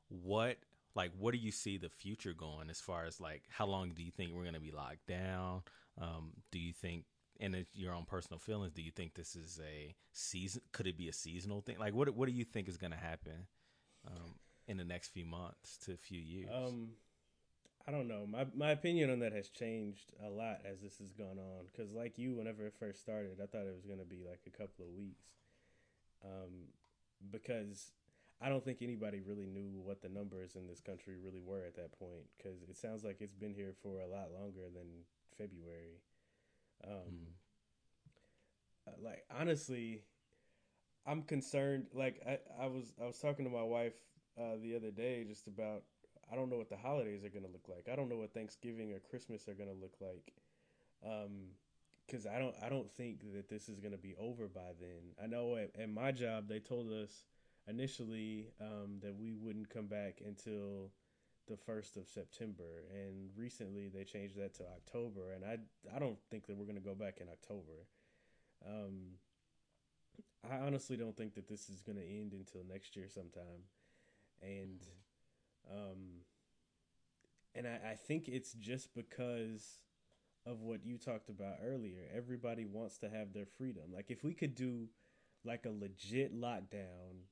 What 0.09 0.57
like 0.95 1.13
what 1.19 1.33
do 1.33 1.39
you 1.39 1.51
see 1.51 1.77
the 1.77 1.89
future 1.89 2.33
going 2.33 2.71
as 2.71 2.81
far 2.81 3.05
as 3.05 3.21
like 3.21 3.43
how 3.49 3.67
long 3.67 3.91
do 3.91 4.03
you 4.03 4.11
think 4.11 4.33
we're 4.33 4.43
going 4.43 4.55
to 4.55 4.61
be 4.61 4.73
locked 4.73 5.07
down? 5.07 5.63
Um, 6.01 6.33
do 6.51 6.59
you 6.59 6.73
think 6.73 7.05
and 7.39 7.67
your 7.75 7.93
own 7.93 8.07
personal 8.07 8.39
feelings, 8.39 8.73
do 8.73 8.83
you 8.83 8.91
think 8.91 9.15
this 9.15 9.37
is 9.37 9.61
a 9.63 9.95
season 10.13 10.63
could 10.73 10.87
it 10.87 10.97
be 10.97 11.09
a 11.09 11.13
seasonal 11.13 11.61
thing? 11.61 11.77
Like 11.79 11.95
what 11.95 12.15
what 12.15 12.29
do 12.29 12.35
you 12.35 12.45
think 12.45 12.69
is 12.69 12.77
going 12.77 12.93
to 12.93 12.99
happen 12.99 13.47
um, 14.07 14.35
in 14.67 14.77
the 14.77 14.85
next 14.85 15.09
few 15.09 15.27
months 15.27 15.77
to 15.85 15.93
a 15.93 15.97
few 15.97 16.21
years? 16.21 16.51
Um, 16.55 16.89
I 17.89 17.93
don't 17.93 18.09
know. 18.09 18.27
My 18.27 18.47
my 18.55 18.71
opinion 18.71 19.11
on 19.11 19.21
that 19.21 19.33
has 19.33 19.49
changed 19.49 20.13
a 20.25 20.29
lot 20.29 20.61
as 20.65 20.81
this 20.81 20.99
has 20.99 21.13
gone 21.13 21.39
on. 21.39 21.67
Because 21.71 21.93
like 21.93 22.19
you, 22.19 22.35
whenever 22.35 22.67
it 22.67 22.75
first 22.79 23.01
started, 23.01 23.39
I 23.43 23.47
thought 23.47 23.67
it 23.67 23.75
was 23.75 23.87
gonna 23.87 24.05
be 24.05 24.23
like 24.29 24.41
a 24.47 24.51
couple 24.51 24.85
of 24.85 24.93
weeks. 24.99 25.27
Um, 26.25 26.69
because 27.31 27.93
I 28.41 28.49
don't 28.49 28.64
think 28.64 28.79
anybody 28.83 29.21
really 29.21 29.47
knew 29.47 29.81
what 29.83 30.03
the 30.03 30.09
numbers 30.09 30.57
in 30.57 30.67
this 30.67 30.81
country 30.81 31.14
really 31.23 31.41
were 31.41 31.64
at 31.64 31.77
that 31.77 31.99
point. 31.99 32.27
Because 32.37 32.62
it 32.69 32.77
sounds 32.77 33.05
like 33.05 33.19
it's 33.21 33.35
been 33.35 33.55
here 33.55 33.75
for 33.83 34.01
a 34.01 34.07
lot 34.07 34.31
longer 34.33 34.69
than 34.75 35.05
February. 35.37 36.03
Um, 36.87 37.29
uh, 38.87 38.93
like 39.03 39.25
honestly, 39.39 40.03
I'm 41.07 41.23
concerned. 41.23 41.87
Like 41.95 42.21
I, 42.27 42.39
I 42.62 42.67
was 42.67 42.93
I 43.03 43.07
was 43.07 43.19
talking 43.19 43.45
to 43.45 43.51
my 43.51 43.62
wife 43.62 43.95
uh, 44.39 44.57
the 44.62 44.77
other 44.77 44.91
day 44.91 45.25
just 45.25 45.47
about 45.47 45.83
I 46.31 46.35
don't 46.35 46.51
know 46.51 46.57
what 46.57 46.69
the 46.69 46.77
holidays 46.77 47.25
are 47.25 47.29
gonna 47.31 47.53
look 47.53 47.69
like. 47.69 47.89
I 47.91 47.97
don't 47.97 48.09
know 48.09 48.17
what 48.17 48.35
Thanksgiving 48.35 48.93
or 48.93 48.99
Christmas 48.99 49.49
are 49.49 49.55
gonna 49.55 49.73
look 49.81 49.95
like. 50.01 50.33
Um, 51.05 51.53
because 52.07 52.27
I 52.27 52.39
don't 52.39 52.55
I 52.63 52.69
don't 52.69 52.91
think 52.93 53.21
that 53.35 53.49
this 53.49 53.69
is 53.69 53.81
gonna 53.81 53.97
be 53.97 54.15
over 54.19 54.49
by 54.49 54.73
then. 54.81 55.15
I 55.23 55.27
know 55.27 55.57
at, 55.57 55.71
at 55.81 55.91
my 55.91 56.13
job 56.13 56.49
they 56.49 56.61
told 56.61 56.93
us 56.93 57.25
initially 57.69 58.49
um, 58.61 59.01
that 59.03 59.17
we 59.19 59.35
wouldn't 59.35 59.71
come 59.71 59.87
back 59.87 60.23
until 60.25 60.93
the 61.49 61.57
first 61.57 61.97
of 61.97 62.09
September, 62.09 62.85
and 62.93 63.31
recently 63.37 63.89
they 63.89 64.05
changed 64.05 64.37
that 64.37 64.55
to 64.55 64.65
October, 64.65 65.33
and 65.33 65.45
I 65.45 65.59
I 65.95 65.99
don't 65.99 66.19
think 66.31 66.47
that 66.47 66.57
we're 66.57 66.67
gonna 66.67 66.81
go 66.81 66.95
back 66.95 67.19
in 67.21 67.29
October. 67.29 67.87
Um, 68.67 69.19
I 70.51 70.57
honestly 70.59 70.97
don't 70.97 71.17
think 71.17 71.35
that 71.35 71.49
this 71.49 71.69
is 71.69 71.83
gonna 71.83 72.01
end 72.01 72.33
until 72.33 72.63
next 72.69 72.97
year 72.97 73.09
sometime, 73.09 73.65
and 74.43 74.81
um, 75.71 76.23
and 77.55 77.67
I, 77.67 77.93
I 77.93 77.95
think 77.95 78.29
it's 78.29 78.53
just 78.53 78.95
because 78.95 79.79
of 80.47 80.61
what 80.61 80.85
you 80.87 80.97
talked 80.97 81.29
about 81.29 81.57
earlier. 81.65 82.09
Everybody 82.15 82.65
wants 82.65 82.99
to 82.99 83.09
have 83.09 83.33
their 83.33 83.47
freedom. 83.59 83.85
Like 83.93 84.11
if 84.11 84.23
we 84.23 84.33
could 84.33 84.55
do 84.55 84.89
like 85.45 85.67
a 85.67 85.71
legit 85.71 86.39
lockdown 86.39 87.25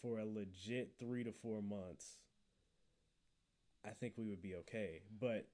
for 0.00 0.18
a 0.18 0.24
legit 0.24 0.92
three 0.98 1.22
to 1.24 1.32
four 1.32 1.62
months, 1.62 2.16
I 3.84 3.90
think 3.90 4.14
we 4.16 4.28
would 4.28 4.42
be 4.42 4.54
okay. 4.56 5.02
But 5.20 5.46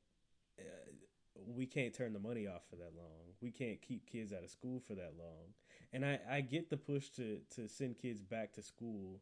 uh, 0.59 0.62
we 1.47 1.66
can't 1.66 1.93
turn 1.93 2.12
the 2.12 2.18
money 2.18 2.47
off 2.47 2.62
for 2.70 2.76
that 2.76 2.93
long. 2.97 3.34
We 3.41 3.51
can't 3.51 3.82
keep 3.82 4.11
kids 4.11 4.32
out 4.32 4.45
of 4.45 4.51
school 4.51 4.80
for 4.87 4.95
that 4.95 5.14
long. 5.18 5.55
And 5.93 6.05
I, 6.05 6.20
I 6.30 6.41
get 6.41 6.70
the 6.70 6.76
push 6.76 7.11
to, 7.11 7.39
to 7.57 7.68
send 7.68 7.99
kids 7.99 8.22
back 8.22 8.53
to 8.55 8.62
school 8.62 9.20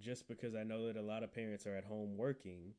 just 0.00 0.28
because 0.28 0.54
I 0.54 0.64
know 0.64 0.86
that 0.86 0.96
a 0.96 1.02
lot 1.02 1.22
of 1.22 1.32
parents 1.32 1.66
are 1.66 1.76
at 1.76 1.84
home 1.84 2.16
working 2.16 2.74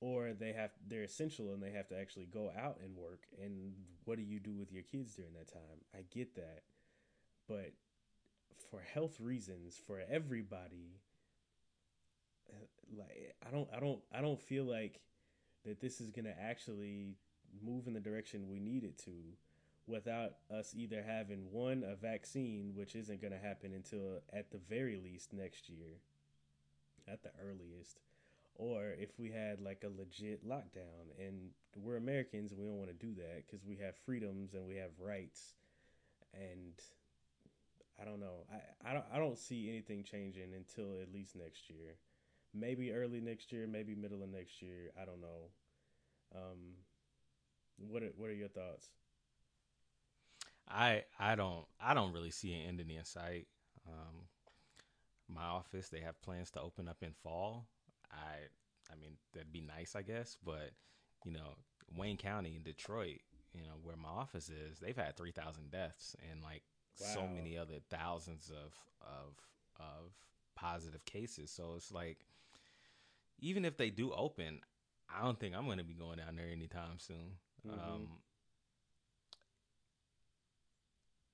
or 0.00 0.32
they 0.32 0.52
have 0.52 0.70
they're 0.86 1.02
essential 1.02 1.52
and 1.52 1.62
they 1.62 1.70
have 1.70 1.88
to 1.88 1.98
actually 1.98 2.26
go 2.26 2.50
out 2.58 2.78
and 2.82 2.96
work 2.96 3.22
and 3.42 3.72
what 4.04 4.16
do 4.16 4.22
you 4.22 4.40
do 4.40 4.54
with 4.54 4.72
your 4.72 4.82
kids 4.82 5.14
during 5.14 5.32
that 5.34 5.52
time? 5.52 5.84
I 5.94 6.04
get 6.10 6.34
that. 6.36 6.62
But 7.48 7.72
for 8.70 8.80
health 8.80 9.20
reasons 9.20 9.80
for 9.86 10.02
everybody 10.10 11.00
uh, 12.50 12.98
like 12.98 13.34
I 13.46 13.50
don't 13.50 13.68
I 13.74 13.80
don't 13.80 14.00
I 14.12 14.20
don't 14.20 14.40
feel 14.40 14.64
like 14.64 15.00
that 15.64 15.80
this 15.80 16.00
is 16.00 16.10
going 16.10 16.24
to 16.24 16.40
actually 16.40 17.16
move 17.62 17.86
in 17.86 17.94
the 17.94 18.00
direction 18.00 18.48
we 18.48 18.60
need 18.60 18.84
it 18.84 18.98
to 18.98 19.12
without 19.86 20.34
us 20.54 20.74
either 20.76 21.02
having 21.02 21.50
one 21.50 21.82
a 21.82 21.96
vaccine 21.96 22.72
which 22.74 22.94
isn't 22.94 23.20
going 23.20 23.32
to 23.32 23.38
happen 23.38 23.72
until 23.72 24.20
at 24.32 24.50
the 24.50 24.60
very 24.68 24.96
least 24.96 25.32
next 25.32 25.68
year 25.68 26.00
at 27.10 27.22
the 27.22 27.30
earliest 27.42 28.00
or 28.58 28.94
if 28.98 29.18
we 29.18 29.30
had 29.30 29.60
like 29.60 29.84
a 29.84 29.88
legit 30.00 30.46
lockdown. 30.46 31.14
And 31.18 31.50
we're 31.76 31.96
Americans 31.96 32.52
we 32.54 32.64
don't 32.66 32.78
want 32.78 32.90
to 32.90 33.06
do 33.06 33.14
that 33.14 33.48
cuz 33.48 33.64
we 33.64 33.76
have 33.76 33.96
freedoms 33.96 34.54
and 34.54 34.66
we 34.66 34.76
have 34.76 34.98
rights. 34.98 35.54
And 36.34 36.74
I 38.00 38.04
don't 38.04 38.20
know. 38.20 38.46
I 38.52 38.90
I 38.90 38.92
don't 38.94 39.06
I 39.12 39.18
don't 39.18 39.38
see 39.38 39.68
anything 39.68 40.04
changing 40.04 40.54
until 40.54 41.00
at 41.00 41.12
least 41.12 41.36
next 41.36 41.70
year. 41.70 41.96
Maybe 42.54 42.92
early 42.92 43.20
next 43.20 43.52
year 43.52 43.66
maybe 43.66 43.94
middle 43.94 44.22
of 44.22 44.28
next 44.30 44.60
year. 44.62 44.92
I 45.00 45.04
don't 45.04 45.20
know. 45.20 45.50
Um 46.34 46.74
what 47.78 48.02
are, 48.02 48.12
what 48.16 48.28
are 48.30 48.34
your 48.34 48.48
thoughts? 48.48 48.90
I 50.68 51.04
I 51.18 51.34
don't 51.34 51.66
I 51.80 51.94
don't 51.94 52.12
really 52.12 52.30
see 52.30 52.54
an 52.54 52.68
ending 52.68 52.90
in 52.90 53.04
sight. 53.04 53.46
Um, 53.88 54.28
my 55.28 55.44
office 55.44 55.88
they 55.88 56.00
have 56.00 56.20
plans 56.22 56.50
to 56.52 56.60
open 56.60 56.88
up 56.88 57.02
in 57.02 57.12
fall. 57.22 57.66
I 58.10 58.92
I 58.92 58.96
mean 59.00 59.16
that'd 59.32 59.52
be 59.52 59.60
nice 59.60 59.94
I 59.96 60.02
guess, 60.02 60.36
but 60.44 60.70
you 61.24 61.32
know 61.32 61.54
Wayne 61.96 62.16
County 62.16 62.56
in 62.56 62.62
Detroit, 62.62 63.20
you 63.54 63.62
know 63.62 63.76
where 63.82 63.96
my 63.96 64.08
office 64.08 64.48
is, 64.50 64.78
they've 64.78 64.96
had 64.96 65.16
three 65.16 65.32
thousand 65.32 65.70
deaths 65.70 66.14
and 66.30 66.42
like 66.42 66.62
so 66.94 67.20
many 67.28 67.56
other 67.56 67.78
thousands 67.90 68.50
of 68.50 68.72
of 69.00 69.34
of 69.78 70.12
positive 70.54 71.04
cases. 71.04 71.50
So 71.50 71.74
it's 71.76 71.92
like 71.92 72.18
even 73.40 73.64
if 73.64 73.76
they 73.76 73.90
do 73.90 74.12
open, 74.12 74.60
I 75.08 75.22
don't 75.22 75.38
think 75.38 75.54
I'm 75.54 75.66
going 75.66 75.78
to 75.78 75.84
be 75.84 75.94
going 75.94 76.18
down 76.18 76.34
there 76.36 76.48
anytime 76.50 76.98
soon. 76.98 77.36
Mhm. 77.66 77.72
Um, 77.72 78.08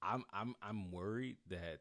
I'm 0.03 0.25
I'm 0.33 0.55
I'm 0.63 0.91
worried 0.91 1.37
that 1.49 1.81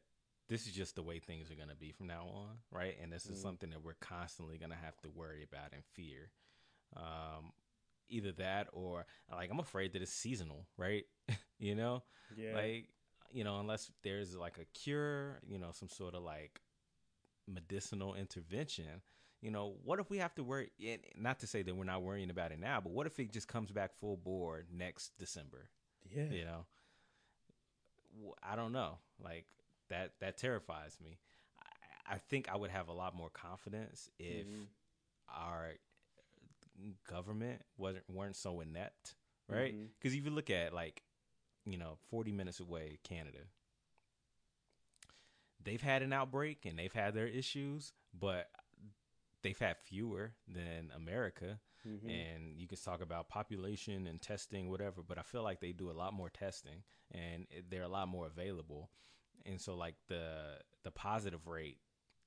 this 0.54 0.68
is 0.68 0.74
just 0.74 0.95
the 0.95 1.01
way 1.04 1.20
things 1.20 1.49
are 1.51 1.56
going 1.56 1.70
to 1.70 1.76
be 1.76 1.91
from 1.91 2.08
now 2.08 2.28
on, 2.34 2.58
right? 2.72 2.95
And 3.01 3.12
this 3.12 3.28
is 3.30 3.38
Mhm. 3.38 3.41
something 3.41 3.72
that 3.72 3.84
we're 3.84 3.95
constantly 3.95 4.58
going 4.60 4.70
to 4.72 4.78
have 4.78 4.95
to 5.01 5.10
worry 5.10 5.43
about 5.43 5.74
and 5.74 5.84
fear. 5.93 6.30
Um, 6.95 7.54
either 8.08 8.32
that 8.34 8.68
or 8.72 9.06
like 9.32 9.49
I'm 9.49 9.60
afraid 9.60 9.93
that 9.93 10.01
it's 10.04 10.14
seasonal, 10.14 10.68
right? 10.78 11.06
you 11.60 11.76
know, 11.76 12.04
yeah 12.36 12.56
like 12.56 12.89
you 13.32 13.43
know, 13.43 13.60
unless 13.60 13.91
there's 14.04 14.36
like 14.36 14.60
a 14.60 14.66
cure, 14.78 15.39
you 15.47 15.58
know, 15.58 15.72
some 15.72 15.89
sort 15.89 16.14
of 16.14 16.22
like 16.24 16.62
medicinal 17.47 18.14
intervention. 18.16 19.01
You 19.41 19.51
know, 19.51 19.76
what 19.84 19.99
if 19.99 20.10
we 20.10 20.20
have 20.20 20.36
to 20.36 20.43
worry? 20.43 20.70
Not 21.18 21.39
to 21.39 21.47
say 21.47 21.64
that 21.64 21.76
we're 21.76 21.84
not 21.84 22.04
worrying 22.04 22.30
about 22.30 22.51
it 22.51 22.60
now, 22.60 22.80
but 22.80 22.93
what 22.93 23.08
if 23.08 23.20
it 23.20 23.34
just 23.34 23.47
comes 23.47 23.72
back 23.72 23.95
full 23.99 24.18
bore 24.18 24.66
next 24.72 25.18
December? 25.18 25.70
yeah 26.10 26.26
you 26.30 26.43
know 26.45 26.66
I 28.43 28.56
don't 28.56 28.72
know 28.72 28.97
like 29.24 29.45
that 29.94 30.14
that 30.20 30.38
terrifies 30.38 30.98
me. 31.04 31.20
I, 32.10 32.16
I 32.16 32.18
think 32.18 32.50
i 32.52 32.56
would 32.56 32.72
have 32.72 32.88
a 32.89 32.94
lot 32.94 33.16
more 33.16 33.30
confidence 33.30 34.10
if 34.20 34.48
Mhm. 34.48 34.68
our 35.30 35.74
government 37.10 37.62
wasn't 37.78 38.04
weren't 38.10 38.36
so 38.36 38.60
inept 38.62 39.16
right? 39.50 39.76
Because 40.00 40.18
if 40.18 40.26
you 40.26 40.32
look 40.32 40.50
at 40.50 40.74
like 40.74 41.04
you 41.66 41.78
know 41.78 41.98
40 42.10 42.32
minutes 42.32 42.60
away 42.60 43.00
canada 43.04 43.39
they've 45.64 45.82
had 45.82 46.02
an 46.02 46.14
outbreak 46.14 46.66
and 46.66 46.78
they've 46.78 46.94
had 46.94 47.14
their 47.14 47.28
issues 47.28 47.94
but 48.20 48.50
they've 49.41 49.60
had 49.60 49.78
fewer 49.78 50.34
than 50.48 50.91
america. 50.96 51.60
Mhm. 51.86 52.08
and 52.10 52.58
you 52.58 52.68
can 52.68 52.78
talk 52.78 53.02
about 53.02 53.30
population 53.30 54.08
and 54.08 54.22
testing 54.22 54.70
whatever 54.70 55.02
but 55.08 55.18
i 55.18 55.22
feel 55.22 55.44
like 55.44 55.60
they 55.62 55.72
do 55.72 55.89
a 55.91 55.94
lot 55.94 56.14
more 56.14 56.30
testing 56.30 56.84
and 57.12 57.48
they're 57.70 57.84
a 57.84 57.88
lot 57.88 58.08
more 58.08 58.26
available 58.28 58.89
and 59.46 59.60
so 59.60 59.76
like 59.76 59.96
the 60.08 60.58
the 60.84 60.91
positive 60.91 61.48
rate 61.48 61.78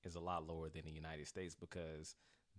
is 0.04 0.14
a 0.14 0.20
lot 0.20 0.46
lower 0.46 0.68
than 0.68 0.84
the 0.84 0.92
united 0.92 1.26
states 1.26 1.54
because 1.54 2.14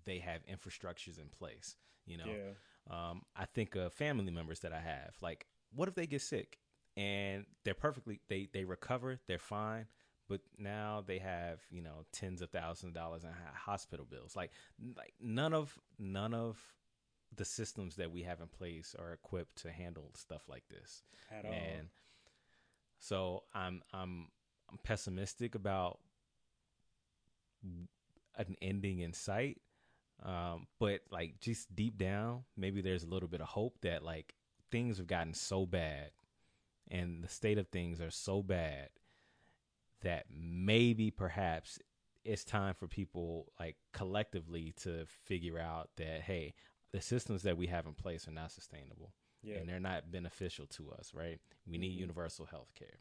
they 0.05 0.19
have 0.19 0.41
infrastructures 0.45 1.19
in 1.19 1.27
place 1.29 1.75
you 2.05 2.17
know 2.17 2.25
yeah 2.25 2.53
um, 2.89 3.23
I 3.35 3.45
think 3.45 3.75
of 3.75 3.93
family 3.93 4.31
members 4.31 4.61
that 4.61 4.73
I 4.73 4.79
have. 4.79 5.15
Like, 5.21 5.45
what 5.73 5.87
if 5.87 5.95
they 5.95 6.07
get 6.07 6.21
sick 6.21 6.57
and 6.95 7.45
they're 7.63 7.73
perfectly 7.73 8.21
they 8.29 8.47
they 8.53 8.63
recover, 8.63 9.19
they're 9.27 9.37
fine, 9.37 9.87
but 10.29 10.41
now 10.57 11.03
they 11.05 11.19
have 11.19 11.59
you 11.69 11.81
know 11.81 12.05
tens 12.13 12.41
of 12.41 12.49
thousands 12.49 12.89
of 12.89 12.93
dollars 12.93 13.23
in 13.23 13.29
hospital 13.53 14.05
bills. 14.09 14.35
Like 14.35 14.51
like 14.95 15.13
none 15.19 15.53
of 15.53 15.77
none 15.99 16.33
of 16.33 16.57
the 17.35 17.45
systems 17.45 17.97
that 17.97 18.11
we 18.11 18.23
have 18.23 18.39
in 18.39 18.47
place 18.47 18.95
are 18.97 19.11
equipped 19.11 19.57
to 19.63 19.71
handle 19.71 20.11
stuff 20.15 20.43
like 20.47 20.63
this. 20.69 21.03
At 21.29 21.45
all. 21.45 21.51
And 21.51 21.89
so 22.99 23.43
I'm 23.53 23.81
I'm 23.93 24.27
I'm 24.69 24.77
pessimistic 24.83 25.55
about 25.55 25.99
an 28.37 28.55
ending 28.61 28.99
in 28.99 29.13
sight. 29.13 29.61
Um, 30.23 30.67
but 30.79 31.01
like 31.11 31.39
just 31.39 31.75
deep 31.75 31.97
down, 31.97 32.43
maybe 32.55 32.81
there's 32.81 33.03
a 33.03 33.07
little 33.07 33.29
bit 33.29 33.41
of 33.41 33.47
hope 33.47 33.77
that 33.81 34.03
like 34.03 34.33
things 34.71 34.97
have 34.97 35.07
gotten 35.07 35.33
so 35.33 35.65
bad 35.65 36.11
and 36.89 37.23
the 37.23 37.27
state 37.27 37.57
of 37.57 37.67
things 37.67 38.01
are 38.01 38.09
so 38.09 38.41
bad 38.41 38.89
that 40.01 40.25
maybe 40.29 41.11
perhaps 41.11 41.79
it's 42.23 42.43
time 42.43 42.73
for 42.73 42.87
people 42.87 43.51
like 43.59 43.75
collectively 43.93 44.73
to 44.77 45.05
figure 45.25 45.59
out 45.59 45.89
that 45.97 46.21
hey, 46.21 46.53
the 46.93 47.01
systems 47.01 47.43
that 47.43 47.57
we 47.57 47.67
have 47.67 47.85
in 47.85 47.93
place 47.93 48.27
are 48.27 48.31
not 48.31 48.51
sustainable 48.51 49.13
yeah. 49.43 49.57
and 49.57 49.69
they're 49.69 49.79
not 49.79 50.11
beneficial 50.11 50.65
to 50.67 50.91
us, 50.91 51.11
right? 51.13 51.39
We 51.65 51.77
need 51.77 51.99
universal 51.99 52.45
health 52.45 52.73
care. 52.75 52.99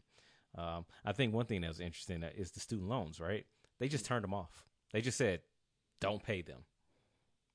Um, 0.55 0.85
I 1.05 1.11
think 1.11 1.33
one 1.33 1.45
thing 1.45 1.61
that 1.61 1.67
was 1.67 1.79
interesting 1.79 2.23
uh, 2.23 2.29
is 2.35 2.51
the 2.51 2.59
student 2.59 2.89
loans, 2.89 3.19
right? 3.19 3.45
They 3.79 3.87
just 3.87 4.05
turned 4.05 4.23
them 4.23 4.33
off. 4.33 4.65
They 4.91 5.01
just 5.01 5.17
said, 5.17 5.41
don't 5.99 6.23
pay 6.23 6.41
them, 6.41 6.61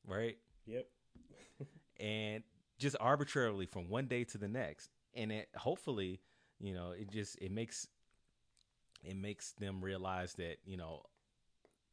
right? 0.07 0.37
Yep. 0.67 0.87
And 2.01 2.43
just 2.81 2.97
arbitrarily 2.99 3.67
from 3.67 3.89
one 3.89 4.07
day 4.07 4.25
to 4.25 4.39
the 4.39 4.49
next. 4.49 4.91
And 5.15 5.31
it 5.31 5.49
hopefully, 5.55 6.21
you 6.59 6.75
know, 6.75 6.91
it 6.91 7.13
just, 7.13 7.37
it 7.37 7.53
makes, 7.53 7.87
it 9.05 9.15
makes 9.15 9.53
them 9.53 9.81
realize 9.81 10.33
that, 10.35 10.57
you 10.65 10.77
know, 10.77 11.03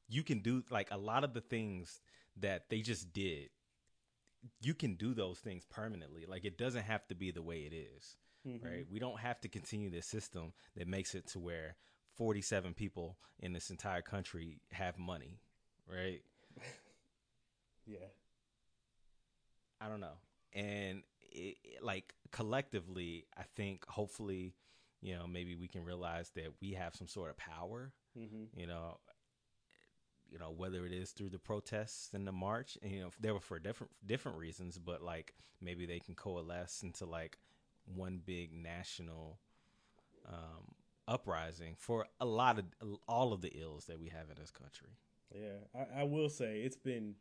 you 0.08 0.24
can 0.24 0.39
do 0.39 0.64
like 0.72 0.88
a 0.89 0.97
lot 0.97 1.24
of 1.24 1.36
the 1.36 1.41
things 1.41 2.02
that 2.38 2.70
they 2.70 2.80
just 2.80 3.14
did. 3.14 3.50
You 4.62 4.74
can 4.74 4.95
do 4.95 5.14
those 5.14 5.38
things 5.38 5.64
permanently. 5.70 6.26
Like 6.28 6.43
it 6.43 6.58
doesn't 6.58 6.84
have 6.84 7.06
to 7.10 7.16
be 7.16 7.30
the 7.30 7.43
way 7.43 7.60
it 7.60 7.76
is 7.76 8.16
right? 8.46 8.86
We 8.92 9.00
don't 9.00 9.20
have 9.20 9.40
to 9.42 9.50
continue 9.50 9.90
this 9.90 10.06
system 10.08 10.54
that 10.76 10.88
makes 10.88 11.16
it 11.16 11.28
to 11.28 11.40
where 11.40 11.76
47 12.16 12.74
people 12.74 13.18
in 13.40 13.54
this 13.54 13.70
entire 13.70 14.02
country 14.02 14.60
have 14.72 14.98
money, 14.98 15.40
right? 15.88 16.22
Yeah. 17.86 18.06
I 19.82 19.88
don't 19.88 20.00
know. 20.02 20.18
And 20.54 21.02
it, 21.32 21.58
it- 21.64 21.84
like 21.84 22.14
collectively, 22.32 23.26
I 23.38 23.44
think 23.56 23.86
hopefully, 23.88 24.54
you 25.02 25.16
know, 25.16 25.26
maybe 25.28 25.56
we 25.56 25.68
can 25.68 25.84
realize 25.84 26.30
that 26.36 26.50
we 26.62 26.74
have 26.74 26.96
some 26.96 27.08
sort 27.08 27.30
of 27.30 27.38
power, 27.38 27.92
Mm-hmm. 28.18 28.60
you 28.60 28.68
know, 28.68 28.98
you 30.30 30.38
know, 30.40 30.52
whether 30.56 30.86
it 30.86 30.92
is 30.92 31.12
through 31.12 31.30
the 31.30 31.40
protests 31.40 32.10
and 32.14 32.28
the 32.28 32.32
march, 32.32 32.78
and 32.84 32.92
you 32.92 33.02
know, 33.02 33.10
they 33.20 33.32
were 33.32 33.40
for 33.40 33.58
different 33.60 33.92
different 34.06 34.38
reasons, 34.38 34.78
but 34.78 35.02
like 35.02 35.34
maybe 35.62 35.86
they 35.86 36.00
can 36.00 36.16
coalesce 36.16 36.82
into 36.84 37.06
like 37.06 37.38
one 37.94 38.22
big 38.26 38.54
national 38.54 39.40
um, 40.28 40.76
uprising 41.08 41.76
for 41.78 42.06
a 42.20 42.26
lot 42.26 42.60
of 42.60 42.66
all 43.08 43.34
of 43.34 43.42
the 43.42 43.50
ills 43.50 43.86
that 43.86 44.00
we 44.00 44.10
have 44.10 44.30
in 44.30 44.36
this 44.40 44.52
country. 44.52 44.90
Yeah, 45.34 45.60
I, 45.76 46.02
I 46.02 46.04
will 46.04 46.30
say 46.30 46.62
it's 46.62 46.78
been 46.78 47.16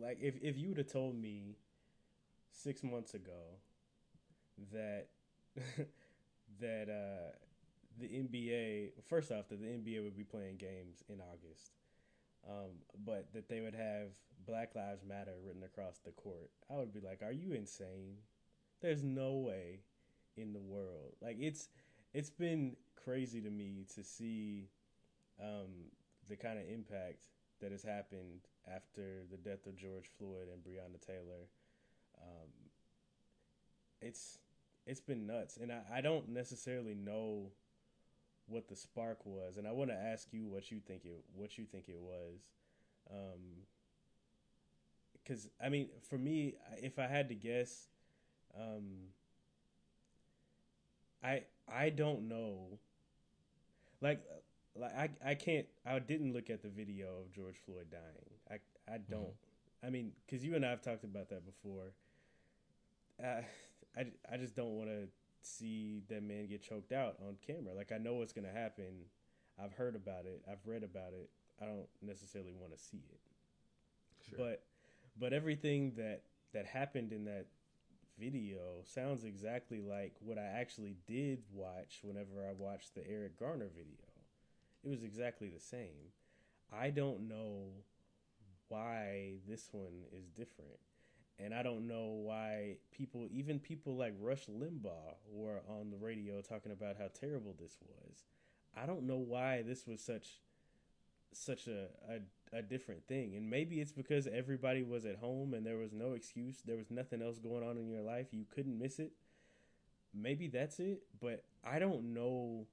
like 0.00 0.18
if 0.20 0.36
if 0.42 0.58
you 0.58 0.68
would 0.68 0.78
have 0.78 0.90
told 0.92 1.16
me 1.16 1.56
six 2.50 2.82
months 2.82 3.14
ago 3.14 3.60
that 4.72 5.06
that 6.60 6.88
uh, 6.88 7.32
the 7.98 8.06
NBA 8.06 8.90
first 9.08 9.30
off 9.30 9.48
that 9.48 9.60
the 9.60 9.66
NBA 9.66 10.02
would 10.02 10.16
be 10.16 10.24
playing 10.24 10.56
games 10.56 11.02
in 11.08 11.20
August, 11.20 11.72
um, 12.48 12.70
but 13.04 13.32
that 13.32 13.48
they 13.48 13.60
would 13.60 13.74
have 13.74 14.08
Black 14.46 14.74
Lives 14.74 15.04
Matter 15.04 15.34
written 15.44 15.62
across 15.62 15.98
the 16.04 16.12
court, 16.12 16.50
I 16.70 16.76
would 16.76 16.92
be 16.92 17.00
like, 17.00 17.22
"Are 17.22 17.32
you 17.32 17.52
insane? 17.52 18.18
There's 18.80 19.02
no 19.02 19.34
way 19.34 19.80
in 20.36 20.52
the 20.52 20.60
world." 20.60 21.14
Like 21.20 21.36
it's 21.40 21.68
it's 22.12 22.30
been 22.30 22.76
crazy 23.02 23.40
to 23.40 23.50
me 23.50 23.86
to 23.94 24.02
see 24.02 24.68
um, 25.40 25.90
the 26.28 26.36
kind 26.36 26.58
of 26.58 26.68
impact 26.68 27.24
that 27.60 27.72
has 27.72 27.82
happened 27.82 28.40
after 28.74 29.24
the 29.30 29.36
death 29.36 29.66
of 29.66 29.76
George 29.76 30.06
Floyd 30.18 30.48
and 30.52 30.62
Breonna 30.62 31.00
Taylor. 31.04 31.48
Um, 32.20 32.50
it's 34.00 34.38
it's 34.86 35.00
been 35.00 35.26
nuts, 35.26 35.56
and 35.56 35.72
I, 35.72 35.80
I 35.98 36.00
don't 36.00 36.28
necessarily 36.28 36.94
know 36.94 37.50
what 38.46 38.68
the 38.68 38.76
spark 38.76 39.18
was, 39.24 39.56
and 39.56 39.66
I 39.66 39.72
want 39.72 39.90
to 39.90 39.96
ask 39.96 40.32
you 40.32 40.46
what 40.46 40.70
you 40.70 40.80
think 40.80 41.04
it 41.04 41.24
what 41.34 41.58
you 41.58 41.64
think 41.64 41.88
it 41.88 41.98
was, 41.98 42.50
because 45.22 45.48
I 45.64 45.68
mean, 45.68 45.88
for 46.08 46.18
me, 46.18 46.54
if 46.78 46.98
I 46.98 47.06
had 47.06 47.28
to 47.28 47.34
guess, 47.34 47.88
um, 48.60 48.84
I 51.22 51.42
I 51.72 51.90
don't 51.90 52.28
know, 52.28 52.78
like 54.00 54.22
like 54.74 54.94
I 54.96 55.10
I 55.24 55.34
can't 55.34 55.66
I 55.84 55.98
didn't 55.98 56.32
look 56.32 56.50
at 56.50 56.62
the 56.62 56.68
video 56.68 57.06
of 57.20 57.32
George 57.32 57.56
Floyd 57.64 57.86
dying. 57.90 58.30
I 58.50 58.92
I 58.92 58.98
don't. 58.98 59.34
I 59.84 59.90
mean, 59.90 60.12
because 60.24 60.44
you 60.44 60.54
and 60.54 60.64
I 60.64 60.70
have 60.70 60.82
talked 60.82 61.04
about 61.04 61.28
that 61.30 61.44
before. 61.44 61.92
Uh, 63.22 63.42
I 63.96 64.06
I 64.32 64.36
just 64.36 64.54
don't 64.54 64.76
want 64.76 64.90
to 64.90 65.08
see 65.42 66.02
that 66.08 66.22
man 66.22 66.46
get 66.46 66.62
choked 66.62 66.92
out 66.92 67.16
on 67.26 67.36
camera. 67.46 67.74
Like 67.74 67.92
I 67.92 67.98
know 67.98 68.14
what's 68.14 68.32
gonna 68.32 68.52
happen. 68.52 69.06
I've 69.62 69.72
heard 69.72 69.96
about 69.96 70.26
it. 70.26 70.42
I've 70.50 70.66
read 70.66 70.82
about 70.82 71.12
it. 71.12 71.30
I 71.60 71.64
don't 71.64 71.88
necessarily 72.02 72.52
want 72.52 72.76
to 72.76 72.78
see 72.78 73.02
it. 73.10 73.20
Sure. 74.28 74.38
But 74.38 74.64
but 75.18 75.32
everything 75.32 75.92
that 75.96 76.22
that 76.52 76.66
happened 76.66 77.12
in 77.12 77.24
that 77.24 77.46
video 78.18 78.82
sounds 78.84 79.24
exactly 79.24 79.80
like 79.80 80.14
what 80.20 80.38
I 80.38 80.46
actually 80.46 80.96
did 81.06 81.42
watch 81.52 82.00
whenever 82.02 82.46
I 82.48 82.52
watched 82.56 82.94
the 82.94 83.06
Eric 83.08 83.38
Garner 83.38 83.70
video. 83.74 84.06
It 84.84 84.88
was 84.88 85.02
exactly 85.02 85.48
the 85.48 85.60
same. 85.60 86.12
I 86.72 86.90
don't 86.90 87.28
know 87.28 87.68
why 88.68 89.34
this 89.48 89.68
one 89.72 90.04
is 90.12 90.28
different. 90.30 90.78
And 91.38 91.54
I 91.54 91.62
don't 91.62 91.86
know 91.86 92.22
why 92.24 92.78
people, 92.92 93.28
even 93.30 93.58
people 93.58 93.96
like 93.96 94.14
Rush 94.18 94.46
Limbaugh, 94.46 95.16
were 95.30 95.60
on 95.68 95.90
the 95.90 95.98
radio 95.98 96.40
talking 96.40 96.72
about 96.72 96.96
how 96.98 97.08
terrible 97.08 97.54
this 97.60 97.76
was. 97.82 98.24
I 98.74 98.86
don't 98.86 99.06
know 99.06 99.18
why 99.18 99.62
this 99.62 99.86
was 99.86 100.00
such 100.00 100.40
such 101.32 101.66
a, 101.66 101.88
a 102.08 102.20
a 102.52 102.62
different 102.62 103.06
thing. 103.06 103.34
And 103.34 103.50
maybe 103.50 103.80
it's 103.80 103.92
because 103.92 104.26
everybody 104.26 104.82
was 104.82 105.04
at 105.04 105.16
home 105.16 105.54
and 105.54 105.66
there 105.66 105.76
was 105.76 105.92
no 105.92 106.12
excuse. 106.12 106.62
There 106.64 106.76
was 106.76 106.90
nothing 106.90 107.22
else 107.22 107.38
going 107.38 107.66
on 107.66 107.76
in 107.76 107.88
your 107.88 108.02
life. 108.02 108.28
You 108.32 108.44
couldn't 108.54 108.78
miss 108.78 108.98
it. 108.98 109.12
Maybe 110.14 110.48
that's 110.48 110.78
it, 110.78 111.02
but 111.20 111.44
I 111.64 111.78
don't 111.78 112.14
know 112.14 112.66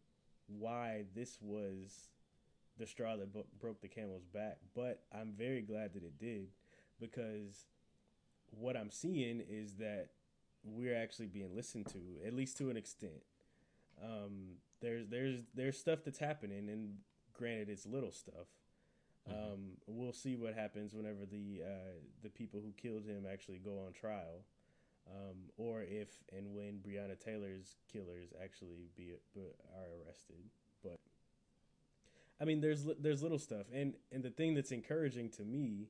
why 0.47 1.05
this 1.15 1.37
was 1.41 2.07
the 2.77 2.87
straw 2.87 3.17
that 3.17 3.33
broke 3.59 3.81
the 3.81 3.87
camel's 3.87 4.25
back, 4.25 4.57
but 4.73 5.01
I'm 5.13 5.33
very 5.37 5.61
glad 5.61 5.93
that 5.93 6.03
it 6.03 6.17
did 6.17 6.47
because 6.99 7.65
what 8.51 8.77
I'm 8.77 8.89
seeing 8.91 9.41
is 9.47 9.75
that 9.75 10.09
we're 10.63 10.95
actually 10.95 11.27
being 11.27 11.53
listened 11.55 11.87
to, 11.87 11.99
at 12.25 12.33
least 12.33 12.57
to 12.59 12.69
an 12.69 12.77
extent. 12.77 13.23
Um, 14.01 14.57
there's 14.81 15.07
there's 15.07 15.39
there's 15.53 15.77
stuff 15.77 15.99
that's 16.05 16.19
happening, 16.19 16.69
and 16.69 16.95
granted, 17.33 17.69
it's 17.69 17.85
little 17.85 18.11
stuff. 18.11 18.47
Um, 19.29 19.77
we'll 19.87 20.13
see 20.13 20.35
what 20.35 20.53
happens 20.53 20.93
whenever 20.93 21.25
the 21.25 21.61
uh, 21.65 21.99
the 22.23 22.29
people 22.29 22.59
who 22.59 22.73
killed 22.73 23.05
him 23.05 23.25
actually 23.31 23.59
go 23.59 23.79
on 23.85 23.93
trial, 23.93 24.43
um, 25.09 25.37
or 25.55 25.81
if 25.81 26.09
and 26.35 26.53
when 26.53 26.79
Breonna 26.85 27.17
Taylor's 27.17 27.77
killers 27.91 28.33
actually 28.43 28.89
be, 28.97 29.13
be 29.33 29.41
are 29.41 30.05
arrested. 30.05 30.43
But 30.83 30.99
I 32.41 32.45
mean, 32.45 32.59
there's 32.59 32.85
there's 32.99 33.23
little 33.23 33.39
stuff, 33.39 33.67
and 33.73 33.93
and 34.11 34.23
the 34.23 34.29
thing 34.29 34.55
that's 34.55 34.71
encouraging 34.71 35.29
to 35.37 35.43
me, 35.43 35.87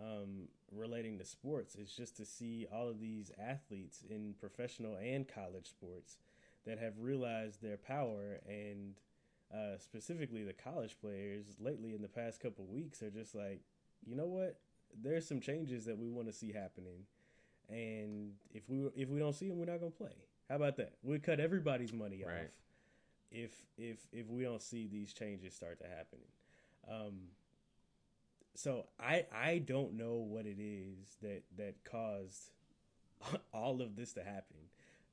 um, 0.00 0.46
relating 0.70 1.18
to 1.18 1.24
sports, 1.24 1.74
is 1.74 1.92
just 1.92 2.16
to 2.18 2.24
see 2.24 2.68
all 2.72 2.88
of 2.88 3.00
these 3.00 3.32
athletes 3.40 4.04
in 4.08 4.34
professional 4.38 4.96
and 4.96 5.26
college 5.26 5.68
sports 5.68 6.16
that 6.64 6.78
have 6.78 6.94
realized 7.00 7.60
their 7.60 7.76
power, 7.76 8.38
and 8.46 8.94
uh, 9.52 9.78
specifically 9.78 10.44
the 10.44 10.52
college 10.52 10.96
players 11.00 11.44
lately 11.60 11.94
in 11.94 12.02
the 12.02 12.08
past 12.08 12.40
couple 12.40 12.66
weeks 12.66 13.02
are 13.02 13.10
just 13.10 13.34
like, 13.34 13.60
you 14.06 14.14
know 14.14 14.26
what, 14.26 14.58
there's 15.02 15.26
some 15.26 15.40
changes 15.40 15.84
that 15.86 15.98
we 15.98 16.10
want 16.10 16.26
to 16.28 16.32
see 16.32 16.52
happening, 16.52 17.04
and 17.68 18.32
if 18.52 18.68
we 18.68 18.88
if 18.96 19.08
we 19.08 19.18
don't 19.18 19.34
see 19.34 19.48
them, 19.48 19.58
we're 19.58 19.66
not 19.66 19.80
gonna 19.80 19.90
play. 19.90 20.14
How 20.48 20.56
about 20.56 20.76
that? 20.78 20.94
We 21.02 21.18
cut 21.18 21.40
everybody's 21.40 21.92
money 21.92 22.24
Right. 22.26 22.44
off 22.44 22.50
if 23.30 23.52
if 23.76 23.98
if 24.12 24.28
we 24.28 24.42
don't 24.42 24.62
see 24.62 24.86
these 24.86 25.12
changes 25.12 25.54
start 25.54 25.78
to 25.80 25.86
happen. 25.86 26.18
Um, 26.90 27.18
so 28.54 28.86
I 28.98 29.26
I 29.32 29.58
don't 29.58 29.94
know 29.94 30.16
what 30.16 30.46
it 30.46 30.58
is 30.58 31.16
that 31.22 31.42
that 31.56 31.84
caused 31.84 32.50
all 33.52 33.82
of 33.82 33.96
this 33.96 34.14
to 34.14 34.22
happen. 34.24 34.56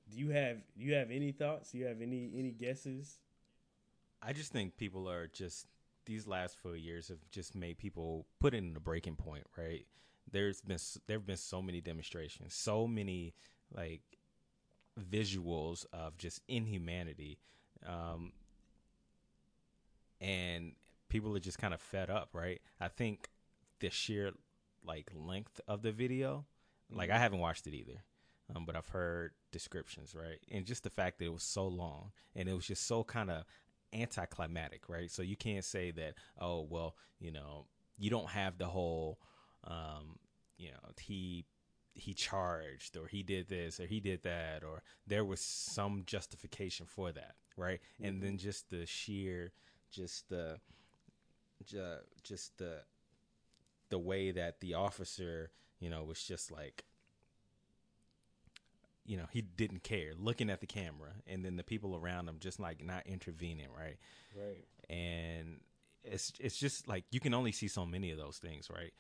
Do 0.10 0.18
you 0.18 0.30
have 0.30 0.58
do 0.78 0.86
you 0.86 0.94
have 0.94 1.12
any 1.12 1.32
thoughts? 1.32 1.72
Do 1.72 1.80
you 1.80 1.86
have 1.86 2.02
any 2.02 2.32
any 2.36 2.52
guesses? 2.52 3.20
I 4.26 4.34
just 4.34 4.52
think 4.52 4.78
people 4.78 5.08
are 5.10 5.28
just 5.28 5.68
these 6.06 6.28
last 6.28 6.58
few 6.62 6.74
years 6.74 7.10
have 7.10 7.20
just 7.32 7.56
made 7.56 7.78
people 7.78 8.26
put 8.40 8.54
it 8.54 8.58
in 8.58 8.76
a 8.76 8.80
breaking 8.80 9.16
point, 9.16 9.46
right? 9.58 9.86
There's 10.32 10.62
been 10.62 10.80
there 11.08 11.18
have 11.18 11.28
been 11.28 11.38
so 11.38 11.62
many 11.62 11.82
demonstrations, 11.82 12.54
so 12.56 12.88
many 12.88 13.34
like 13.72 14.02
visuals 15.00 15.86
of 15.94 16.18
just 16.18 16.42
inhumanity, 16.48 17.38
um, 17.86 18.32
and 20.20 20.74
people 21.10 21.36
are 21.36 21.40
just 21.40 21.60
kind 21.60 21.74
of 21.74 21.82
fed 21.82 22.10
up, 22.10 22.30
right? 22.34 22.62
I 22.82 22.88
think 22.88 23.30
the 23.80 23.92
sheer 23.92 24.32
like 24.84 25.12
length 25.14 25.62
of 25.68 25.84
the 25.84 25.92
video, 25.92 26.46
like 26.92 27.12
I 27.12 27.18
haven't 27.20 27.40
watched 27.40 27.68
it 27.68 27.76
either, 27.76 28.04
um, 28.56 28.66
but 28.66 28.76
I've 28.76 28.90
heard 28.90 29.32
descriptions, 29.52 30.16
right? 30.16 30.40
And 30.52 30.66
just 30.66 30.84
the 30.84 30.90
fact 30.90 31.20
that 31.20 31.26
it 31.26 31.34
was 31.34 31.44
so 31.44 31.68
long 31.68 32.12
and 32.36 32.50
it 32.50 32.54
was 32.54 32.66
just 32.66 32.88
so 32.88 33.04
kind 33.04 33.30
of 33.30 33.46
anticlimactic, 33.96 34.90
right? 34.90 35.10
So 35.10 35.22
you 35.22 35.36
can't 35.36 35.64
say 35.64 35.92
that, 35.92 36.16
oh, 36.40 36.68
well, 36.70 36.96
you 37.20 37.32
know, 37.32 37.66
you 37.98 38.10
don't 38.10 38.30
have 38.30 38.58
the 38.58 38.66
whole, 38.68 39.20
um, 39.66 40.20
you 40.58 40.70
know, 40.70 40.92
he 41.00 41.46
he 41.94 42.14
charged 42.14 42.98
or 42.98 43.08
he 43.08 43.24
did 43.24 43.48
this 43.48 43.80
or 43.80 43.86
he 43.86 44.02
did 44.02 44.22
that 44.24 44.64
or 44.64 44.84
there 45.08 45.24
was 45.24 45.40
some 45.40 46.04
justification 46.06 46.86
for 46.86 47.14
that, 47.14 47.36
right? 47.56 47.80
And 48.02 48.22
then 48.22 48.38
just 48.38 48.70
the 48.70 48.86
sheer, 48.86 49.54
just 49.90 50.28
the, 50.28 50.60
just 52.22 52.58
the, 52.58 52.80
the 53.90 53.98
way 53.98 54.32
that 54.32 54.60
the 54.60 54.74
officer, 54.74 55.52
you 55.80 55.90
know, 55.90 56.04
was 56.04 56.22
just 56.22 56.52
like 56.52 56.84
you 59.06 59.18
know, 59.18 59.28
he 59.32 59.42
didn't 59.42 59.84
care 59.84 60.14
looking 60.18 60.50
at 60.50 60.62
the 60.62 60.68
camera 60.68 61.12
and 61.28 61.46
then 61.46 61.56
the 61.58 61.64
people 61.64 61.96
around 61.96 62.28
him 62.28 62.38
just 62.40 62.60
like 62.60 62.84
not 62.84 63.06
intervening, 63.06 63.68
right? 63.78 63.98
Right. 64.36 64.66
And 64.90 65.60
it's 66.04 66.34
it's 66.40 66.58
just 66.58 66.88
like 66.88 67.04
you 67.12 67.20
can 67.20 67.34
only 67.34 67.52
see 67.52 67.68
so 67.68 67.86
many 67.86 68.12
of 68.12 68.18
those 68.18 68.38
things, 68.38 68.70
right? 68.70 68.94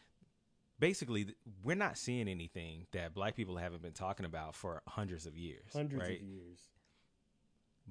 Basically, 0.77 1.27
we're 1.63 1.75
not 1.75 1.97
seeing 1.97 2.27
anything 2.27 2.85
that 2.91 3.13
black 3.13 3.35
people 3.35 3.55
haven't 3.57 3.81
been 3.81 3.93
talking 3.93 4.25
about 4.25 4.55
for 4.55 4.81
hundreds 4.87 5.25
of 5.25 5.37
years, 5.37 5.71
Hundreds 5.73 6.01
right? 6.03 6.19
of 6.19 6.27
years. 6.27 6.59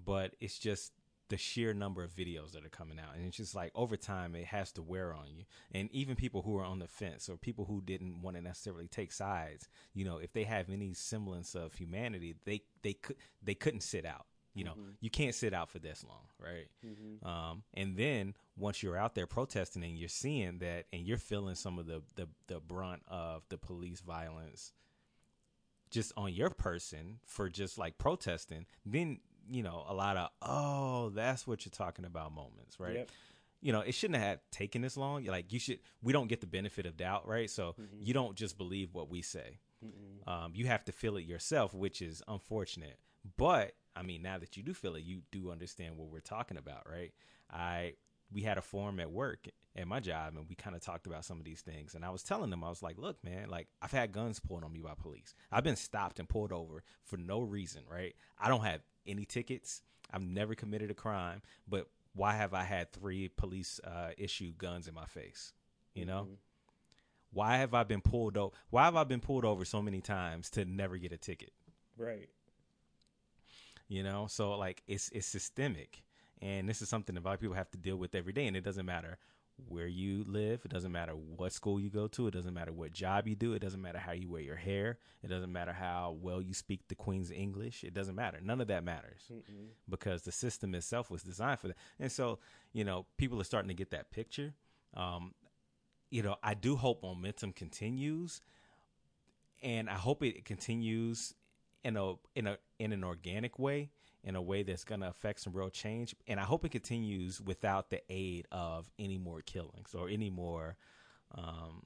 but 0.05 0.35
it's 0.41 0.59
just 0.59 0.93
the 1.35 1.39
sheer 1.39 1.75
number 1.75 2.05
of 2.05 2.15
videos 2.15 2.53
that 2.53 2.65
are 2.65 2.69
coming 2.69 3.01
out. 3.01 3.17
And 3.17 3.27
it's 3.27 3.37
just 3.37 3.57
like 3.57 3.73
over 3.75 3.97
time 3.97 4.37
it 4.37 4.45
has 4.45 4.71
to 4.73 4.83
wear 4.83 5.13
on 5.13 5.27
you. 5.37 5.43
And 5.73 5.91
even 5.91 6.15
people 6.15 6.43
who 6.43 6.57
are 6.59 6.65
on 6.65 6.79
the 6.79 6.87
fence 6.87 7.29
or 7.29 7.37
people 7.37 7.65
who 7.65 7.83
didn't 7.83 8.23
want 8.23 8.37
to 8.37 8.43
necessarily 8.43 8.87
take 8.87 9.11
sides 9.11 9.69
you 9.95 10.05
know 10.05 10.19
if 10.19 10.33
they 10.33 10.45
have 10.45 10.71
any 10.71 10.93
semblance 10.95 11.55
of 11.57 11.75
humanity 11.75 12.35
they 12.45 12.63
they 12.83 12.93
could 12.93 13.17
they 13.43 13.55
couldn't 13.55 13.81
sit 13.83 14.05
out 14.07 14.27
you 14.55 14.63
know. 14.63 14.75
You 15.01 15.11
can't 15.11 15.35
sit 15.35 15.53
out 15.53 15.69
for 15.69 15.81
this 15.81 16.05
long 16.09 16.29
right? 16.39 16.69
Um, 17.29 17.63
and 17.75 17.97
then 17.97 18.35
once 18.57 18.83
you're 18.83 18.97
out 18.97 19.17
there 19.17 19.27
protesting 19.27 19.83
and 19.83 19.99
you're 19.99 20.09
seeing 20.09 20.59
that 20.59 20.85
and 20.93 21.03
you're 21.05 21.19
feeling 21.19 21.57
some 21.57 21.79
of 21.81 21.87
the 21.87 22.03
the, 22.15 22.29
the 22.47 22.61
brunt 22.61 23.03
of 23.09 23.43
the 23.49 23.59
police 23.59 24.01
violence 24.01 24.73
just 25.91 26.13
on 26.17 26.33
your 26.33 26.51
person 26.51 27.19
for 27.27 27.49
just 27.49 27.79
like 27.79 27.99
protesting, 27.99 28.67
then 28.85 29.19
you 29.51 29.63
know 29.63 29.85
a 29.89 29.95
lot 29.95 30.17
of 30.17 30.31
oh 30.43 31.11
that's 31.11 31.47
what 31.47 31.65
you're 31.65 31.71
talking 31.71 32.05
about 32.05 32.33
moments, 32.33 32.79
right? 32.79 32.95
Yep. 32.95 33.11
You 33.61 33.73
know, 33.73 33.81
it 33.81 33.93
shouldn't 33.93 34.21
have 34.21 34.41
taken 34.51 34.83
this 34.83 34.97
long. 34.97 35.25
Like 35.25 35.51
you 35.53 35.59
should, 35.59 35.79
we 36.03 36.13
don't 36.13 36.27
get 36.29 36.43
the 36.43 36.47
benefit 36.47 36.85
of 36.85 36.99
doubt, 36.99 37.27
right? 37.27 37.49
So 37.49 37.75
you 37.99 38.13
don't 38.13 38.37
just 38.37 38.59
believe 38.59 38.91
what 38.93 39.09
we 39.09 39.23
say. 39.23 39.59
Um, 40.27 40.53
you 40.55 40.67
have 40.67 40.85
to 40.85 40.93
feel 40.93 41.17
it 41.17 41.25
yourself, 41.25 41.73
which 41.73 42.03
is 42.03 42.23
unfortunate. 42.29 42.99
But 43.39 43.73
I 43.97 44.03
mean, 44.03 44.23
now 44.23 44.39
that 44.39 44.57
you 44.57 44.63
do 44.63 44.75
feel 44.75 44.97
it, 44.97 45.05
you 45.05 45.23
do 45.33 45.51
understand 45.51 45.97
what 45.97 46.09
we're 46.09 46.21
talking 46.21 46.59
about, 46.59 46.87
right? 46.91 47.13
I 47.51 47.95
we 48.33 48.43
had 48.43 48.59
a 48.59 48.63
forum 48.63 49.01
at 49.01 49.11
work 49.11 49.49
at 49.77 49.89
my 49.89 50.01
job, 50.01 50.35
and 50.37 50.49
we 50.49 50.55
kind 50.55 50.77
of 50.77 50.83
talked 50.83 51.07
about 51.07 51.25
some 51.25 51.39
of 51.39 51.45
these 51.45 51.61
things. 51.61 51.95
And 51.95 52.05
I 52.05 52.11
was 52.11 52.23
telling 52.23 52.51
them, 52.51 52.63
I 52.65 52.69
was 52.69 52.83
like, 52.83 52.99
"Look, 52.99 53.23
man, 53.25 53.49
like 53.49 53.69
I've 53.83 53.93
had 53.93 54.13
guns 54.13 54.39
pulled 54.41 54.65
on 54.65 54.73
me 54.73 54.81
by 54.81 54.95
police. 54.95 55.35
I've 55.51 55.65
been 55.65 55.77
stopped 55.77 56.19
and 56.21 56.29
pulled 56.29 56.53
over 56.53 56.83
for 57.03 57.17
no 57.17 57.41
reason, 57.41 57.83
right? 57.91 58.15
I 58.39 58.49
don't 58.49 58.65
have 58.65 58.81
any 59.07 59.25
tickets. 59.25 59.83
I've 60.13 60.23
never 60.23 60.55
committed 60.55 60.91
a 60.91 60.95
crime, 60.95 61.43
but 61.69 61.89
why 62.15 62.35
have 62.35 62.55
I 62.55 62.63
had 62.65 62.93
three 62.93 63.29
police 63.29 63.81
uh, 63.83 64.11
issue 64.17 64.53
guns 64.57 64.89
in 64.89 64.95
my 64.95 65.07
face? 65.07 65.53
You 65.95 66.05
know." 66.07 66.29
Why 67.33 67.57
have 67.57 67.75
I 67.75 67.83
been 67.83 68.01
pulled 68.01 68.37
over? 68.37 68.55
Why 68.71 68.85
have 68.85 68.95
I 68.95 69.03
been 69.03 69.19
pulled 69.21 69.45
over 69.45 69.65
so 69.65 69.83
many 69.83 70.01
times 70.01 70.51
to 70.51 70.65
never 70.65 70.97
get 70.99 71.11
a 71.13 71.17
ticket? 71.19 71.53
Right. 71.99 72.29
you 73.89 74.03
know 74.03 74.27
so 74.29 74.57
like 74.57 74.83
it's 74.87 75.11
it's 75.11 75.27
systemic 75.27 76.03
and 76.43 76.69
this 76.69 76.83
is 76.83 76.89
something 76.89 77.15
that 77.15 77.21
black 77.23 77.41
people 77.41 77.55
have 77.55 77.71
to 77.71 77.79
deal 77.79 77.97
with 77.97 78.15
every 78.15 78.33
day 78.33 78.47
and 78.47 78.57
it 78.57 78.65
doesn't 78.65 78.87
matter 78.87 79.19
where 79.69 79.87
you 79.87 80.25
live. 80.27 80.63
It 80.65 80.71
doesn't 80.71 80.93
matter 80.93 81.13
what 81.13 81.53
school 81.53 81.81
you 81.81 81.91
go 81.91 82.07
to. 82.09 82.27
It 82.27 82.33
doesn't 82.35 82.55
matter 82.55 82.73
what 82.73 82.93
job 82.93 83.29
you 83.29 83.35
do. 83.35 83.53
It 83.55 83.61
doesn't 83.61 83.81
matter 83.81 83.99
how 83.99 84.13
you 84.13 84.29
wear 84.29 84.43
your 84.43 84.57
hair. 84.57 84.99
It 85.23 85.29
doesn't 85.29 85.53
matter 85.53 85.73
how 85.73 86.17
well 86.21 86.43
you 86.43 86.55
speak 86.55 86.81
the 86.89 86.95
queen's 86.95 87.31
english. 87.31 87.85
It 87.85 87.95
doesn't 87.95 88.15
matter. 88.15 88.41
None 88.43 88.61
of 88.61 88.69
that 88.69 88.85
matters 88.85 89.31
because 89.89 90.23
the 90.23 90.33
system 90.33 90.75
itself 90.75 91.11
was 91.11 91.23
designed 91.23 91.61
for 91.61 91.69
that. 91.69 91.77
And 91.99 92.11
so 92.11 92.39
you 92.73 92.85
know 92.85 93.07
people 93.17 93.41
are 93.41 93.45
starting 93.45 93.69
to 93.69 93.75
get 93.75 93.91
that 93.91 94.11
picture. 94.11 94.55
Um 94.95 95.35
you 96.11 96.23
know 96.23 96.37
i 96.45 96.55
do 96.55 96.77
hope 96.77 97.03
momentum 97.03 97.51
continues 97.53 98.41
and 99.65 99.89
I 99.89 99.95
hope 99.95 100.23
it 100.23 100.45
continues 100.45 101.35
in 101.83 101.97
a 101.97 102.15
in 102.37 102.47
a 102.47 102.59
in 102.79 102.93
an 102.93 103.03
organic 103.03 103.59
way, 103.59 103.91
in 104.25 104.35
a 104.35 104.43
way 104.43 104.63
that's 104.63 104.85
going 104.85 105.03
to 105.03 105.09
affect 105.09 105.41
some 105.41 105.53
real 105.53 105.71
change. 105.71 106.15
And 106.27 106.41
I 106.41 106.45
hope 106.45 106.65
it 106.65 106.71
continues 106.71 107.41
without 107.41 107.91
the 107.91 108.01
aid 108.09 108.47
of 108.51 108.91
any 108.99 109.19
more 109.19 109.43
killings 109.43 109.95
or 109.95 110.09
any 110.09 110.31
more 110.31 110.77
um, 111.35 111.83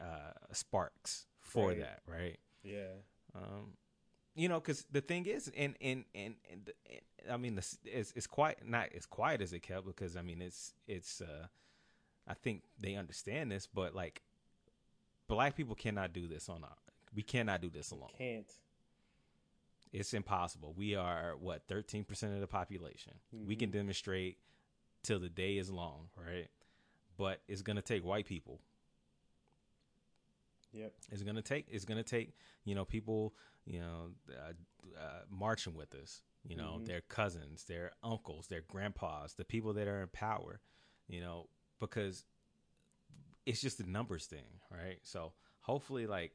uh, 0.00 0.32
sparks 0.52 1.26
for 1.40 1.68
Right. 1.68 1.80
that, 1.80 2.00
right? 2.06 2.38
Yeah. 2.62 2.92
Um, 3.34 3.74
you 4.34 4.48
know, 4.48 4.60
because 4.60 4.84
the 4.90 5.00
thing 5.00 5.24
is, 5.26 5.50
and 5.56 5.74
and 5.80 6.04
and, 6.14 6.34
and, 6.50 6.70
and 6.90 7.32
I 7.32 7.36
mean, 7.38 7.56
it's, 7.56 7.78
it's 8.14 8.26
quite 8.26 8.66
not 8.68 8.88
as 8.94 9.06
quiet 9.06 9.40
as 9.40 9.52
it 9.54 9.60
kept 9.60 9.86
because 9.86 10.16
I 10.16 10.22
mean, 10.22 10.42
it's 10.42 10.74
it's. 10.86 11.20
Uh, 11.22 11.46
I 12.28 12.34
think 12.34 12.64
they 12.80 12.96
understand 12.96 13.52
this, 13.52 13.68
but 13.72 13.94
like, 13.94 14.20
black 15.28 15.56
people 15.56 15.76
cannot 15.76 16.12
do 16.12 16.26
this 16.26 16.48
on 16.48 16.64
our. 16.64 16.76
We 17.14 17.22
cannot 17.22 17.60
do 17.62 17.70
this 17.70 17.92
alone. 17.92 18.10
Can't. 18.18 18.50
It's 19.92 20.12
impossible. 20.14 20.74
We 20.76 20.94
are 20.94 21.34
what 21.38 21.62
thirteen 21.68 22.04
percent 22.04 22.34
of 22.34 22.40
the 22.40 22.46
population. 22.46 23.14
We 23.32 23.56
can 23.56 23.70
demonstrate 23.70 24.38
till 25.02 25.18
the 25.20 25.28
day 25.28 25.56
is 25.58 25.70
long, 25.70 26.08
right? 26.16 26.48
But 27.16 27.40
it's 27.48 27.62
gonna 27.62 27.82
take 27.82 28.04
white 28.04 28.26
people 28.26 28.60
Yep. 30.72 30.92
it's 31.10 31.22
gonna 31.22 31.42
take 31.42 31.66
it's 31.70 31.84
gonna 31.86 32.02
take 32.02 32.34
you 32.64 32.74
know 32.74 32.84
people 32.84 33.34
you 33.64 33.80
know 33.80 34.10
uh, 34.30 34.52
uh, 35.00 35.22
marching 35.30 35.74
with 35.74 35.94
us 35.94 36.20
you 36.46 36.54
know 36.56 36.80
their 36.84 37.00
cousins 37.00 37.64
their 37.64 37.92
uncles 38.02 38.46
their 38.48 38.60
grandpas 38.68 39.34
the 39.34 39.44
people 39.44 39.72
that 39.72 39.88
are 39.88 40.02
in 40.02 40.08
power 40.08 40.60
you 41.08 41.20
know 41.20 41.48
because 41.80 42.24
it's 43.46 43.60
just 43.60 43.80
a 43.80 43.88
numbers 43.90 44.26
thing 44.26 44.60
right 44.70 44.98
so 45.02 45.32
hopefully 45.60 46.06
like 46.06 46.32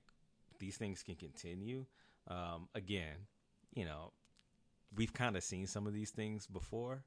these 0.60 0.78
things 0.78 1.04
can 1.04 1.16
continue 1.16 1.86
um, 2.28 2.68
again 2.74 3.18
you 3.74 3.86
know 3.86 4.12
we've 4.96 5.14
kind 5.14 5.38
of 5.38 5.44
seen 5.44 5.68
some 5.68 5.88
of 5.88 5.94
these 5.94 6.12
things 6.12 6.48
before 6.48 7.04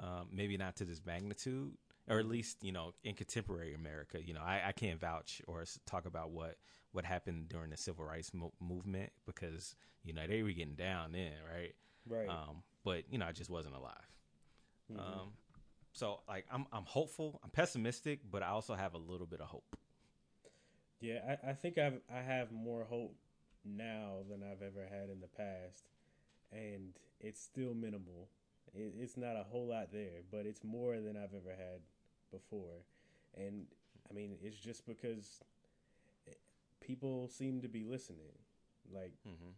um, 0.00 0.28
maybe 0.32 0.56
not 0.56 0.76
to 0.76 0.84
this 0.84 1.00
magnitude 1.04 1.72
or 2.08 2.18
at 2.18 2.26
least 2.26 2.62
you 2.62 2.72
know 2.72 2.92
in 3.04 3.14
contemporary 3.14 3.74
america 3.74 4.18
you 4.22 4.34
know 4.34 4.40
i, 4.40 4.62
I 4.68 4.72
can't 4.72 5.00
vouch 5.00 5.42
or 5.46 5.64
talk 5.86 6.06
about 6.06 6.30
what 6.30 6.56
what 6.92 7.04
happened 7.04 7.48
during 7.48 7.70
the 7.70 7.76
civil 7.76 8.04
rights 8.04 8.32
mo- 8.32 8.52
movement 8.60 9.10
because 9.26 9.74
you 10.04 10.12
know 10.12 10.26
they 10.26 10.42
were 10.42 10.50
getting 10.50 10.74
down 10.74 11.12
then 11.12 11.32
right? 11.52 11.74
Right. 12.08 12.28
um, 12.28 12.62
but 12.84 13.04
you 13.10 13.18
know 13.18 13.26
i 13.26 13.32
just 13.32 13.50
wasn't 13.50 13.74
alive. 13.74 13.92
Um, 14.98 15.32
so 15.92 16.20
like 16.26 16.46
I'm, 16.50 16.64
I'm 16.72 16.84
hopeful 16.84 17.40
i'm 17.44 17.50
pessimistic 17.50 18.20
but 18.30 18.42
i 18.42 18.48
also 18.48 18.72
have 18.74 18.94
a 18.94 18.98
little 18.98 19.26
bit 19.26 19.42
of 19.42 19.48
hope. 19.48 19.76
Yeah, 21.00 21.36
I, 21.44 21.50
I 21.50 21.52
think 21.52 21.78
I've 21.78 22.00
I 22.12 22.20
have 22.22 22.50
more 22.50 22.84
hope 22.84 23.14
now 23.76 24.18
than 24.28 24.42
I've 24.42 24.62
ever 24.62 24.86
had 24.88 25.10
in 25.10 25.20
the 25.20 25.28
past, 25.28 25.88
and 26.52 26.94
it's 27.20 27.40
still 27.40 27.74
minimal. 27.74 28.28
It, 28.74 28.94
it's 28.98 29.16
not 29.16 29.36
a 29.36 29.44
whole 29.44 29.68
lot 29.68 29.92
there, 29.92 30.22
but 30.30 30.46
it's 30.46 30.62
more 30.64 31.00
than 31.00 31.16
I've 31.16 31.34
ever 31.34 31.54
had 31.56 31.80
before, 32.30 32.84
and 33.36 33.66
I 34.10 34.14
mean 34.14 34.36
it's 34.42 34.58
just 34.58 34.86
because 34.86 35.40
people 36.80 37.28
seem 37.28 37.60
to 37.62 37.68
be 37.68 37.84
listening. 37.84 38.32
Like 38.92 39.12
Mhm. 39.26 39.52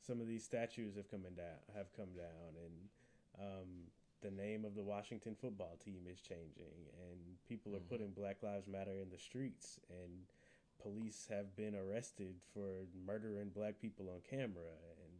some 0.00 0.20
of 0.20 0.26
these 0.26 0.44
statues 0.44 0.96
have 0.96 1.08
come 1.10 1.22
down, 1.22 1.58
have 1.74 1.92
come 1.92 2.14
down, 2.16 2.56
and 2.64 2.88
um, 3.38 3.68
the 4.20 4.30
name 4.30 4.64
of 4.64 4.74
the 4.74 4.82
Washington 4.82 5.34
football 5.34 5.76
team 5.84 6.06
is 6.10 6.20
changing, 6.20 6.88
and 7.00 7.18
people 7.48 7.74
are 7.74 7.80
putting 7.80 8.12
Black 8.12 8.42
Lives 8.42 8.66
Matter 8.68 9.00
in 9.00 9.10
the 9.10 9.18
streets, 9.18 9.80
and 9.90 10.26
police 10.82 11.28
have 11.30 11.56
been 11.56 11.74
arrested 11.74 12.36
for 12.54 12.86
murdering 13.06 13.50
black 13.54 13.80
people 13.80 14.08
on 14.10 14.20
camera, 14.28 14.72
and 15.04 15.12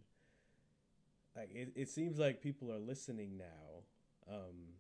like 1.37 1.51
it, 1.55 1.73
it 1.77 1.89
seems 1.89 2.19
like 2.19 2.43
people 2.43 2.71
are 2.73 2.79
listening 2.79 3.39
now 3.39 3.85
Um, 4.31 4.75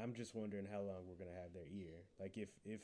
I'm 0.00 0.14
just 0.14 0.34
wondering 0.34 0.66
how 0.70 0.80
long 0.80 1.06
we're 1.08 1.16
gonna 1.16 1.36
have 1.42 1.52
their 1.54 1.66
ear. 1.72 2.04
Like 2.20 2.36
if 2.36 2.50
if 2.64 2.80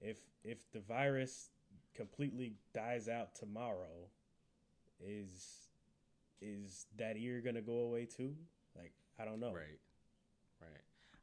if 0.00 0.18
if 0.44 0.70
the 0.72 0.80
virus 0.80 1.50
completely 1.94 2.54
dies 2.74 3.08
out 3.08 3.34
tomorrow, 3.34 4.08
is 5.00 5.68
is 6.40 6.86
that 6.98 7.16
ear 7.16 7.40
gonna 7.40 7.62
go 7.62 7.80
away 7.80 8.06
too? 8.06 8.34
Like 8.76 8.92
I 9.18 9.24
don't 9.24 9.40
know. 9.40 9.52
Right. 9.52 9.80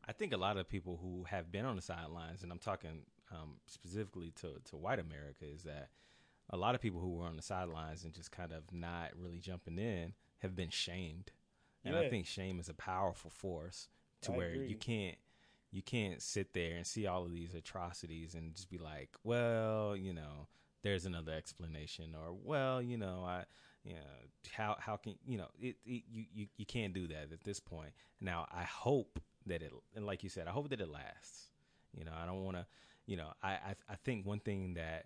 I 0.10 0.12
think 0.12 0.34
a 0.34 0.38
lot 0.38 0.58
of 0.58 0.68
people 0.68 0.98
who 1.00 1.26
have 1.26 1.52
been 1.52 1.66
on 1.66 1.76
the 1.76 1.84
sidelines, 1.84 2.42
and 2.42 2.52
I'm 2.52 2.58
talking 2.58 3.04
um, 3.32 3.58
specifically 3.68 4.32
to, 4.38 4.54
to 4.66 4.76
white 4.76 4.98
America, 4.98 5.46
is 5.46 5.62
that 5.64 5.90
a 6.50 6.58
lot 6.58 6.74
of 6.74 6.82
people 6.82 7.00
who 7.00 7.12
were 7.12 7.28
on 7.28 7.36
the 7.36 7.44
sidelines 7.44 8.04
and 8.04 8.12
just 8.12 8.32
kind 8.32 8.52
of 8.52 8.64
not 8.74 9.12
really 9.16 9.38
jumping 9.38 9.78
in 9.78 10.14
have 10.40 10.56
been 10.56 10.72
shamed. 10.72 11.32
And 11.86 11.96
I 11.96 12.10
think 12.10 12.26
shame 12.26 12.60
is 12.60 12.70
a 12.70 12.74
powerful 12.74 13.30
force 13.30 13.88
to 14.22 14.32
I 14.32 14.38
where 14.38 14.50
agree. 14.50 14.68
you 14.68 14.76
can't 14.78 15.18
you 15.72 15.84
can't 15.84 16.22
sit 16.24 16.54
there 16.54 16.76
and 16.76 16.88
see 16.88 17.06
all 17.06 17.24
of 17.24 17.32
these 17.32 17.54
atrocities 17.54 18.34
and 18.34 18.56
just 18.56 18.70
be 18.72 18.80
like, 18.80 19.10
well, 19.24 19.96
you 19.96 20.14
know, 20.14 20.48
there's 20.82 21.06
another 21.06 21.34
explanation, 21.34 22.16
or 22.16 22.34
well, 22.34 22.82
you 22.82 22.98
know, 22.98 23.24
I, 23.24 23.46
you 23.84 23.94
know, 23.94 24.00
how 24.52 24.76
how 24.80 24.98
can 24.98 25.16
you 25.24 25.38
know 25.38 25.50
it, 25.60 25.76
it 25.86 26.04
you, 26.10 26.26
you 26.34 26.48
you 26.58 26.66
can't 26.66 26.94
do 26.94 27.08
that 27.10 27.32
at 27.32 27.44
this 27.44 27.60
point. 27.60 27.92
Now, 28.20 28.48
I 28.52 28.64
hope 28.64 29.20
that 29.50 29.62
it, 29.62 29.72
and 29.96 30.06
like 30.06 30.24
you 30.24 30.30
said, 30.30 30.48
I 30.48 30.52
hope 30.52 30.70
that 30.70 30.82
it 30.82 30.90
lasts. 30.90 31.50
You 31.98 32.06
know, 32.06 32.14
I 32.16 32.26
don't 32.26 32.44
want 32.44 32.58
to, 32.58 32.66
you 33.06 33.18
know, 33.18 33.34
I, 33.44 33.52
I 33.52 33.76
I 33.90 33.96
think 34.04 34.26
one 34.26 34.40
thing 34.40 34.76
that 34.76 35.06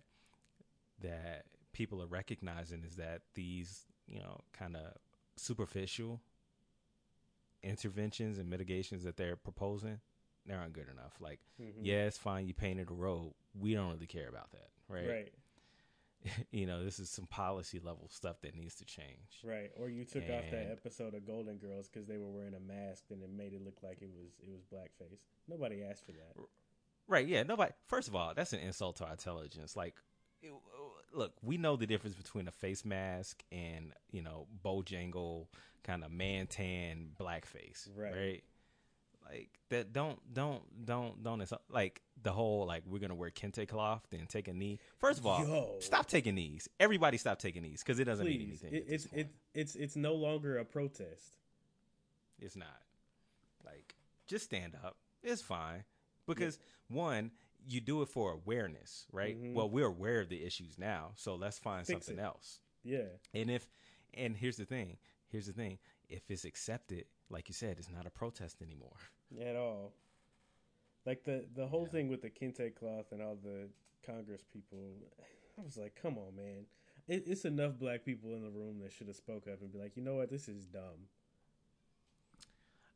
that 1.01 1.45
people 1.73 2.01
are 2.01 2.07
recognizing 2.07 2.83
is 2.83 2.95
that 2.97 3.21
these, 3.33 3.85
you 4.07 4.19
know, 4.19 4.39
kind 4.53 4.75
of 4.75 4.93
superficial 5.35 6.21
interventions 7.63 8.37
and 8.37 8.49
mitigations 8.49 9.03
that 9.03 9.17
they're 9.17 9.35
proposing, 9.35 9.99
they 10.45 10.53
aren't 10.53 10.73
good 10.73 10.89
enough. 10.89 11.19
Like, 11.19 11.39
Mhm. 11.59 11.73
yeah, 11.81 12.05
it's 12.05 12.17
fine, 12.17 12.45
you 12.47 12.53
painted 12.53 12.89
a 12.89 12.93
road. 12.93 13.33
We 13.57 13.73
don't 13.73 13.91
really 13.93 14.07
care 14.07 14.27
about 14.27 14.51
that, 14.51 14.69
right? 14.87 15.07
Right. 15.07 15.33
you 16.51 16.65
know, 16.65 16.84
this 16.84 16.99
is 16.99 17.09
some 17.09 17.26
policy 17.28 17.80
level 17.84 18.07
stuff 18.11 18.41
that 18.41 18.55
needs 18.55 18.76
to 18.76 18.86
change. 18.86 19.41
Right. 19.43 19.71
Or 19.80 19.89
you 19.89 20.05
took 20.05 20.24
off 20.24 20.43
that 20.51 20.69
episode 20.71 21.13
of 21.13 21.26
Golden 21.26 21.57
Girls 21.57 21.88
because 21.88 22.07
they 22.07 22.17
were 22.17 22.30
wearing 22.30 22.53
a 22.55 22.59
mask 22.59 23.05
and 23.11 23.21
it 23.24 23.30
made 23.30 23.53
it 23.53 23.63
look 23.63 23.78
like 23.84 24.01
it 24.01 24.09
was 24.15 24.32
it 24.41 24.49
was 24.49 24.61
blackface. 24.63 25.19
Nobody 25.47 25.84
asked 25.84 26.05
for 26.05 26.11
that. 26.13 26.34
Right. 27.07 27.28
Yeah. 27.28 27.43
Nobody. 27.43 27.71
First 27.88 28.07
of 28.07 28.15
all, 28.15 28.34
that's 28.36 28.53
an 28.53 28.59
insult 28.59 28.97
to 28.97 29.05
our 29.05 29.11
intelligence. 29.11 29.76
Like, 29.76 29.95
it- 30.41 30.51
look, 31.13 31.34
we 31.41 31.57
know 31.57 31.76
the 31.76 31.86
difference 31.88 32.15
between 32.15 32.47
a 32.47 32.51
face 32.51 32.84
mask 32.86 33.43
and 33.51 33.93
you 34.11 34.21
know 34.21 34.47
Bojangle 34.63 35.47
kind 35.84 36.03
of 36.03 36.11
man 36.11 36.47
tan 36.47 37.09
blackface. 37.19 37.88
Right. 37.95 38.13
Right. 38.15 38.43
Like 39.30 39.49
that. 39.69 39.93
Don't 39.93 40.19
don't 40.34 40.61
don't 40.86 41.24
don't. 41.24 41.43
Like 41.69 42.01
the 42.21 42.32
whole 42.32 42.65
like 42.65 42.84
we're 42.86 42.99
gonna 42.99 43.15
wear 43.15 43.30
kente 43.30 43.67
cloth 43.67 44.05
and 44.11 44.28
take 44.30 44.47
a 44.47 44.53
knee. 44.53 44.80
First 44.99 45.19
of 45.19 45.26
all, 45.26 45.39
Yo. 45.45 45.76
stop 45.80 46.07
taking 46.07 46.36
knees. 46.36 46.67
Everybody 46.80 47.17
stop 47.17 47.39
taking 47.39 47.63
knees 47.63 47.82
because 47.84 47.99
it 47.99 48.05
doesn't 48.05 48.26
mean 48.26 48.41
anything. 48.41 48.74
it, 48.74 48.86
it's 48.88 49.05
it, 49.13 49.30
it's 49.53 49.76
it's 49.76 49.95
no 49.95 50.13
longer 50.13 50.57
a 50.57 50.65
protest. 50.65 51.38
It's 52.39 52.55
not. 52.55 52.82
Like, 53.65 53.95
just 54.28 54.45
stand 54.45 54.76
up. 54.84 54.97
It's 55.24 55.41
fine. 55.41 55.84
Because, 56.28 56.59
one, 56.89 57.32
you 57.67 57.80
do 57.80 58.01
it 58.01 58.09
for 58.09 58.32
awareness, 58.34 59.05
right? 59.11 59.41
Mhm. 59.41 59.53
Well, 59.53 59.69
we're 59.69 59.88
aware 59.88 60.19
of 60.19 60.30
the 60.30 60.43
issues 60.43 60.78
now, 60.78 61.11
so 61.15 61.36
let's 61.36 61.59
find 61.59 61.86
Fix 61.88 62.05
something 62.07 62.21
it. 62.21 62.26
else. 62.26 62.59
Yeah. 62.84 63.05
And 63.34 63.49
if, 63.49 63.69
and 64.13 64.36
here's 64.36 64.57
the 64.57 64.65
thing 64.65 64.97
here's 65.30 65.47
the 65.47 65.53
thing 65.53 65.80
if 66.09 66.29
it's 66.29 66.45
accepted, 66.45 67.05
like 67.29 67.47
you 67.49 67.53
said, 67.53 67.77
it's 67.79 67.89
not 67.89 68.05
a 68.05 68.09
protest 68.09 68.61
anymore. 68.61 68.97
At 69.41 69.55
all. 69.55 69.93
Like 71.05 71.23
the 71.25 71.45
the 71.55 71.67
whole 71.67 71.83
Yeah. 71.85 71.89
thing 71.91 72.07
with 72.09 72.21
the 72.21 72.29
kente 72.29 72.73
cloth 72.75 73.11
and 73.11 73.21
all 73.21 73.35
the 73.43 73.69
Congress 74.05 74.41
people, 74.51 74.77
I 75.59 75.61
was 75.63 75.77
like, 75.77 75.95
come 76.01 76.17
on, 76.17 76.35
man. 76.35 76.65
It, 77.07 77.23
it's 77.27 77.43
enough 77.45 77.77
black 77.77 78.05
people 78.05 78.33
in 78.33 78.41
the 78.43 78.49
room 78.49 78.79
that 78.81 78.91
should 78.93 79.07
have 79.07 79.15
spoke 79.17 79.47
up 79.47 79.61
and 79.61 79.71
be 79.71 79.77
like, 79.79 79.97
you 79.97 80.03
know 80.03 80.15
what, 80.15 80.29
this 80.29 80.47
is 80.47 80.65
dumb. 80.65 81.09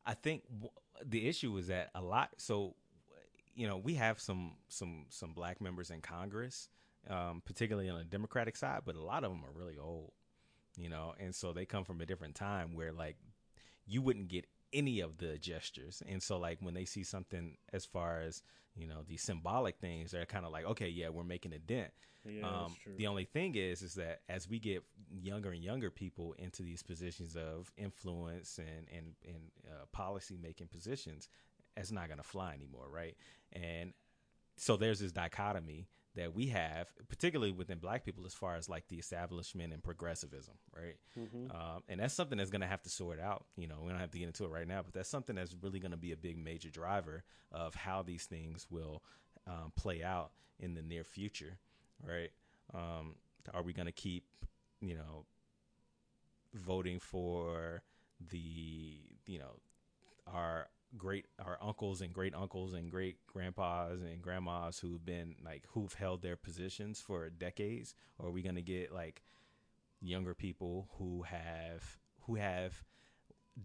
I 0.06 0.14
think 0.14 0.44
w- 0.50 0.72
the 1.06 1.28
issue 1.28 1.58
is 1.58 1.68
that 1.68 1.90
a 1.94 2.02
lot. 2.02 2.30
So, 2.38 2.76
you 3.54 3.68
know, 3.68 3.78
we 3.78 3.96
have 3.96 4.20
some 4.20 4.54
some 4.70 5.06
some 5.10 5.34
black 5.34 5.60
members 5.60 5.90
in 5.92 6.02
Congress, 6.02 6.70
um, 7.10 7.42
particularly 7.46 7.90
on 7.90 7.98
the 7.98 8.06
Democratic 8.06 8.56
side, 8.56 8.82
but 8.86 8.96
a 8.96 9.02
lot 9.04 9.24
of 9.26 9.32
them 9.32 9.44
are 9.44 9.52
really 9.52 9.78
old. 9.78 10.12
You 10.78 10.90
know, 10.90 11.14
and 11.20 11.34
so 11.34 11.54
they 11.54 11.66
come 11.66 11.84
from 11.84 12.02
a 12.02 12.06
different 12.06 12.36
time 12.36 12.76
where 12.76 12.92
like 12.94 13.16
you 13.86 14.02
wouldn't 14.02 14.28
get 14.28 14.46
any 14.74 15.00
of 15.00 15.18
the 15.18 15.38
gestures, 15.38 16.04
and 16.08 16.22
so 16.22 16.38
like 16.38 16.60
when 16.62 16.74
they 16.74 16.86
see 16.86 17.04
something 17.04 17.58
as 17.74 17.86
far 17.86 18.22
as 18.22 18.44
you 18.76 18.88
know 18.88 19.02
these 19.08 19.24
symbolic 19.24 19.78
things, 19.80 20.12
they're 20.12 20.26
kind 20.26 20.46
of 20.46 20.52
like, 20.52 20.66
okay, 20.66 20.88
yeah, 20.90 21.10
we're 21.10 21.24
making 21.24 21.54
a 21.54 21.60
dent. 21.60 21.92
Yeah, 22.26 22.46
Um, 22.66 22.76
the 22.98 23.08
only 23.08 23.24
thing 23.26 23.56
is, 23.56 23.82
is 23.82 23.94
that 23.96 24.20
as 24.28 24.50
we 24.50 24.60
get 24.60 24.84
younger 25.10 25.52
and 25.52 25.64
younger 25.64 25.90
people 25.90 26.36
into 26.38 26.62
these 26.62 26.84
positions 26.84 27.36
of 27.36 27.72
influence 27.78 28.60
and 28.60 28.88
and 28.96 29.16
and 29.26 29.52
uh, 29.68 29.86
policy 29.94 30.38
making 30.42 30.68
positions, 30.68 31.30
it's 31.76 31.92
not 31.92 32.08
going 32.08 32.18
to 32.18 32.24
fly 32.24 32.54
anymore, 32.54 32.88
right? 32.92 33.16
And 33.54 33.94
so 34.58 34.76
there's 34.76 35.00
this 35.00 35.12
dichotomy 35.12 35.88
that 36.18 36.36
we 36.36 36.48
have, 36.48 36.88
particularly 37.10 37.52
within 37.52 37.78
Black 37.78 38.04
people, 38.04 38.26
as 38.26 38.34
far 38.34 38.56
as 38.56 38.68
like 38.68 38.88
the 38.90 38.98
establishment 38.98 39.72
and 39.72 39.84
progressivism, 39.84 40.56
right? 40.76 40.98
Mhm. 41.18 41.54
Um, 41.56 41.84
and 41.88 42.00
that's 42.00 42.14
something 42.14 42.38
that's 42.38 42.50
going 42.50 42.62
to 42.62 42.68
have 42.68 42.82
to 42.84 42.90
sort 42.90 43.20
out. 43.20 43.46
You 43.56 43.68
know, 43.68 43.82
we 43.82 43.92
don't 43.92 44.00
have 44.00 44.12
to 44.12 44.20
get 44.20 44.26
into 44.26 44.44
it 44.44 44.50
right 44.52 44.68
now, 44.68 44.82
but 44.82 44.94
that's 44.94 45.10
something 45.10 45.36
that's 45.36 45.56
really 45.62 45.80
going 45.80 45.92
to 45.92 45.98
be 45.98 46.12
a 46.12 46.18
big 46.18 46.38
major 46.38 46.70
driver 46.70 47.24
of 47.52 47.76
how 47.76 48.02
these 48.02 48.26
things 48.26 48.68
will 48.70 49.04
um, 49.46 49.72
play 49.76 50.04
out 50.04 50.32
in 50.60 50.74
the 50.74 50.82
near 50.82 51.04
future, 51.04 51.60
right? 52.04 52.32
Um, 52.74 53.16
are 53.54 53.62
we 53.62 53.72
going 53.74 53.86
to 53.86 53.92
keep, 53.92 54.26
you 54.82 54.96
know, 54.96 55.26
voting 56.54 57.00
for 57.00 57.84
the, 58.20 59.00
you 59.26 59.40
know, 59.40 59.60
our 60.26 60.68
great 60.96 61.26
our 61.44 61.58
uncles 61.62 62.02
and 62.02 62.14
great 62.14 62.34
uncles 62.34 62.74
and 62.74 62.90
great 62.90 63.18
grandpas 63.28 64.00
and 64.02 64.22
grandmas 64.22 64.80
who've 64.80 65.06
been 65.06 65.36
like 65.44 65.64
who've 65.72 65.94
held 65.94 66.22
their 66.22 66.36
positions 66.38 67.00
for 67.02 67.30
decades 67.30 67.94
or 68.18 68.28
are 68.28 68.32
we 68.32 68.42
going 68.42 68.56
to 68.56 68.62
get 68.62 68.94
like 68.94 69.24
younger 70.02 70.34
people 70.34 70.88
who 70.98 71.24
have 71.24 71.98
who 72.22 72.36
have 72.36 72.84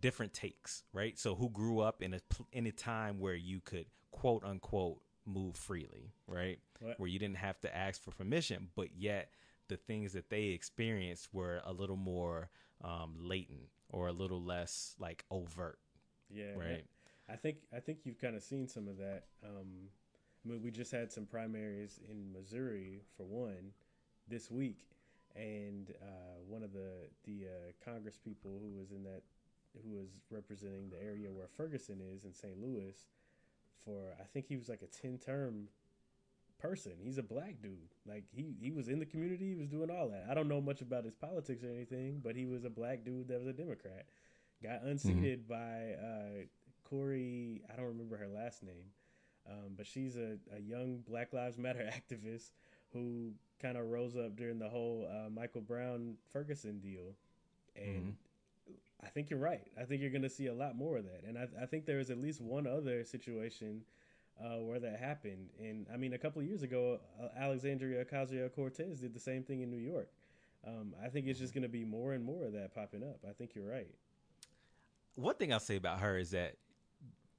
different 0.00 0.32
takes 0.32 0.84
right? 0.92 1.18
So 1.18 1.34
who 1.34 1.50
grew 1.50 1.80
up 1.80 2.02
in 2.02 2.14
a 2.14 2.20
in 2.52 2.66
a 2.66 2.72
time 2.72 3.20
where 3.20 3.34
you 3.34 3.60
could 3.60 3.86
quote 4.10 4.44
unquote 4.44 5.00
move 5.24 5.56
freely 5.56 6.12
right? 6.26 6.58
What? 6.80 6.98
where 6.98 7.08
you 7.08 7.18
didn't 7.18 7.36
have 7.36 7.60
to 7.60 7.76
ask 7.76 8.02
for 8.02 8.10
permission 8.10 8.68
but 8.74 8.88
yet 8.96 9.30
the 9.68 9.76
things 9.76 10.12
that 10.14 10.28
they 10.28 10.46
experienced 10.46 11.28
were 11.32 11.60
a 11.64 11.72
little 11.72 11.96
more 11.96 12.50
um, 12.82 13.14
latent 13.20 13.68
or 13.90 14.08
a 14.08 14.12
little 14.12 14.42
less 14.42 14.96
like 14.98 15.24
overt 15.30 15.78
Yeah, 16.28 16.56
right 16.56 16.84
I 17.32 17.36
think 17.36 17.56
I 17.74 17.80
think 17.80 18.00
you've 18.04 18.20
kind 18.20 18.36
of 18.36 18.42
seen 18.42 18.68
some 18.68 18.88
of 18.88 18.98
that. 18.98 19.24
Um, 19.44 19.88
I 20.44 20.48
mean, 20.48 20.62
we 20.62 20.70
just 20.70 20.90
had 20.90 21.12
some 21.12 21.24
primaries 21.24 22.00
in 22.10 22.32
Missouri 22.32 23.00
for 23.16 23.24
one 23.24 23.72
this 24.28 24.50
week, 24.50 24.86
and 25.34 25.92
uh, 26.02 26.40
one 26.46 26.62
of 26.62 26.72
the 26.72 27.08
the 27.24 27.46
uh, 27.46 27.84
Congress 27.84 28.18
people 28.22 28.60
who 28.60 28.78
was 28.78 28.90
in 28.90 29.02
that 29.04 29.22
who 29.82 29.96
was 29.96 30.08
representing 30.30 30.90
the 30.90 31.02
area 31.02 31.30
where 31.30 31.46
Ferguson 31.46 32.00
is 32.14 32.24
in 32.24 32.34
St. 32.34 32.60
Louis 32.60 32.94
for 33.84 34.14
I 34.20 34.24
think 34.24 34.46
he 34.46 34.56
was 34.56 34.68
like 34.68 34.82
a 34.82 34.86
ten 34.86 35.18
term 35.18 35.68
person. 36.58 36.92
He's 37.02 37.18
a 37.18 37.22
black 37.22 37.62
dude. 37.62 37.94
Like 38.06 38.24
he 38.34 38.54
he 38.60 38.70
was 38.70 38.88
in 38.88 38.98
the 38.98 39.06
community. 39.06 39.50
He 39.50 39.54
was 39.54 39.68
doing 39.68 39.90
all 39.90 40.08
that. 40.08 40.26
I 40.30 40.34
don't 40.34 40.48
know 40.48 40.60
much 40.60 40.80
about 40.80 41.04
his 41.04 41.14
politics 41.14 41.64
or 41.64 41.70
anything, 41.70 42.20
but 42.22 42.36
he 42.36 42.46
was 42.46 42.64
a 42.64 42.70
black 42.70 43.04
dude 43.04 43.28
that 43.28 43.38
was 43.38 43.48
a 43.48 43.52
Democrat. 43.52 44.06
Got 44.62 44.82
unseated 44.82 45.48
by 45.48 45.96
uh, 46.00 46.44
Cori. 46.92 47.62
I 47.72 47.76
don't 47.76 47.86
remember 47.86 48.18
her 48.18 48.28
last 48.28 48.62
name, 48.62 48.84
um, 49.48 49.72
but 49.76 49.86
she's 49.86 50.16
a, 50.16 50.36
a 50.54 50.60
young 50.60 51.02
Black 51.08 51.32
Lives 51.32 51.56
Matter 51.56 51.90
activist 52.12 52.50
who 52.92 53.32
kind 53.60 53.78
of 53.78 53.86
rose 53.86 54.14
up 54.16 54.36
during 54.36 54.58
the 54.58 54.68
whole 54.68 55.08
uh, 55.10 55.30
Michael 55.30 55.62
Brown 55.62 56.16
Ferguson 56.30 56.80
deal, 56.80 57.14
and 57.74 58.14
I 59.02 59.08
think 59.08 59.30
you're 59.30 59.38
right. 59.38 59.66
I 59.80 59.84
think 59.84 60.02
you're 60.02 60.10
going 60.10 60.22
to 60.22 60.28
see 60.28 60.48
a 60.48 60.54
lot 60.54 60.76
more 60.76 60.98
of 60.98 61.04
that, 61.04 61.22
and 61.26 61.38
I, 61.38 61.48
I 61.62 61.66
think 61.66 61.86
there 61.86 61.98
is 61.98 62.10
at 62.10 62.18
least 62.18 62.42
one 62.42 62.66
other 62.66 63.04
situation 63.04 63.82
uh, 64.42 64.58
where 64.58 64.78
that 64.80 64.98
happened. 64.98 65.48
And 65.58 65.86
I 65.92 65.96
mean, 65.96 66.12
a 66.12 66.18
couple 66.18 66.42
of 66.42 66.48
years 66.48 66.62
ago, 66.62 67.00
uh, 67.22 67.28
Alexandria 67.38 68.04
Ocasio 68.04 68.52
Cortez 68.54 69.00
did 69.00 69.14
the 69.14 69.20
same 69.20 69.42
thing 69.42 69.62
in 69.62 69.70
New 69.70 69.78
York. 69.78 70.10
Um, 70.66 70.94
I 71.02 71.08
think 71.08 71.26
it's 71.26 71.38
just 71.38 71.54
going 71.54 71.62
to 71.62 71.68
be 71.68 71.84
more 71.84 72.12
and 72.12 72.24
more 72.24 72.44
of 72.44 72.52
that 72.52 72.74
popping 72.74 73.02
up. 73.02 73.18
I 73.28 73.32
think 73.32 73.54
you're 73.54 73.68
right. 73.68 73.90
one 75.16 75.34
thing 75.34 75.52
I'll 75.52 75.60
say 75.60 75.76
about 75.76 76.00
her 76.00 76.16
is 76.18 76.30
that 76.30 76.54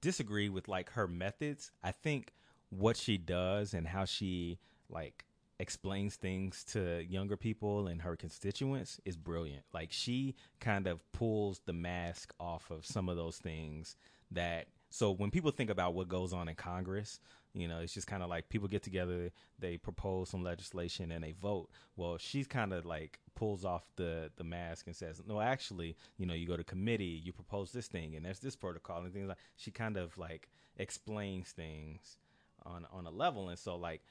disagree 0.04 0.50
with 0.50 0.68
like 0.68 0.92
her 0.92 1.08
methods. 1.08 1.72
I 1.82 1.92
think 1.92 2.34
what 2.70 2.98
she 2.98 3.18
does 3.18 3.74
and 3.74 3.88
how 3.88 4.06
she 4.06 4.60
like 4.90 5.26
explains 5.60 6.16
things 6.16 6.64
to 6.66 7.02
younger 7.06 7.38
people 7.38 7.88
and 7.88 8.02
her 8.02 8.18
constituents 8.18 9.00
is 9.06 9.16
brilliant. 9.16 9.64
Like 9.74 9.92
she 9.92 10.36
kind 10.60 10.88
of 10.88 11.00
pulls 11.14 11.62
the 11.66 11.74
mask 11.74 12.34
off 12.40 12.70
of 12.70 12.86
some 12.86 13.08
of 13.08 13.16
those 13.16 13.38
things 13.38 13.96
that 14.32 14.68
so 14.90 15.12
when 15.12 15.32
people 15.32 15.52
think 15.52 15.70
about 15.70 15.94
what 15.96 16.08
goes 16.10 16.34
on 16.34 16.50
in 16.50 16.56
Congress, 16.56 17.20
you 17.54 17.68
know, 17.68 17.80
it's 17.80 17.94
just 17.94 18.08
kind 18.08 18.24
of 18.24 18.30
like 18.30 18.50
people 18.50 18.68
get 18.68 18.84
together, 18.84 19.32
they 19.60 19.78
propose 19.78 20.30
some 20.30 20.44
legislation 20.44 21.12
and 21.12 21.24
they 21.24 21.34
vote. 21.34 21.70
Well, 21.96 22.18
she's 22.18 22.48
kind 22.48 22.74
of 22.74 22.86
like 22.86 23.20
pulls 23.36 23.64
off 23.64 23.84
the 23.96 24.32
the 24.38 24.44
mask 24.44 24.88
and 24.88 24.96
says, 24.96 25.22
"No, 25.26 25.40
actually, 25.40 25.96
you 26.18 26.26
know, 26.26 26.34
you 26.34 26.48
go 26.48 26.58
to 26.58 26.64
committee, 26.64 27.22
you 27.24 27.32
propose 27.32 27.72
this 27.72 27.88
thing, 27.88 28.16
and 28.16 28.26
there's 28.26 28.40
this 28.40 28.56
protocol 28.56 29.04
and 29.04 29.14
things 29.14 29.28
like." 29.28 29.38
She 29.56 29.72
kind 29.72 29.98
of 29.98 30.18
like 30.18 30.50
explains 30.78 31.52
things 31.52 32.18
on 32.66 32.88
on 32.92 33.06
a 33.06 33.12
level, 33.12 33.50
and 33.50 33.60
so 33.60 33.76
like 33.76 34.02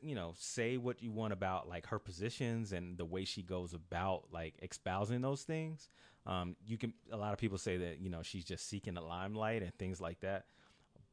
you 0.00 0.14
know 0.14 0.32
say 0.36 0.76
what 0.76 1.02
you 1.02 1.10
want 1.10 1.32
about 1.32 1.68
like 1.68 1.86
her 1.86 1.98
positions 1.98 2.72
and 2.72 2.96
the 2.96 3.04
way 3.04 3.24
she 3.24 3.42
goes 3.42 3.74
about 3.74 4.24
like 4.32 4.54
espousing 4.62 5.20
those 5.20 5.42
things 5.42 5.88
um 6.24 6.56
you 6.64 6.78
can 6.78 6.94
a 7.12 7.16
lot 7.16 7.32
of 7.32 7.38
people 7.38 7.58
say 7.58 7.76
that 7.76 8.00
you 8.00 8.08
know 8.08 8.22
she's 8.22 8.44
just 8.44 8.68
seeking 8.68 8.94
the 8.94 9.00
limelight 9.00 9.62
and 9.62 9.74
things 9.74 10.00
like 10.00 10.18
that 10.20 10.46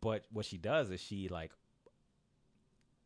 but 0.03 0.25
what 0.31 0.45
she 0.45 0.57
does 0.57 0.91
is 0.91 0.99
she 0.99 1.29
like 1.29 1.51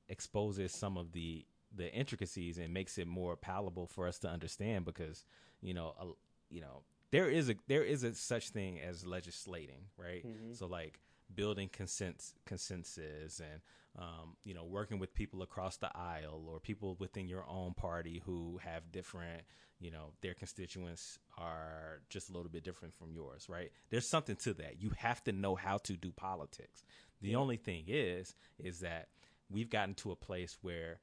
exposes 0.10 0.72
some 0.72 0.98
of 0.98 1.12
the 1.12 1.46
the 1.76 1.94
intricacies 1.94 2.58
and 2.58 2.74
makes 2.74 2.98
it 2.98 3.08
more 3.08 3.36
palatable 3.36 3.86
for 3.88 4.08
us 4.08 4.18
to 4.20 4.28
understand 4.28 4.84
because 4.84 5.24
you 5.62 5.74
know 5.74 5.94
a, 6.00 6.06
you 6.50 6.60
know 6.60 6.82
there 7.12 7.30
is 7.30 7.50
a 7.50 7.56
there 7.68 7.84
is 7.84 8.04
a 8.04 8.14
such 8.16 8.50
thing 8.50 8.80
as 8.80 9.06
legislating 9.06 9.84
right? 9.98 10.26
Mm-hmm. 10.26 10.54
So 10.54 10.66
like 10.66 11.00
building 11.34 11.70
consens- 11.70 12.34
consensus 12.46 13.40
and 13.40 13.62
um, 13.98 14.36
you 14.44 14.54
know 14.54 14.64
working 14.64 15.00
with 15.00 15.14
people 15.14 15.42
across 15.42 15.78
the 15.78 15.90
aisle 15.96 16.44
or 16.48 16.60
people 16.60 16.96
within 17.00 17.28
your 17.28 17.46
own 17.50 17.74
party 17.74 18.22
who 18.26 18.60
have 18.64 18.92
different 18.92 19.42
you 19.80 19.92
know 19.92 20.12
their 20.22 20.34
constituents 20.34 21.20
are 21.38 22.02
just 22.10 22.30
a 22.30 22.34
little 22.34 22.50
bit 22.50 22.64
different 22.64 22.94
from 22.94 23.12
yours 23.12 23.48
right? 23.50 23.72
There's 23.90 24.10
something 24.10 24.36
to 24.38 24.54
that. 24.56 24.82
You 24.82 24.92
have 24.98 25.24
to 25.26 25.32
know 25.32 25.56
how 25.56 25.78
to 25.80 25.94
do 25.94 26.12
politics. 26.12 26.84
The 27.22 27.36
only 27.36 27.58
thing 27.58 27.86
is 27.88 28.36
is 28.60 28.80
that 28.82 29.08
we've 29.50 29.70
gotten 29.70 29.96
to 29.96 30.12
a 30.12 30.16
place 30.16 30.58
where 30.62 31.00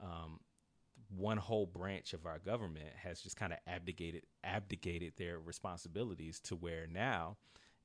um, 0.00 0.40
one 1.16 1.38
whole 1.38 1.66
branch 1.66 2.12
of 2.12 2.26
our 2.26 2.38
government 2.38 2.90
has 3.02 3.20
just 3.20 3.36
kind 3.36 3.52
of 3.52 3.58
abdicated 3.66 4.22
abdicated 4.44 5.14
their 5.16 5.38
responsibilities 5.38 6.40
to 6.40 6.54
where 6.54 6.86
now 6.86 7.36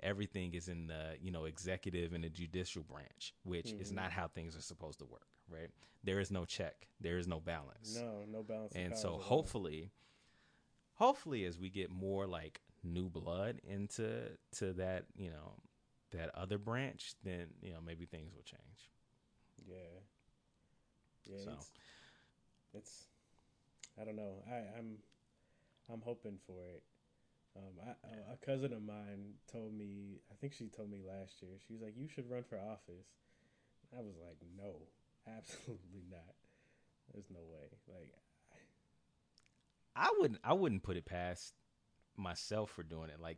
everything 0.04 0.54
is 0.54 0.68
in 0.68 0.88
the 0.88 1.16
you 1.22 1.32
know 1.32 1.45
executive 1.45 2.14
and 2.14 2.24
the 2.24 2.30
judicial 2.30 2.84
branch 2.84 3.34
which 3.43 3.72
is 3.72 3.88
mm-hmm. 3.88 3.97
not 3.97 4.12
how 4.12 4.28
things 4.28 4.56
are 4.56 4.62
supposed 4.62 4.99
to 4.99 5.06
work 5.06 5.28
right 5.49 5.70
there 6.04 6.20
is 6.20 6.30
no 6.32 6.45
check 6.45 6.88
there 7.01 7.18
is 7.18 7.28
no 7.28 7.39
balance 7.39 7.97
No, 7.99 8.24
no 8.30 8.43
balance. 8.43 8.74
and 8.76 8.95
so 8.97 9.18
hopefully 9.18 9.91
hopefully 10.95 11.45
as 11.45 11.58
we 11.58 11.70
get 11.70 11.89
more 11.89 12.28
like 12.28 12.62
new 12.84 13.10
blood 13.10 13.62
into 13.68 14.22
to 14.58 14.74
that 14.74 15.06
you 15.16 15.30
know 15.30 15.54
that 16.12 16.30
other 16.36 16.58
branch 16.58 17.14
then 17.24 17.47
you 17.62 17.72
know 17.72 17.80
maybe 17.86 18.06
things 18.06 18.34
will 18.36 18.43
change 18.43 18.89
Yeah. 19.68 19.76
Yeah. 21.26 21.38
So. 21.43 21.51
It's, 21.54 21.72
it's. 22.74 23.04
I 23.99 24.04
don't 24.04 24.16
know. 24.16 24.43
I, 24.49 24.78
I'm. 24.78 24.97
I'm 25.91 26.01
hoping 26.01 26.38
for 26.45 26.66
it. 26.76 26.84
Um, 27.56 27.74
I, 27.86 27.91
a- 28.10 28.34
a 28.34 28.38
cousin 28.45 28.74
of 28.74 28.82
mine 28.84 29.36
told 29.51 29.74
me. 29.74 30.22
I 30.32 30.36
think 30.36 30.54
she 30.54 30.68
told 30.70 30.91
me 30.91 31.01
last 31.06 31.41
year. 31.41 31.51
She 31.66 31.74
was 31.74 31.82
like, 31.82 31.97
"You 31.97 32.08
should 32.08 32.30
run 32.30 32.43
for 32.43 32.58
office." 32.60 33.08
I 33.95 34.01
was 34.01 34.16
like, 34.18 34.38
"No, 34.58 34.89
absolutely 35.28 36.04
not. 36.12 36.36
There's 37.14 37.30
no 37.32 37.41
way." 37.41 37.70
Like, 37.88 38.10
I 39.95 40.12
wouldn't 40.20 40.39
I 40.43 40.54
wouldn't 40.54 40.84
put 40.84 40.97
it 40.97 41.06
past 41.06 41.54
myself 42.18 42.72
for 42.72 42.84
doing 42.84 43.10
it. 43.10 43.20
Like 43.20 43.38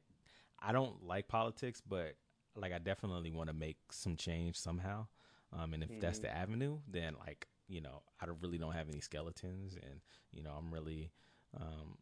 I 0.59 0.71
don't 0.71 1.03
like 1.03 1.27
politics, 1.27 1.81
but 1.87 2.15
like 2.55 2.73
I 2.73 2.79
definitely 2.79 3.31
want 3.31 3.49
to 3.49 3.53
make 3.53 3.77
some 3.91 4.15
change 4.15 4.57
somehow. 4.57 5.07
Um, 5.53 5.73
and 5.73 5.83
if 5.83 5.89
that's 5.99 6.19
the 6.19 6.33
avenue, 6.33 6.79
then 6.87 7.15
like 7.25 7.47
you 7.67 7.81
know 7.81 8.03
I 8.21 8.25
really 8.41 8.57
don't 8.57 8.73
have 8.73 8.89
any 8.89 9.01
skeletons, 9.01 9.75
and 9.81 10.01
you 10.31 10.43
know 10.43 10.51
I'm 10.51 10.73
really 10.73 11.11
um, 11.59 11.97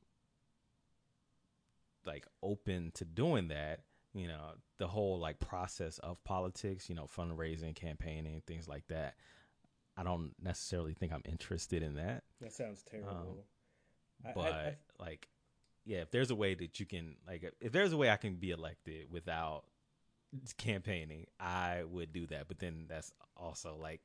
like 2.05 2.27
open 2.41 2.91
to 2.95 3.05
doing 3.05 3.47
that. 3.49 3.81
You 4.13 4.27
know 4.27 4.51
the 4.77 4.87
whole 4.87 5.17
like 5.19 5.39
process 5.39 5.97
of 5.99 6.23
politics, 6.23 6.87
you 6.89 6.95
know 6.95 7.07
fundraising, 7.07 7.75
campaigning, 7.75 8.41
things 8.45 8.67
like 8.67 8.87
that. 8.87 9.15
I 9.97 10.03
don't 10.03 10.33
necessarily 10.41 10.93
think 10.93 11.11
I'm 11.13 11.21
interested 11.25 11.81
in 11.83 11.95
that 11.95 12.23
that 12.41 12.51
sounds 12.53 12.83
terrible. 12.83 13.45
I- 14.25 14.29
I- 14.29 14.31
Um, 14.31 14.33
but 14.35 14.53
I- 14.53 14.77
like 14.99 15.27
yeah 15.85 15.97
if 16.01 16.11
there's 16.11 16.31
a 16.31 16.35
way 16.35 16.53
that 16.53 16.79
you 16.79 16.85
can 16.85 17.15
like 17.27 17.43
if 17.59 17.71
there's 17.73 17.91
a 17.91 17.97
way 17.97 18.09
i 18.09 18.15
can 18.15 18.35
be 18.35 18.51
elected 18.51 19.11
without 19.11 19.65
campaigning 20.57 21.25
i 21.39 21.83
would 21.83 22.11
do 22.13 22.25
that 22.27 22.47
but 22.47 22.57
then 22.59 22.85
that's 22.87 23.11
also 23.35 23.75
like 23.75 24.01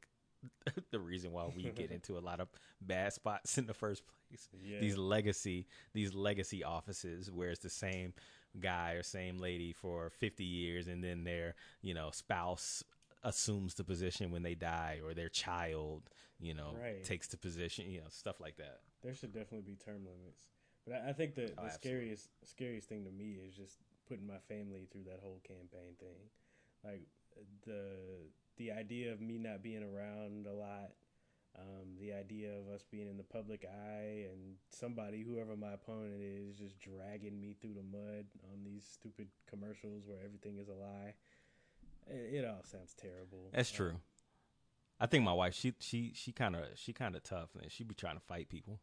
the 0.91 0.99
reason 0.99 1.32
why 1.32 1.47
we 1.47 1.70
get 1.70 1.91
into 1.93 2.18
a 2.18 2.20
lot 2.20 2.41
of 2.41 2.49
bad 2.80 3.12
spots 3.12 3.59
in 3.59 3.66
the 3.66 3.74
first 3.74 4.03
place 4.07 4.49
Yeah. 4.53 4.78
these 4.78 4.97
legacy 4.97 5.66
these 5.95 6.14
legacy 6.14 6.62
offices 6.62 7.30
where 7.30 7.51
it's 7.51 7.62
the 7.62 7.70
same 7.70 8.12
guy 8.61 8.93
or 8.93 9.03
same 9.03 9.39
lady 9.39 9.72
for 9.72 10.11
50 10.11 10.45
years 10.45 10.89
and 10.89 11.03
then 11.03 11.24
their 11.24 11.55
you 11.82 11.95
know 11.95 12.11
spouse 12.12 12.84
assumes 13.24 13.74
the 13.74 13.84
position 13.84 14.30
when 14.30 14.43
they 14.43 14.55
die 14.55 15.01
or 15.05 15.14
their 15.14 15.28
child 15.28 16.11
you 16.41 16.55
know 16.55 16.80
Right. 16.80 17.03
takes 17.03 17.26
the 17.28 17.36
position 17.36 17.91
you 17.91 17.99
know 17.99 18.07
stuff 18.11 18.41
like 18.41 18.57
that 18.57 18.80
There 19.03 19.14
should 19.14 19.32
definitely 19.32 19.62
be 19.72 19.76
term 19.76 20.05
limits. 20.07 20.47
But 20.86 21.03
I, 21.05 21.11
I 21.11 21.12
think 21.12 21.34
the, 21.34 21.53
oh, 21.59 21.62
the 21.62 21.70
Oh, 21.70 21.74
absolutely. 21.74 22.14
scariest 22.14 22.30
scariest 22.45 22.89
thing 22.89 23.05
to 23.05 23.11
me 23.11 23.39
is 23.47 23.55
just 23.57 23.78
putting 24.09 24.26
my 24.26 24.39
family 24.49 24.86
through 24.91 25.05
that 25.05 25.20
whole 25.22 25.41
campaign 25.47 25.95
thing. 25.99 26.30
Like 26.84 27.07
the 27.66 28.30
the 28.59 28.73
idea 28.73 29.13
of 29.13 29.21
me 29.21 29.39
not 29.39 29.63
being 29.63 29.83
around 29.83 30.47
a 30.47 30.53
lot, 30.53 30.91
um, 31.59 31.97
the 32.01 32.13
idea 32.13 32.51
of 32.57 32.69
us 32.69 32.85
being 32.91 33.09
in 33.09 33.17
the 33.17 33.23
public 33.25 33.65
eye 33.65 34.27
and 34.31 34.57
somebody, 34.71 35.23
whoever 35.23 35.57
my 35.57 35.73
opponent 35.73 36.21
is, 36.23 36.57
just 36.57 36.79
dragging 36.79 37.41
me 37.41 37.57
through 37.61 37.75
the 37.75 37.83
mud 37.83 38.27
on 38.53 38.65
these 38.65 38.85
stupid 38.85 39.29
commercials 39.49 40.05
where 40.07 40.19
everything 40.25 40.59
is 40.59 40.69
a 40.69 40.75
lie. 40.75 41.15
It, 42.07 42.35
it 42.35 42.45
all 42.45 42.63
sounds 42.65 42.95
terrible. 42.95 43.51
That's 43.53 43.71
Um, 43.73 43.77
true. 43.77 44.01
I 45.01 45.07
think 45.07 45.25
my 45.25 45.33
wife 45.33 45.55
she 45.55 45.75
she 45.79 46.13
she 46.15 46.33
kind 46.33 46.57
of 46.57 46.63
she 46.75 46.93
kind 46.93 47.15
of 47.15 47.23
tough 47.23 47.51
and 47.61 47.71
she 47.71 47.85
be 47.85 47.95
trying 47.95 48.17
to 48.17 48.21
fight 48.27 48.49
people. 48.49 48.81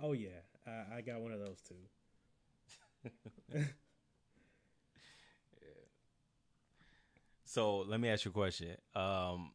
oh 0.00 0.12
yeah, 0.12 0.42
I, 0.66 0.96
I 0.96 1.00
got 1.00 1.20
one 1.20 1.32
of 1.32 1.38
those 1.40 1.60
too. 1.62 1.74
So 7.54 7.84
let 7.86 8.00
me 8.00 8.08
ask 8.08 8.24
you 8.24 8.32
a 8.32 8.34
question. 8.34 8.76
Um, 8.96 9.52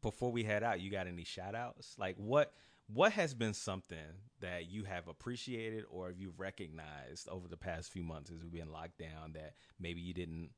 before 0.00 0.30
we 0.30 0.44
head 0.44 0.62
out, 0.62 0.80
you 0.80 0.92
got 0.92 1.08
any 1.08 1.24
shout 1.24 1.56
outs? 1.56 1.96
Like 1.98 2.14
what 2.18 2.52
what 2.86 3.10
has 3.14 3.34
been 3.34 3.52
something 3.52 3.98
that 4.40 4.70
you 4.70 4.84
have 4.84 5.08
appreciated 5.08 5.86
or 5.90 6.12
you've 6.12 6.38
recognized 6.38 7.28
over 7.28 7.48
the 7.48 7.56
past 7.56 7.90
few 7.90 8.04
months 8.04 8.30
as 8.30 8.44
we've 8.44 8.52
been 8.52 8.70
locked 8.70 8.96
down 8.96 9.32
that 9.32 9.54
maybe 9.80 10.00
you 10.00 10.14
didn't 10.14 10.50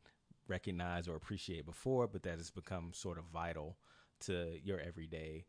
recognize 0.47 1.09
or 1.09 1.17
appreciate 1.17 1.65
before, 1.65 2.07
but 2.07 2.23
that 2.25 2.37
has 2.37 2.51
become 2.51 2.91
sort 2.93 3.17
of 3.17 3.25
vital 3.33 3.79
to 4.27 4.59
your 4.63 4.79
everyday 4.79 5.47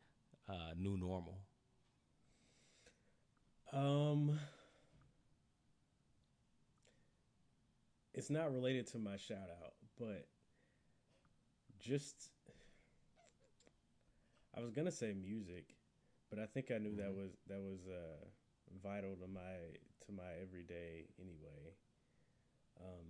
uh, 0.48 0.72
new 0.78 0.98
normal? 0.98 1.40
Um, 3.74 4.40
it's 8.14 8.30
not 8.30 8.54
related 8.54 8.88
to 8.94 9.00
my 9.00 9.18
shout 9.18 9.50
out, 9.62 9.74
but 10.00 10.28
just 11.82 12.32
I 14.56 14.62
was 14.62 14.72
gonna 14.72 14.92
say 14.92 15.14
music, 15.14 15.76
but 16.30 16.40
I 16.40 16.46
think 16.46 16.72
I 16.72 16.78
knew 16.78 16.96
that 16.98 17.14
was 17.14 17.32
that 17.48 17.60
was 17.60 17.80
uh, 17.88 18.26
vital 18.84 19.16
to 19.16 19.28
my 19.28 19.58
to 20.06 20.12
my 20.12 20.32
everyday 20.42 21.06
anyway. 21.20 21.74
Um, 22.80 23.08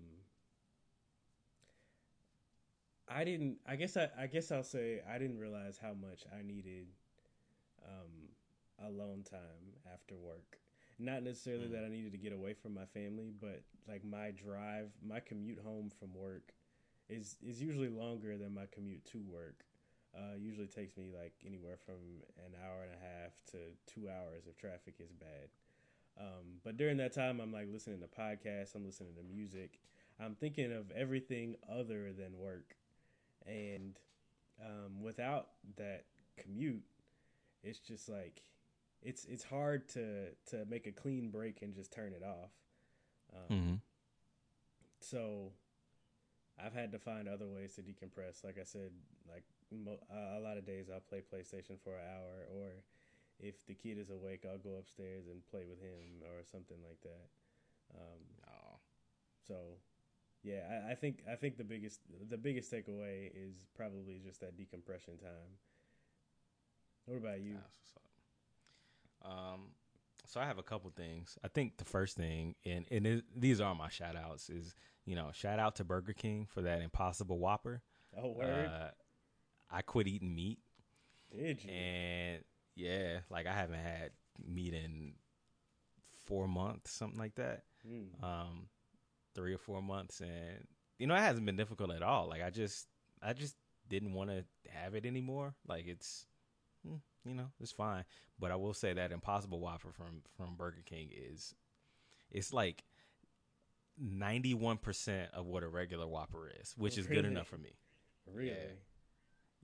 I 3.09 3.23
didn't. 3.23 3.57
I 3.67 3.75
guess 3.75 3.97
I. 3.97 4.09
I 4.17 4.27
guess 4.27 4.51
I'll 4.51 4.63
say 4.63 5.01
I 5.09 5.17
didn't 5.17 5.39
realize 5.39 5.77
how 5.81 5.93
much 5.93 6.23
I 6.37 6.43
needed 6.43 6.87
um, 7.85 8.87
alone 8.87 9.23
time 9.29 9.75
after 9.93 10.15
work. 10.15 10.59
Not 10.99 11.23
necessarily 11.23 11.67
that 11.67 11.83
I 11.83 11.89
needed 11.89 12.11
to 12.11 12.17
get 12.19 12.31
away 12.31 12.53
from 12.53 12.75
my 12.75 12.85
family, 12.85 13.31
but 13.41 13.63
like 13.87 14.03
my 14.05 14.31
drive, 14.31 14.91
my 15.03 15.19
commute 15.19 15.59
home 15.59 15.91
from 15.99 16.13
work 16.13 16.53
is 17.11 17.37
is 17.47 17.61
usually 17.61 17.89
longer 17.89 18.37
than 18.37 18.55
my 18.55 18.67
commute 18.71 19.05
to 19.07 19.19
work. 19.19 19.65
Uh, 20.15 20.35
usually 20.39 20.67
takes 20.67 20.97
me 20.97 21.09
like 21.13 21.33
anywhere 21.45 21.77
from 21.85 21.95
an 22.45 22.53
hour 22.65 22.83
and 22.83 22.91
a 22.93 23.05
half 23.05 23.33
to 23.51 23.57
two 23.87 24.09
hours 24.09 24.45
if 24.49 24.57
traffic 24.57 24.95
is 24.99 25.13
bad. 25.13 25.49
Um, 26.19 26.59
but 26.63 26.77
during 26.77 26.97
that 26.97 27.13
time, 27.13 27.39
I'm 27.41 27.53
like 27.53 27.67
listening 27.71 28.01
to 28.01 28.07
podcasts, 28.07 28.75
I'm 28.75 28.85
listening 28.85 29.15
to 29.15 29.23
music, 29.23 29.79
I'm 30.19 30.35
thinking 30.35 30.73
of 30.73 30.91
everything 30.91 31.57
other 31.71 32.13
than 32.13 32.37
work. 32.37 32.75
And 33.47 33.99
um, 34.63 35.01
without 35.01 35.49
that 35.77 36.05
commute, 36.37 36.83
it's 37.63 37.79
just 37.79 38.09
like 38.09 38.43
it's 39.03 39.25
it's 39.25 39.43
hard 39.43 39.89
to 39.89 40.29
to 40.51 40.65
make 40.69 40.87
a 40.87 40.91
clean 40.91 41.29
break 41.31 41.61
and 41.61 41.73
just 41.73 41.91
turn 41.91 42.13
it 42.13 42.23
off. 42.23 42.51
Um, 43.33 43.51
Mm-hmm. 43.51 43.75
so 44.99 45.51
I've 46.65 46.73
had 46.73 46.91
to 46.91 46.99
find 46.99 47.27
other 47.27 47.47
ways 47.47 47.75
to 47.75 47.81
decompress. 47.81 48.43
Like 48.43 48.57
I 48.59 48.63
said, 48.63 48.91
like 49.27 49.43
mo- 49.71 49.99
a 50.11 50.39
lot 50.39 50.57
of 50.57 50.65
days 50.65 50.89
I'll 50.93 50.99
play 51.01 51.21
PlayStation 51.21 51.79
for 51.83 51.95
an 51.95 52.05
hour, 52.05 52.45
or 52.53 52.83
if 53.39 53.65
the 53.65 53.73
kid 53.73 53.97
is 53.97 54.09
awake, 54.09 54.45
I'll 54.45 54.57
go 54.57 54.77
upstairs 54.77 55.25
and 55.27 55.41
play 55.49 55.63
with 55.67 55.79
him 55.81 56.21
or 56.23 56.43
something 56.51 56.77
like 56.87 57.01
that. 57.01 57.27
Um, 57.95 58.21
Oh. 58.47 58.77
so, 59.47 59.55
yeah, 60.43 60.85
I, 60.87 60.91
I 60.91 60.95
think 60.95 61.23
I 61.29 61.35
think 61.35 61.57
the 61.57 61.63
biggest 61.63 61.99
the 62.29 62.37
biggest 62.37 62.71
takeaway 62.71 63.31
is 63.33 63.65
probably 63.75 64.19
just 64.23 64.41
that 64.41 64.57
decompression 64.57 65.17
time. 65.17 65.57
What 67.05 67.17
about 67.17 67.41
you? 67.41 67.55
That's 67.55 67.75
what's 67.79 67.95
up. 67.97 69.31
Um, 69.31 69.61
so 70.31 70.39
I 70.39 70.45
have 70.45 70.57
a 70.57 70.63
couple 70.63 70.89
things. 70.95 71.37
I 71.43 71.49
think 71.49 71.75
the 71.75 71.83
first 71.83 72.15
thing, 72.15 72.55
and 72.65 72.85
and 72.89 73.05
it, 73.05 73.25
these 73.35 73.59
are 73.59 73.75
my 73.75 73.89
shout 73.89 74.15
outs, 74.15 74.49
is 74.49 74.73
you 75.05 75.13
know 75.13 75.29
shout 75.33 75.59
out 75.59 75.75
to 75.75 75.83
Burger 75.83 76.13
King 76.13 76.47
for 76.49 76.61
that 76.61 76.81
Impossible 76.81 77.37
Whopper. 77.37 77.81
Oh, 78.17 78.31
word! 78.31 78.65
Uh, 78.65 78.91
I 79.69 79.81
quit 79.81 80.07
eating 80.07 80.33
meat, 80.33 80.59
Did 81.35 81.61
you? 81.61 81.69
and 81.69 82.43
yeah, 82.75 83.19
like 83.29 83.45
I 83.45 83.51
haven't 83.51 83.79
had 83.79 84.11
meat 84.47 84.73
in 84.73 85.15
four 86.25 86.47
months, 86.47 86.91
something 86.91 87.19
like 87.19 87.35
that. 87.35 87.63
Mm. 87.85 88.23
Um, 88.23 88.67
three 89.35 89.53
or 89.53 89.57
four 89.57 89.81
months, 89.81 90.21
and 90.21 90.65
you 90.97 91.07
know 91.07 91.15
it 91.15 91.19
hasn't 91.19 91.45
been 91.45 91.57
difficult 91.57 91.91
at 91.91 92.03
all. 92.03 92.29
Like 92.29 92.41
I 92.41 92.51
just, 92.51 92.87
I 93.21 93.33
just 93.33 93.57
didn't 93.89 94.13
want 94.13 94.29
to 94.29 94.45
have 94.69 94.95
it 94.95 95.05
anymore. 95.05 95.55
Like 95.67 95.87
it's, 95.87 96.25
mm, 96.87 97.01
you 97.25 97.33
know, 97.35 97.51
it's 97.59 97.71
fine. 97.71 98.03
But 98.39 98.51
I 98.51 98.55
will 98.55 98.73
say 98.73 98.93
that 98.93 99.11
Impossible 99.11 99.59
Whopper 99.59 99.91
from 99.91 100.23
from 100.37 100.55
Burger 100.55 100.83
King 100.85 101.09
is, 101.11 101.53
it's 102.31 102.53
like 102.53 102.83
ninety 103.97 104.53
one 104.53 104.77
percent 104.77 105.29
of 105.33 105.45
what 105.45 105.63
a 105.63 105.67
regular 105.67 106.07
Whopper 106.07 106.49
is, 106.61 106.73
which 106.77 106.97
is 106.97 107.07
good 107.07 107.25
enough 107.25 107.47
for 107.47 107.57
me. 107.57 107.71
Really? 108.33 108.77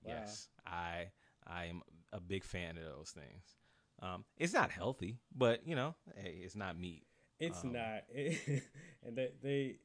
Wow. 0.03 0.13
Yes, 0.21 0.49
I 0.65 1.07
I 1.45 1.65
am 1.65 1.81
a 2.13 2.19
big 2.19 2.43
fan 2.43 2.77
of 2.77 2.83
those 2.83 3.11
things. 3.11 3.55
Um, 4.01 4.25
it's 4.37 4.53
not 4.53 4.71
healthy, 4.71 5.17
but 5.35 5.65
you 5.67 5.75
know, 5.75 5.95
hey, 6.15 6.41
it's 6.43 6.55
not 6.55 6.77
meat. 6.77 7.03
It's 7.39 7.63
Um, 7.63 7.71
not, 7.71 8.03
and 8.15 9.15
they, 9.15 9.29
they, 9.41 9.75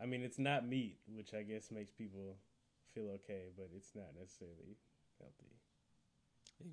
I 0.00 0.06
mean, 0.06 0.22
it's 0.22 0.38
not 0.38 0.66
meat, 0.66 0.98
which 1.06 1.34
I 1.34 1.42
guess 1.42 1.70
makes 1.70 1.92
people 1.92 2.36
feel 2.94 3.08
okay, 3.10 3.50
but 3.56 3.68
it's 3.74 3.94
not 3.94 4.08
necessarily 4.18 4.76
healthy. 5.18 5.57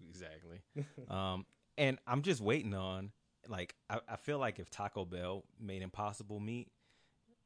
Exactly. 0.09 0.61
um, 1.09 1.45
and 1.77 1.99
I'm 2.07 2.21
just 2.21 2.41
waiting 2.41 2.73
on 2.73 3.11
like 3.47 3.75
I, 3.89 3.99
I 4.07 4.15
feel 4.15 4.39
like 4.39 4.59
if 4.59 4.69
Taco 4.69 5.05
Bell 5.05 5.43
made 5.59 5.81
impossible 5.81 6.39
meat, 6.39 6.69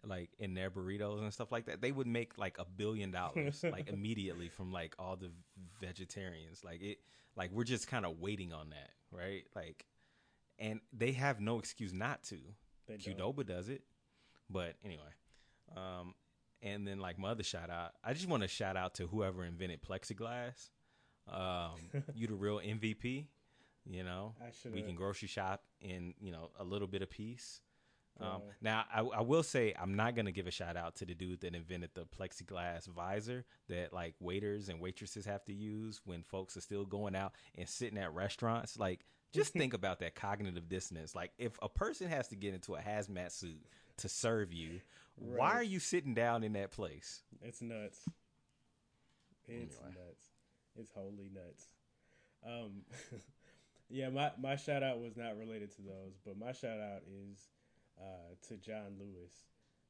like 0.05 0.29
in 0.39 0.53
their 0.53 0.71
burritos 0.71 1.19
and 1.19 1.33
stuff 1.33 1.51
like 1.51 1.65
that, 1.65 1.81
they 1.81 1.91
would 1.91 2.07
make 2.07 2.37
like 2.37 2.57
a 2.57 2.65
billion 2.65 3.11
dollars 3.11 3.63
like 3.71 3.89
immediately 3.89 4.49
from 4.49 4.71
like 4.71 4.95
all 4.99 5.15
the 5.15 5.31
vegetarians. 5.81 6.63
Like 6.63 6.81
it 6.81 6.99
like 7.35 7.51
we're 7.51 7.63
just 7.63 7.87
kind 7.87 8.05
of 8.05 8.19
waiting 8.19 8.53
on 8.53 8.69
that, 8.69 8.91
right? 9.11 9.43
Like 9.55 9.85
and 10.57 10.79
they 10.93 11.13
have 11.13 11.39
no 11.39 11.59
excuse 11.59 11.93
not 11.93 12.23
to. 12.23 12.37
They 12.87 12.97
don't. 12.97 13.17
Qdoba 13.17 13.45
does 13.45 13.69
it. 13.69 13.83
But 14.49 14.75
anyway. 14.83 15.01
Um 15.75 16.13
and 16.61 16.85
then 16.85 16.99
like 16.99 17.17
my 17.17 17.29
other 17.29 17.43
shout 17.43 17.69
out, 17.69 17.93
I 18.03 18.13
just 18.13 18.27
want 18.27 18.43
to 18.43 18.49
shout 18.49 18.75
out 18.75 18.95
to 18.95 19.07
whoever 19.07 19.45
invented 19.45 19.81
plexiglass. 19.81 20.69
Um, 21.33 22.03
you 22.15 22.27
the 22.27 22.35
real 22.35 22.59
MVP. 22.59 23.25
You 23.85 24.03
know, 24.03 24.35
I 24.41 24.69
we 24.69 24.81
can 24.83 24.95
grocery 24.95 25.27
shop 25.27 25.63
in 25.81 26.13
you 26.19 26.31
know 26.31 26.51
a 26.59 26.63
little 26.63 26.87
bit 26.87 27.01
of 27.01 27.09
peace. 27.09 27.61
Um, 28.19 28.27
Yeah. 28.27 28.51
Now, 28.61 28.83
I, 28.93 29.19
I 29.19 29.21
will 29.21 29.43
say 29.43 29.73
I'm 29.81 29.95
not 29.95 30.15
gonna 30.15 30.31
give 30.33 30.45
a 30.45 30.51
shout 30.51 30.75
out 30.75 30.95
to 30.97 31.05
the 31.05 31.13
dude 31.15 31.39
that 31.41 31.55
invented 31.55 31.91
the 31.93 32.05
plexiglass 32.05 32.85
visor 32.87 33.45
that 33.69 33.93
like 33.93 34.15
waiters 34.19 34.67
and 34.69 34.79
waitresses 34.81 35.25
have 35.25 35.45
to 35.45 35.53
use 35.53 36.01
when 36.03 36.23
folks 36.23 36.57
are 36.57 36.61
still 36.61 36.85
going 36.85 37.15
out 37.15 37.31
and 37.55 37.67
sitting 37.67 37.97
at 37.97 38.13
restaurants. 38.13 38.77
Like, 38.77 39.05
just 39.31 39.53
think 39.53 39.73
about 39.73 39.99
that 39.99 40.15
cognitive 40.15 40.67
dissonance. 40.67 41.15
Like, 41.15 41.31
if 41.37 41.53
a 41.61 41.69
person 41.69 42.09
has 42.09 42.27
to 42.27 42.35
get 42.35 42.53
into 42.53 42.75
a 42.75 42.79
hazmat 42.81 43.31
suit 43.31 43.65
to 43.97 44.09
serve 44.09 44.51
you, 44.51 44.81
why 45.15 45.53
are 45.53 45.63
you 45.63 45.79
sitting 45.79 46.13
down 46.13 46.43
in 46.43 46.53
that 46.53 46.71
place? 46.71 47.23
It's 47.41 47.61
nuts. 47.61 48.01
It's 49.47 49.77
Anyway. 49.77 49.95
nuts. 49.97 50.25
It's 50.75 50.91
wholly 50.91 51.29
nuts. 51.33 51.67
Um, 52.45 52.81
yeah, 53.89 54.09
my 54.09 54.31
my 54.39 54.55
shout 54.55 54.83
out 54.83 55.01
was 55.01 55.17
not 55.17 55.37
related 55.37 55.75
to 55.75 55.81
those, 55.81 56.19
but 56.25 56.37
my 56.37 56.51
shout 56.51 56.79
out 56.79 57.01
is 57.07 57.49
uh, 57.99 58.35
to 58.47 58.57
John 58.57 58.97
Lewis, 58.99 59.33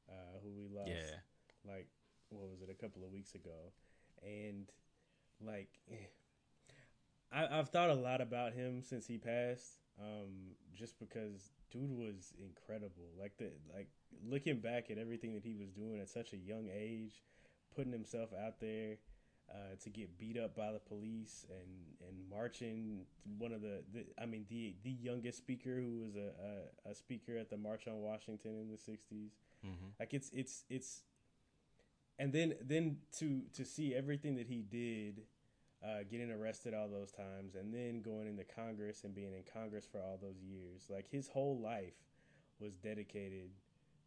uh, 0.08 0.38
who 0.42 0.50
we 0.50 0.68
lost. 0.74 0.88
Yeah. 0.88 1.72
Like, 1.72 1.88
what 2.30 2.48
was 2.48 2.62
it? 2.62 2.70
A 2.70 2.74
couple 2.74 3.04
of 3.04 3.12
weeks 3.12 3.34
ago, 3.34 3.72
and 4.22 4.66
like, 5.44 5.68
I, 7.32 7.58
I've 7.58 7.68
thought 7.68 7.90
a 7.90 7.94
lot 7.94 8.20
about 8.20 8.52
him 8.52 8.82
since 8.82 9.06
he 9.06 9.18
passed. 9.18 9.78
Um, 10.00 10.54
just 10.74 10.98
because 10.98 11.52
dude 11.70 11.90
was 11.90 12.32
incredible. 12.42 13.10
Like 13.18 13.36
the 13.36 13.50
like 13.74 13.88
looking 14.26 14.60
back 14.60 14.90
at 14.90 14.98
everything 14.98 15.34
that 15.34 15.44
he 15.44 15.54
was 15.54 15.70
doing 15.70 16.00
at 16.00 16.08
such 16.08 16.32
a 16.32 16.36
young 16.36 16.68
age, 16.72 17.22
putting 17.74 17.92
himself 17.92 18.30
out 18.32 18.60
there 18.60 18.96
uh, 19.50 19.74
to 19.82 19.90
get 19.90 20.18
beat 20.18 20.38
up 20.38 20.54
by 20.54 20.72
the 20.72 20.78
police 20.78 21.46
and 21.50 22.08
and 22.08 22.16
marching 22.30 23.00
one 23.38 23.52
of 23.52 23.60
the, 23.62 23.82
the 23.92 24.04
I 24.20 24.26
mean 24.26 24.46
the 24.48 24.74
the 24.84 24.90
youngest 24.90 25.38
speaker 25.38 25.76
who 25.76 26.00
was 26.00 26.16
a, 26.16 26.30
a 26.88 26.90
a 26.90 26.94
speaker 26.94 27.36
at 27.36 27.50
the 27.50 27.56
March 27.56 27.86
on 27.86 28.00
Washington 28.00 28.52
in 28.60 28.70
the 28.70 28.76
60s. 28.76 29.30
Mm-hmm. 29.66 29.86
Like 29.98 30.14
it's 30.14 30.30
it's 30.32 30.64
it's 30.68 31.02
and 32.18 32.32
then 32.32 32.54
then 32.62 32.98
to 33.18 33.42
to 33.54 33.64
see 33.64 33.94
everything 33.94 34.36
that 34.36 34.46
he 34.46 34.62
did 34.62 35.22
uh, 35.82 36.04
getting 36.10 36.30
arrested 36.30 36.74
all 36.74 36.88
those 36.88 37.10
times 37.10 37.54
and 37.54 37.72
then 37.72 38.02
going 38.02 38.28
into 38.28 38.44
Congress 38.44 39.04
and 39.04 39.14
being 39.14 39.32
in 39.32 39.42
Congress 39.52 39.86
for 39.90 39.98
all 39.98 40.18
those 40.20 40.40
years. 40.42 40.82
Like 40.90 41.08
his 41.10 41.28
whole 41.28 41.58
life 41.58 41.94
was 42.60 42.74
dedicated 42.76 43.50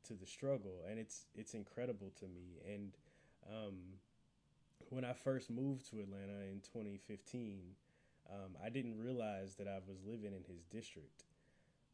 to 0.08 0.14
the 0.14 0.26
struggle, 0.26 0.84
and 0.90 1.00
it's 1.00 1.26
it's 1.36 1.54
incredible 1.54 2.12
to 2.20 2.26
me. 2.28 2.62
And 2.72 2.92
um, 3.50 3.76
when 4.90 5.06
I 5.06 5.14
first 5.14 5.50
moved 5.50 5.90
to 5.92 6.00
Atlanta 6.00 6.42
in 6.52 6.62
2015, 6.62 7.76
um, 8.32 8.56
I 8.64 8.70
didn't 8.70 8.98
realize 8.98 9.56
that 9.56 9.68
I 9.68 9.80
was 9.88 10.04
living 10.06 10.34
in 10.34 10.44
his 10.44 10.64
district. 10.66 11.26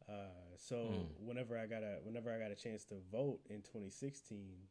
Uh, 0.08 0.56
so 0.58 0.76
Mm. 0.78 1.08
whenever 1.20 1.58
I 1.58 1.66
got 1.68 1.84
a 1.84 2.00
whenever 2.04 2.34
I 2.34 2.40
got 2.40 2.52
a 2.52 2.56
chance 2.56 2.84
to 2.86 2.96
vote 3.12 3.42
in 3.50 3.62
2016, 3.62 4.68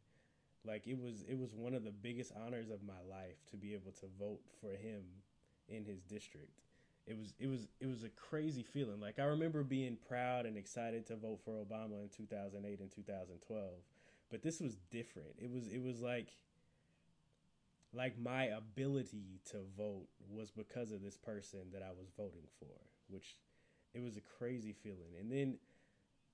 like 0.64 0.86
it 0.86 0.98
was 0.98 1.22
it 1.28 1.38
was 1.38 1.54
one 1.54 1.74
of 1.74 1.84
the 1.84 1.92
biggest 1.92 2.32
honors 2.44 2.70
of 2.70 2.82
my 2.82 3.00
life 3.08 3.44
to 3.50 3.56
be 3.56 3.74
able 3.74 3.92
to 3.92 4.06
vote 4.18 4.40
for 4.60 4.72
him 4.72 5.04
in 5.68 5.84
his 5.84 6.02
district. 6.02 6.60
It 7.06 7.16
was 7.16 7.34
it 7.38 7.46
was 7.46 7.68
it 7.80 7.86
was 7.86 8.02
a 8.04 8.08
crazy 8.10 8.62
feeling. 8.62 9.00
Like 9.00 9.18
I 9.18 9.24
remember 9.24 9.62
being 9.62 9.96
proud 10.08 10.46
and 10.46 10.56
excited 10.56 11.06
to 11.06 11.16
vote 11.16 11.40
for 11.44 11.52
Obama 11.64 12.02
in 12.02 12.08
2008 12.10 12.80
and 12.80 12.90
2012, 12.90 13.70
but 14.30 14.42
this 14.42 14.60
was 14.60 14.76
different. 14.90 15.36
It 15.38 15.50
was 15.50 15.68
it 15.68 15.82
was 15.82 16.00
like 16.00 16.32
like 17.92 18.18
my 18.18 18.44
ability 18.44 19.40
to 19.50 19.58
vote 19.76 20.06
was 20.28 20.50
because 20.50 20.92
of 20.92 21.02
this 21.02 21.16
person 21.16 21.60
that 21.72 21.82
I 21.82 21.90
was 21.90 22.10
voting 22.16 22.46
for, 22.58 22.74
which 23.08 23.36
it 23.94 24.02
was 24.02 24.16
a 24.16 24.20
crazy 24.20 24.72
feeling. 24.72 25.16
And 25.18 25.32
then 25.32 25.58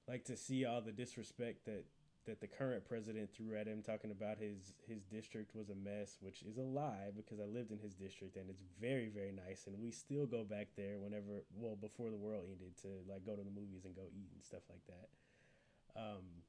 like 0.09 0.25
to 0.25 0.37
see 0.37 0.65
all 0.65 0.81
the 0.81 0.93
disrespect 0.93 1.65
that 1.67 1.85
that 2.27 2.41
the 2.41 2.47
current 2.47 2.87
president 2.87 3.29
threw 3.35 3.55
at 3.55 3.67
him 3.67 3.83
talking 3.83 4.11
about 4.11 4.39
his 4.39 4.73
his 4.89 5.05
district 5.05 5.55
was 5.55 5.69
a 5.69 5.75
mess, 5.75 6.17
which 6.21 6.43
is 6.43 6.57
a 6.57 6.63
lie 6.63 7.11
because 7.15 7.39
I 7.39 7.45
lived 7.45 7.71
in 7.71 7.79
his 7.79 7.95
district 7.95 8.37
and 8.37 8.49
it's 8.51 8.63
very 8.81 9.09
very 9.09 9.33
nice 9.33 9.67
and 9.67 9.79
we 9.79 9.91
still 9.91 10.27
go 10.27 10.43
back 10.43 10.69
there 10.77 10.99
whenever 10.99 11.45
well 11.57 11.77
before 11.77 12.11
the 12.11 12.17
world 12.17 12.45
ended 12.51 12.77
to 12.83 12.89
like 13.09 13.25
go 13.25 13.37
to 13.37 13.43
the 13.43 13.51
movies 13.51 13.85
and 13.85 13.95
go 13.95 14.09
eat 14.13 14.31
and 14.35 14.45
stuff 14.45 14.63
like 14.69 14.85
that. 14.87 16.01
Um 16.01 16.43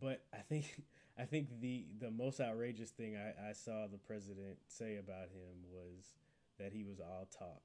but 0.00 0.22
I 0.32 0.38
think 0.48 0.82
I 1.18 1.24
think 1.24 1.60
the 1.60 1.86
the 1.98 2.10
most 2.10 2.40
outrageous 2.40 2.90
thing 2.90 3.16
I, 3.16 3.50
I 3.50 3.52
saw 3.52 3.86
the 3.86 3.98
president 3.98 4.58
say 4.68 4.96
about 4.96 5.28
him 5.30 5.64
was 5.72 6.14
that 6.58 6.72
he 6.72 6.82
was 6.84 7.00
all 7.00 7.26
talk. 7.36 7.62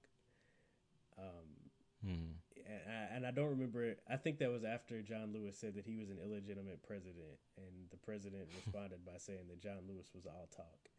Um, 1.18 1.72
Hmm. 2.04 2.38
and 2.68 2.82
I, 2.88 3.16
and 3.16 3.26
I 3.26 3.32
don't 3.32 3.50
remember. 3.50 3.96
I 4.10 4.18
think 4.18 4.38
that 4.40 4.52
was 4.52 4.64
after 4.64 5.02
John 5.02 5.34
Lewis 5.34 5.58
said 5.58 5.76
that 5.76 5.86
he 5.86 5.96
was 5.96 6.10
an 6.10 6.20
illegitimate 6.24 6.84
president, 6.84 7.40
and 7.58 7.90
the 7.90 7.98
president 7.98 8.48
responded 8.56 9.06
by 9.06 9.18
saying 9.18 9.48
that 9.50 9.62
John 9.62 9.80
Lewis 9.88 10.08
was 10.14 10.26
all 10.26 10.48
talk. 10.56 10.90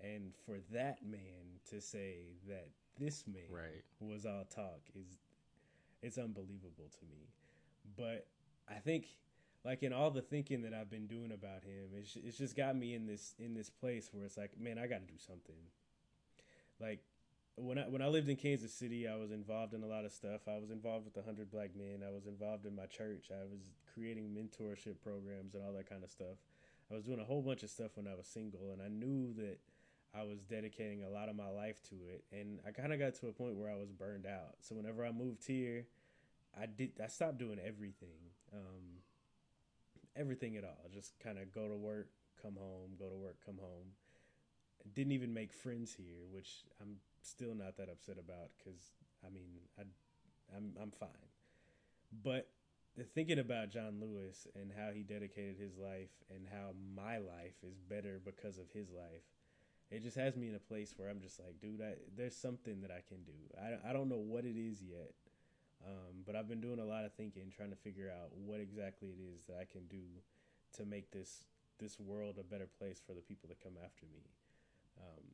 And 0.00 0.34
for 0.44 0.58
that 0.72 1.04
man 1.04 1.58
to 1.70 1.80
say 1.80 2.34
that 2.48 2.68
this 2.98 3.24
man 3.26 3.48
Right. 3.50 3.82
was 3.98 4.26
all 4.26 4.44
talk 4.44 4.80
is 4.94 5.18
it's 6.02 6.18
unbelievable 6.18 6.90
to 7.00 7.04
me. 7.06 7.28
But 7.96 8.26
I 8.68 8.74
think 8.74 9.06
like 9.66 9.82
in 9.82 9.92
all 9.92 10.10
the 10.10 10.22
thinking 10.22 10.62
that 10.62 10.72
I've 10.72 10.88
been 10.88 11.08
doing 11.08 11.32
about 11.32 11.64
him, 11.64 11.90
it's 11.98 12.16
it's 12.16 12.38
just 12.38 12.56
got 12.56 12.76
me 12.76 12.94
in 12.94 13.06
this 13.06 13.34
in 13.38 13.52
this 13.52 13.68
place 13.68 14.08
where 14.12 14.24
it's 14.24 14.36
like, 14.36 14.52
man, 14.58 14.78
I 14.78 14.86
got 14.86 15.06
to 15.06 15.12
do 15.12 15.18
something. 15.18 15.56
Like 16.80 17.00
when 17.56 17.78
I 17.78 17.88
when 17.88 18.00
I 18.00 18.06
lived 18.06 18.28
in 18.28 18.36
Kansas 18.36 18.72
City, 18.72 19.08
I 19.08 19.16
was 19.16 19.32
involved 19.32 19.74
in 19.74 19.82
a 19.82 19.86
lot 19.86 20.04
of 20.04 20.12
stuff. 20.12 20.42
I 20.46 20.58
was 20.58 20.70
involved 20.70 21.04
with 21.04 21.14
the 21.14 21.22
Hundred 21.22 21.50
Black 21.50 21.70
Men. 21.74 22.02
I 22.06 22.12
was 22.12 22.26
involved 22.26 22.64
in 22.64 22.76
my 22.76 22.86
church. 22.86 23.30
I 23.32 23.42
was 23.50 23.60
creating 23.92 24.36
mentorship 24.36 25.00
programs 25.02 25.54
and 25.54 25.64
all 25.64 25.72
that 25.72 25.90
kind 25.90 26.04
of 26.04 26.10
stuff. 26.10 26.38
I 26.90 26.94
was 26.94 27.02
doing 27.02 27.18
a 27.18 27.24
whole 27.24 27.42
bunch 27.42 27.64
of 27.64 27.70
stuff 27.70 27.92
when 27.96 28.06
I 28.06 28.14
was 28.14 28.28
single, 28.28 28.70
and 28.72 28.80
I 28.80 28.88
knew 28.88 29.34
that 29.34 29.58
I 30.14 30.22
was 30.22 30.44
dedicating 30.44 31.02
a 31.02 31.10
lot 31.10 31.28
of 31.28 31.34
my 31.34 31.48
life 31.48 31.82
to 31.88 31.96
it, 32.14 32.24
and 32.30 32.60
I 32.66 32.70
kind 32.70 32.92
of 32.92 33.00
got 33.00 33.14
to 33.16 33.28
a 33.28 33.32
point 33.32 33.56
where 33.56 33.70
I 33.70 33.74
was 33.74 33.90
burned 33.90 34.26
out. 34.26 34.54
So 34.60 34.76
whenever 34.76 35.04
I 35.04 35.10
moved 35.10 35.44
here, 35.44 35.86
I 36.58 36.66
did 36.66 36.92
I 37.02 37.08
stopped 37.08 37.38
doing 37.38 37.58
everything, 37.58 38.32
um, 38.52 39.02
everything 40.16 40.56
at 40.56 40.64
all. 40.64 40.88
Just 40.92 41.18
kind 41.20 41.38
of 41.38 41.52
go 41.52 41.68
to 41.68 41.76
work, 41.76 42.08
come 42.40 42.56
home, 42.56 42.90
go 42.98 43.08
to 43.08 43.16
work, 43.16 43.36
come 43.44 43.58
home. 43.58 43.92
Didn't 44.94 45.12
even 45.12 45.34
make 45.34 45.52
friends 45.52 45.94
here, 45.94 46.26
which 46.30 46.64
I'm 46.80 46.96
still 47.22 47.54
not 47.54 47.76
that 47.76 47.88
upset 47.88 48.18
about 48.18 48.50
because 48.56 48.92
I 49.24 49.30
mean 49.30 49.50
I 49.78 49.82
I'm 50.54 50.72
I'm 50.80 50.90
fine. 50.90 51.08
But 52.22 52.48
thinking 53.14 53.38
about 53.38 53.70
John 53.70 54.00
Lewis 54.00 54.46
and 54.54 54.70
how 54.76 54.90
he 54.94 55.02
dedicated 55.02 55.56
his 55.58 55.76
life 55.76 56.10
and 56.30 56.46
how 56.50 56.70
my 56.94 57.18
life 57.18 57.56
is 57.62 57.78
better 57.78 58.20
because 58.24 58.58
of 58.58 58.70
his 58.72 58.90
life, 58.90 59.24
it 59.90 60.02
just 60.02 60.16
has 60.16 60.36
me 60.36 60.48
in 60.48 60.54
a 60.54 60.60
place 60.60 60.94
where 60.96 61.08
I'm 61.08 61.20
just 61.20 61.38
like, 61.38 61.60
dude, 61.60 61.82
I, 61.82 61.94
there's 62.16 62.36
something 62.36 62.80
that 62.80 62.90
I 62.90 63.02
can 63.06 63.22
do. 63.24 63.32
I, 63.60 63.90
I 63.90 63.92
don't 63.92 64.08
know 64.08 64.16
what 64.16 64.44
it 64.44 64.56
is 64.56 64.82
yet, 64.82 65.12
um, 65.84 66.22
but 66.24 66.34
I've 66.36 66.48
been 66.48 66.60
doing 66.60 66.78
a 66.78 66.84
lot 66.84 67.04
of 67.04 67.12
thinking, 67.14 67.52
trying 67.54 67.70
to 67.70 67.76
figure 67.76 68.10
out 68.10 68.30
what 68.32 68.60
exactly 68.60 69.08
it 69.08 69.20
is 69.36 69.44
that 69.46 69.56
I 69.60 69.64
can 69.64 69.86
do 69.88 70.02
to 70.76 70.84
make 70.84 71.10
this 71.10 71.44
this 71.78 72.00
world 72.00 72.36
a 72.40 72.42
better 72.42 72.66
place 72.78 73.00
for 73.06 73.12
the 73.12 73.20
people 73.20 73.48
that 73.48 73.60
come 73.62 73.74
after 73.84 74.06
me. 74.06 74.22
Um, 74.98 75.24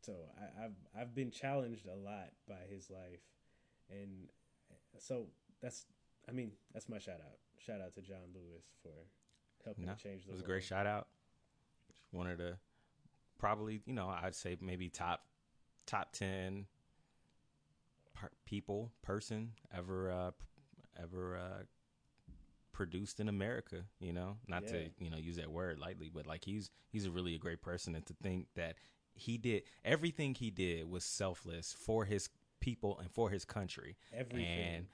so 0.00 0.12
I, 0.38 0.64
I've 0.64 0.76
I've 0.98 1.14
been 1.14 1.30
challenged 1.30 1.86
a 1.86 1.94
lot 1.94 2.30
by 2.48 2.62
his 2.70 2.90
life, 2.90 3.20
and 3.90 4.28
so 4.98 5.26
that's 5.60 5.86
I 6.28 6.32
mean 6.32 6.52
that's 6.72 6.88
my 6.88 6.98
shout 6.98 7.20
out. 7.20 7.38
Shout 7.58 7.80
out 7.80 7.94
to 7.94 8.00
John 8.00 8.32
Lewis 8.34 8.64
for 8.82 8.92
helping 9.64 9.86
No, 9.86 9.92
to 9.92 10.02
change 10.02 10.24
the 10.24 10.30
it 10.30 10.32
was 10.32 10.42
a 10.42 10.46
great 10.46 10.64
shout 10.64 10.86
out. 10.86 11.08
Wanted 12.12 12.38
to 12.38 12.58
probably, 13.38 13.82
you 13.86 13.92
know, 13.94 14.08
I'd 14.08 14.34
say 14.34 14.56
maybe 14.60 14.88
top 14.88 15.24
top 15.86 16.12
ten 16.12 16.66
per- 18.20 18.30
people 18.44 18.92
person 19.02 19.52
ever 19.76 20.10
uh, 20.10 20.30
ever 21.00 21.36
uh, 21.36 21.62
produced 22.72 23.20
in 23.20 23.28
America. 23.28 23.84
You 24.00 24.12
know, 24.12 24.36
not 24.46 24.66
to 24.68 24.90
you 24.98 25.10
know 25.10 25.16
use 25.16 25.36
that 25.36 25.50
word 25.50 25.78
lightly, 25.78 26.10
but 26.12 26.26
like 26.26 26.44
he's 26.44 26.70
he's 26.90 27.06
a 27.06 27.10
really 27.10 27.34
a 27.34 27.38
great 27.38 27.62
person, 27.62 27.94
and 27.94 28.04
to 28.06 28.14
think 28.22 28.46
that 28.56 28.76
he 29.14 29.38
did 29.38 29.62
everything 29.84 30.34
he 30.34 30.50
did 30.50 30.88
was 30.90 31.04
selfless 31.04 31.74
for 31.78 32.04
his 32.04 32.28
people 32.60 32.98
and 32.98 33.10
for 33.10 33.30
his 33.30 33.44
country, 33.44 33.96
Everything. 34.12 34.58
and 34.58 34.86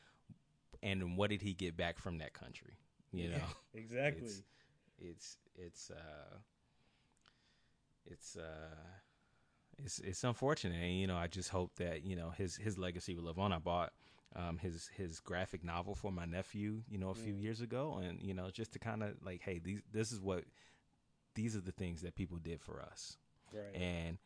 and 0.83 1.17
what 1.17 1.31
did 1.31 1.43
he 1.43 1.53
get 1.55 1.77
back 1.77 1.99
from 1.99 2.19
that 2.19 2.33
country? 2.33 2.79
You 3.13 3.31
know 3.31 3.45
exactly. 3.75 4.27
it's 4.27 4.43
it's 4.99 5.37
it's 5.57 5.91
uh 5.91 6.37
it's 8.07 8.37
uh 8.37 8.75
it's 9.85 9.99
it's 10.01 10.25
unfortunate 10.25 10.81
and 10.83 10.99
you 10.99 11.07
know 11.07 11.17
i 11.17 11.27
just 11.27 11.51
hope 11.51 11.75
that 11.77 12.05
you 12.05 12.17
know 12.17 12.31
his 12.31 12.57
his 12.57 12.79
legacy 12.79 13.15
will 13.15 13.25
live 13.25 13.39
on 13.39 13.53
i 13.53 13.59
bought 13.59 13.93
um 14.35 14.59
his 14.59 14.91
his 14.97 15.21
graphic 15.21 15.65
novel 15.65 15.95
for 15.95 16.11
my 16.11 16.25
nephew 16.25 16.83
you 16.89 16.99
know 16.99 17.11
a 17.11 17.15
few 17.15 17.35
years 17.35 17.61
ago 17.61 18.01
and 18.03 18.21
you 18.21 18.35
know 18.35 18.51
just 18.51 18.73
to 18.73 18.79
kind 18.79 19.03
of 19.03 19.15
like 19.25 19.41
hey 19.43 19.59
these 19.59 19.83
this 19.93 20.13
is 20.13 20.21
what 20.21 20.45
these 21.35 21.57
are 21.57 21.61
the 21.61 21.73
things 21.73 22.03
that 22.03 22.15
people 22.15 22.39
did 22.39 22.61
for 22.61 22.83
us 22.83 23.19
right. 23.53 23.75
and 23.75 24.19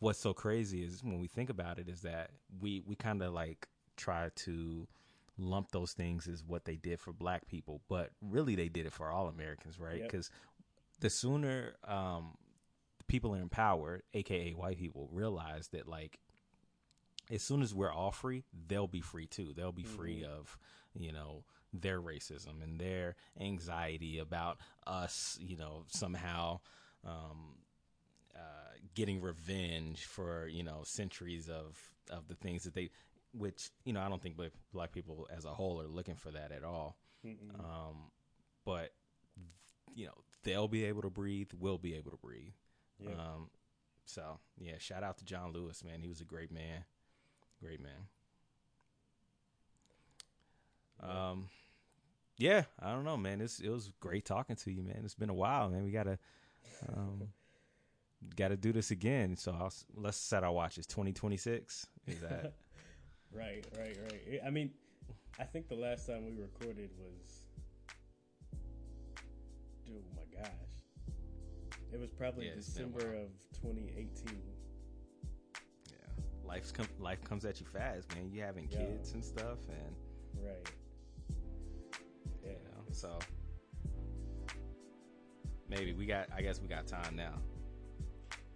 what's 0.00 0.18
so 0.18 0.32
crazy 0.32 0.82
is 0.82 1.02
when 1.02 1.18
we 1.18 1.28
think 1.28 1.50
about 1.50 1.78
it 1.78 1.88
is 1.88 2.02
that 2.02 2.30
we 2.60 2.82
we 2.86 2.94
kind 2.94 3.22
of 3.22 3.32
like 3.32 3.68
try 3.96 4.30
to 4.34 4.86
lump 5.38 5.70
those 5.70 5.92
things 5.92 6.26
as 6.28 6.44
what 6.44 6.64
they 6.64 6.76
did 6.76 7.00
for 7.00 7.12
black 7.12 7.46
people, 7.46 7.80
but 7.88 8.10
really 8.20 8.54
they 8.54 8.68
did 8.68 8.86
it 8.86 8.92
for 8.92 9.10
all 9.10 9.28
Americans, 9.28 9.78
right? 9.78 9.98
Yep. 9.98 10.10
Because 10.10 10.30
the 11.00 11.10
sooner 11.10 11.74
um, 11.86 12.36
people 13.08 13.34
in 13.34 13.48
power, 13.48 14.02
aka 14.14 14.52
white 14.52 14.78
people, 14.78 15.08
realize 15.12 15.68
that 15.68 15.88
like 15.88 16.18
as 17.30 17.42
soon 17.42 17.62
as 17.62 17.74
we're 17.74 17.92
all 17.92 18.10
free, 18.12 18.44
they'll 18.68 18.86
be 18.86 19.00
free 19.00 19.26
too. 19.26 19.52
They'll 19.56 19.72
be 19.72 19.84
free 19.84 20.24
of 20.24 20.56
you 20.94 21.12
know 21.12 21.44
their 21.72 22.00
racism 22.00 22.62
and 22.62 22.80
their 22.80 23.16
anxiety 23.40 24.18
about 24.18 24.58
us, 24.86 25.38
you 25.40 25.56
know, 25.56 25.84
somehow. 25.88 26.60
Um, 27.04 27.56
uh, 28.36 28.74
getting 28.94 29.20
revenge 29.20 30.04
for 30.04 30.46
you 30.48 30.62
know 30.62 30.82
centuries 30.84 31.48
of 31.48 31.76
of 32.10 32.28
the 32.28 32.34
things 32.34 32.64
that 32.64 32.74
they, 32.74 32.90
which 33.32 33.70
you 33.84 33.92
know 33.92 34.00
I 34.00 34.08
don't 34.08 34.22
think 34.22 34.36
black, 34.36 34.52
black 34.72 34.92
people 34.92 35.28
as 35.36 35.44
a 35.44 35.50
whole 35.50 35.80
are 35.80 35.88
looking 35.88 36.14
for 36.14 36.30
that 36.30 36.52
at 36.52 36.64
all. 36.64 36.96
Um, 37.58 38.10
but 38.64 38.92
you 39.94 40.06
know 40.06 40.14
they'll 40.44 40.68
be 40.68 40.84
able 40.84 41.02
to 41.02 41.10
breathe. 41.10 41.50
We'll 41.58 41.78
be 41.78 41.94
able 41.94 42.10
to 42.12 42.16
breathe. 42.16 42.52
Um, 43.06 43.50
so 44.04 44.38
yeah, 44.58 44.78
shout 44.78 45.02
out 45.02 45.18
to 45.18 45.24
John 45.24 45.52
Lewis, 45.52 45.84
man. 45.84 46.00
He 46.00 46.08
was 46.08 46.20
a 46.20 46.24
great 46.24 46.50
man, 46.50 46.84
great 47.60 47.80
man. 47.80 48.08
Um, 51.00 51.48
yeah, 52.36 52.64
I 52.80 52.90
don't 52.90 53.04
know, 53.04 53.16
man. 53.16 53.40
It's 53.40 53.60
it 53.60 53.70
was 53.70 53.92
great 54.00 54.24
talking 54.24 54.56
to 54.56 54.72
you, 54.72 54.82
man. 54.82 55.02
It's 55.04 55.14
been 55.14 55.30
a 55.30 55.34
while, 55.34 55.68
man. 55.68 55.84
We 55.84 55.90
gotta 55.90 56.18
um, 56.88 57.28
gotta 58.36 58.56
do 58.56 58.72
this 58.72 58.90
again. 58.90 59.36
So 59.36 59.52
I'll, 59.52 59.72
let's 59.94 60.16
set 60.16 60.42
our 60.42 60.52
watches. 60.52 60.86
Twenty 60.86 61.12
twenty 61.12 61.36
six. 61.36 61.86
Is 62.06 62.20
that 62.20 62.54
Right, 63.32 63.66
right, 63.76 63.96
right. 64.10 64.40
I 64.44 64.50
mean, 64.50 64.70
I 65.38 65.44
think 65.44 65.68
the 65.68 65.74
last 65.74 66.06
time 66.06 66.24
we 66.24 66.32
recorded 66.40 66.90
was, 66.98 67.42
oh 69.90 70.02
my 70.16 70.22
gosh, 70.34 70.48
it 71.92 72.00
was 72.00 72.10
probably 72.12 72.46
Yeah, 72.46 72.52
it's 72.56 72.68
been 72.70 72.84
a 72.84 72.88
December 72.88 73.14
of 73.16 73.28
2018. 73.54 74.42
yeah? 75.90 75.96
Life's 76.44 76.72
come 76.72 76.86
life 76.98 77.22
comes 77.24 77.44
at 77.44 77.60
you 77.60 77.66
fast, 77.66 78.14
man. 78.14 78.30
You 78.30 78.42
having 78.42 78.68
Yeah. 78.70 78.78
kids 78.86 79.12
and 79.12 79.24
stuff, 79.24 79.58
and 79.68 79.96
Right. 80.44 80.70
Yeah. 82.44 82.50
you 82.52 82.58
know, 82.64 82.84
so 82.92 83.18
maybe 85.68 85.92
we 85.92 86.06
got. 86.06 86.28
I 86.32 86.42
guess 86.42 86.60
we 86.60 86.68
got 86.68 86.86
time 86.86 87.16
now. 87.16 87.40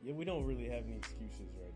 Yeah, 0.03 0.15
we 0.15 0.25
don't 0.25 0.45
really 0.45 0.69
have 0.69 0.85
any 0.85 0.97
excuses 0.97 1.55
right 1.61 1.73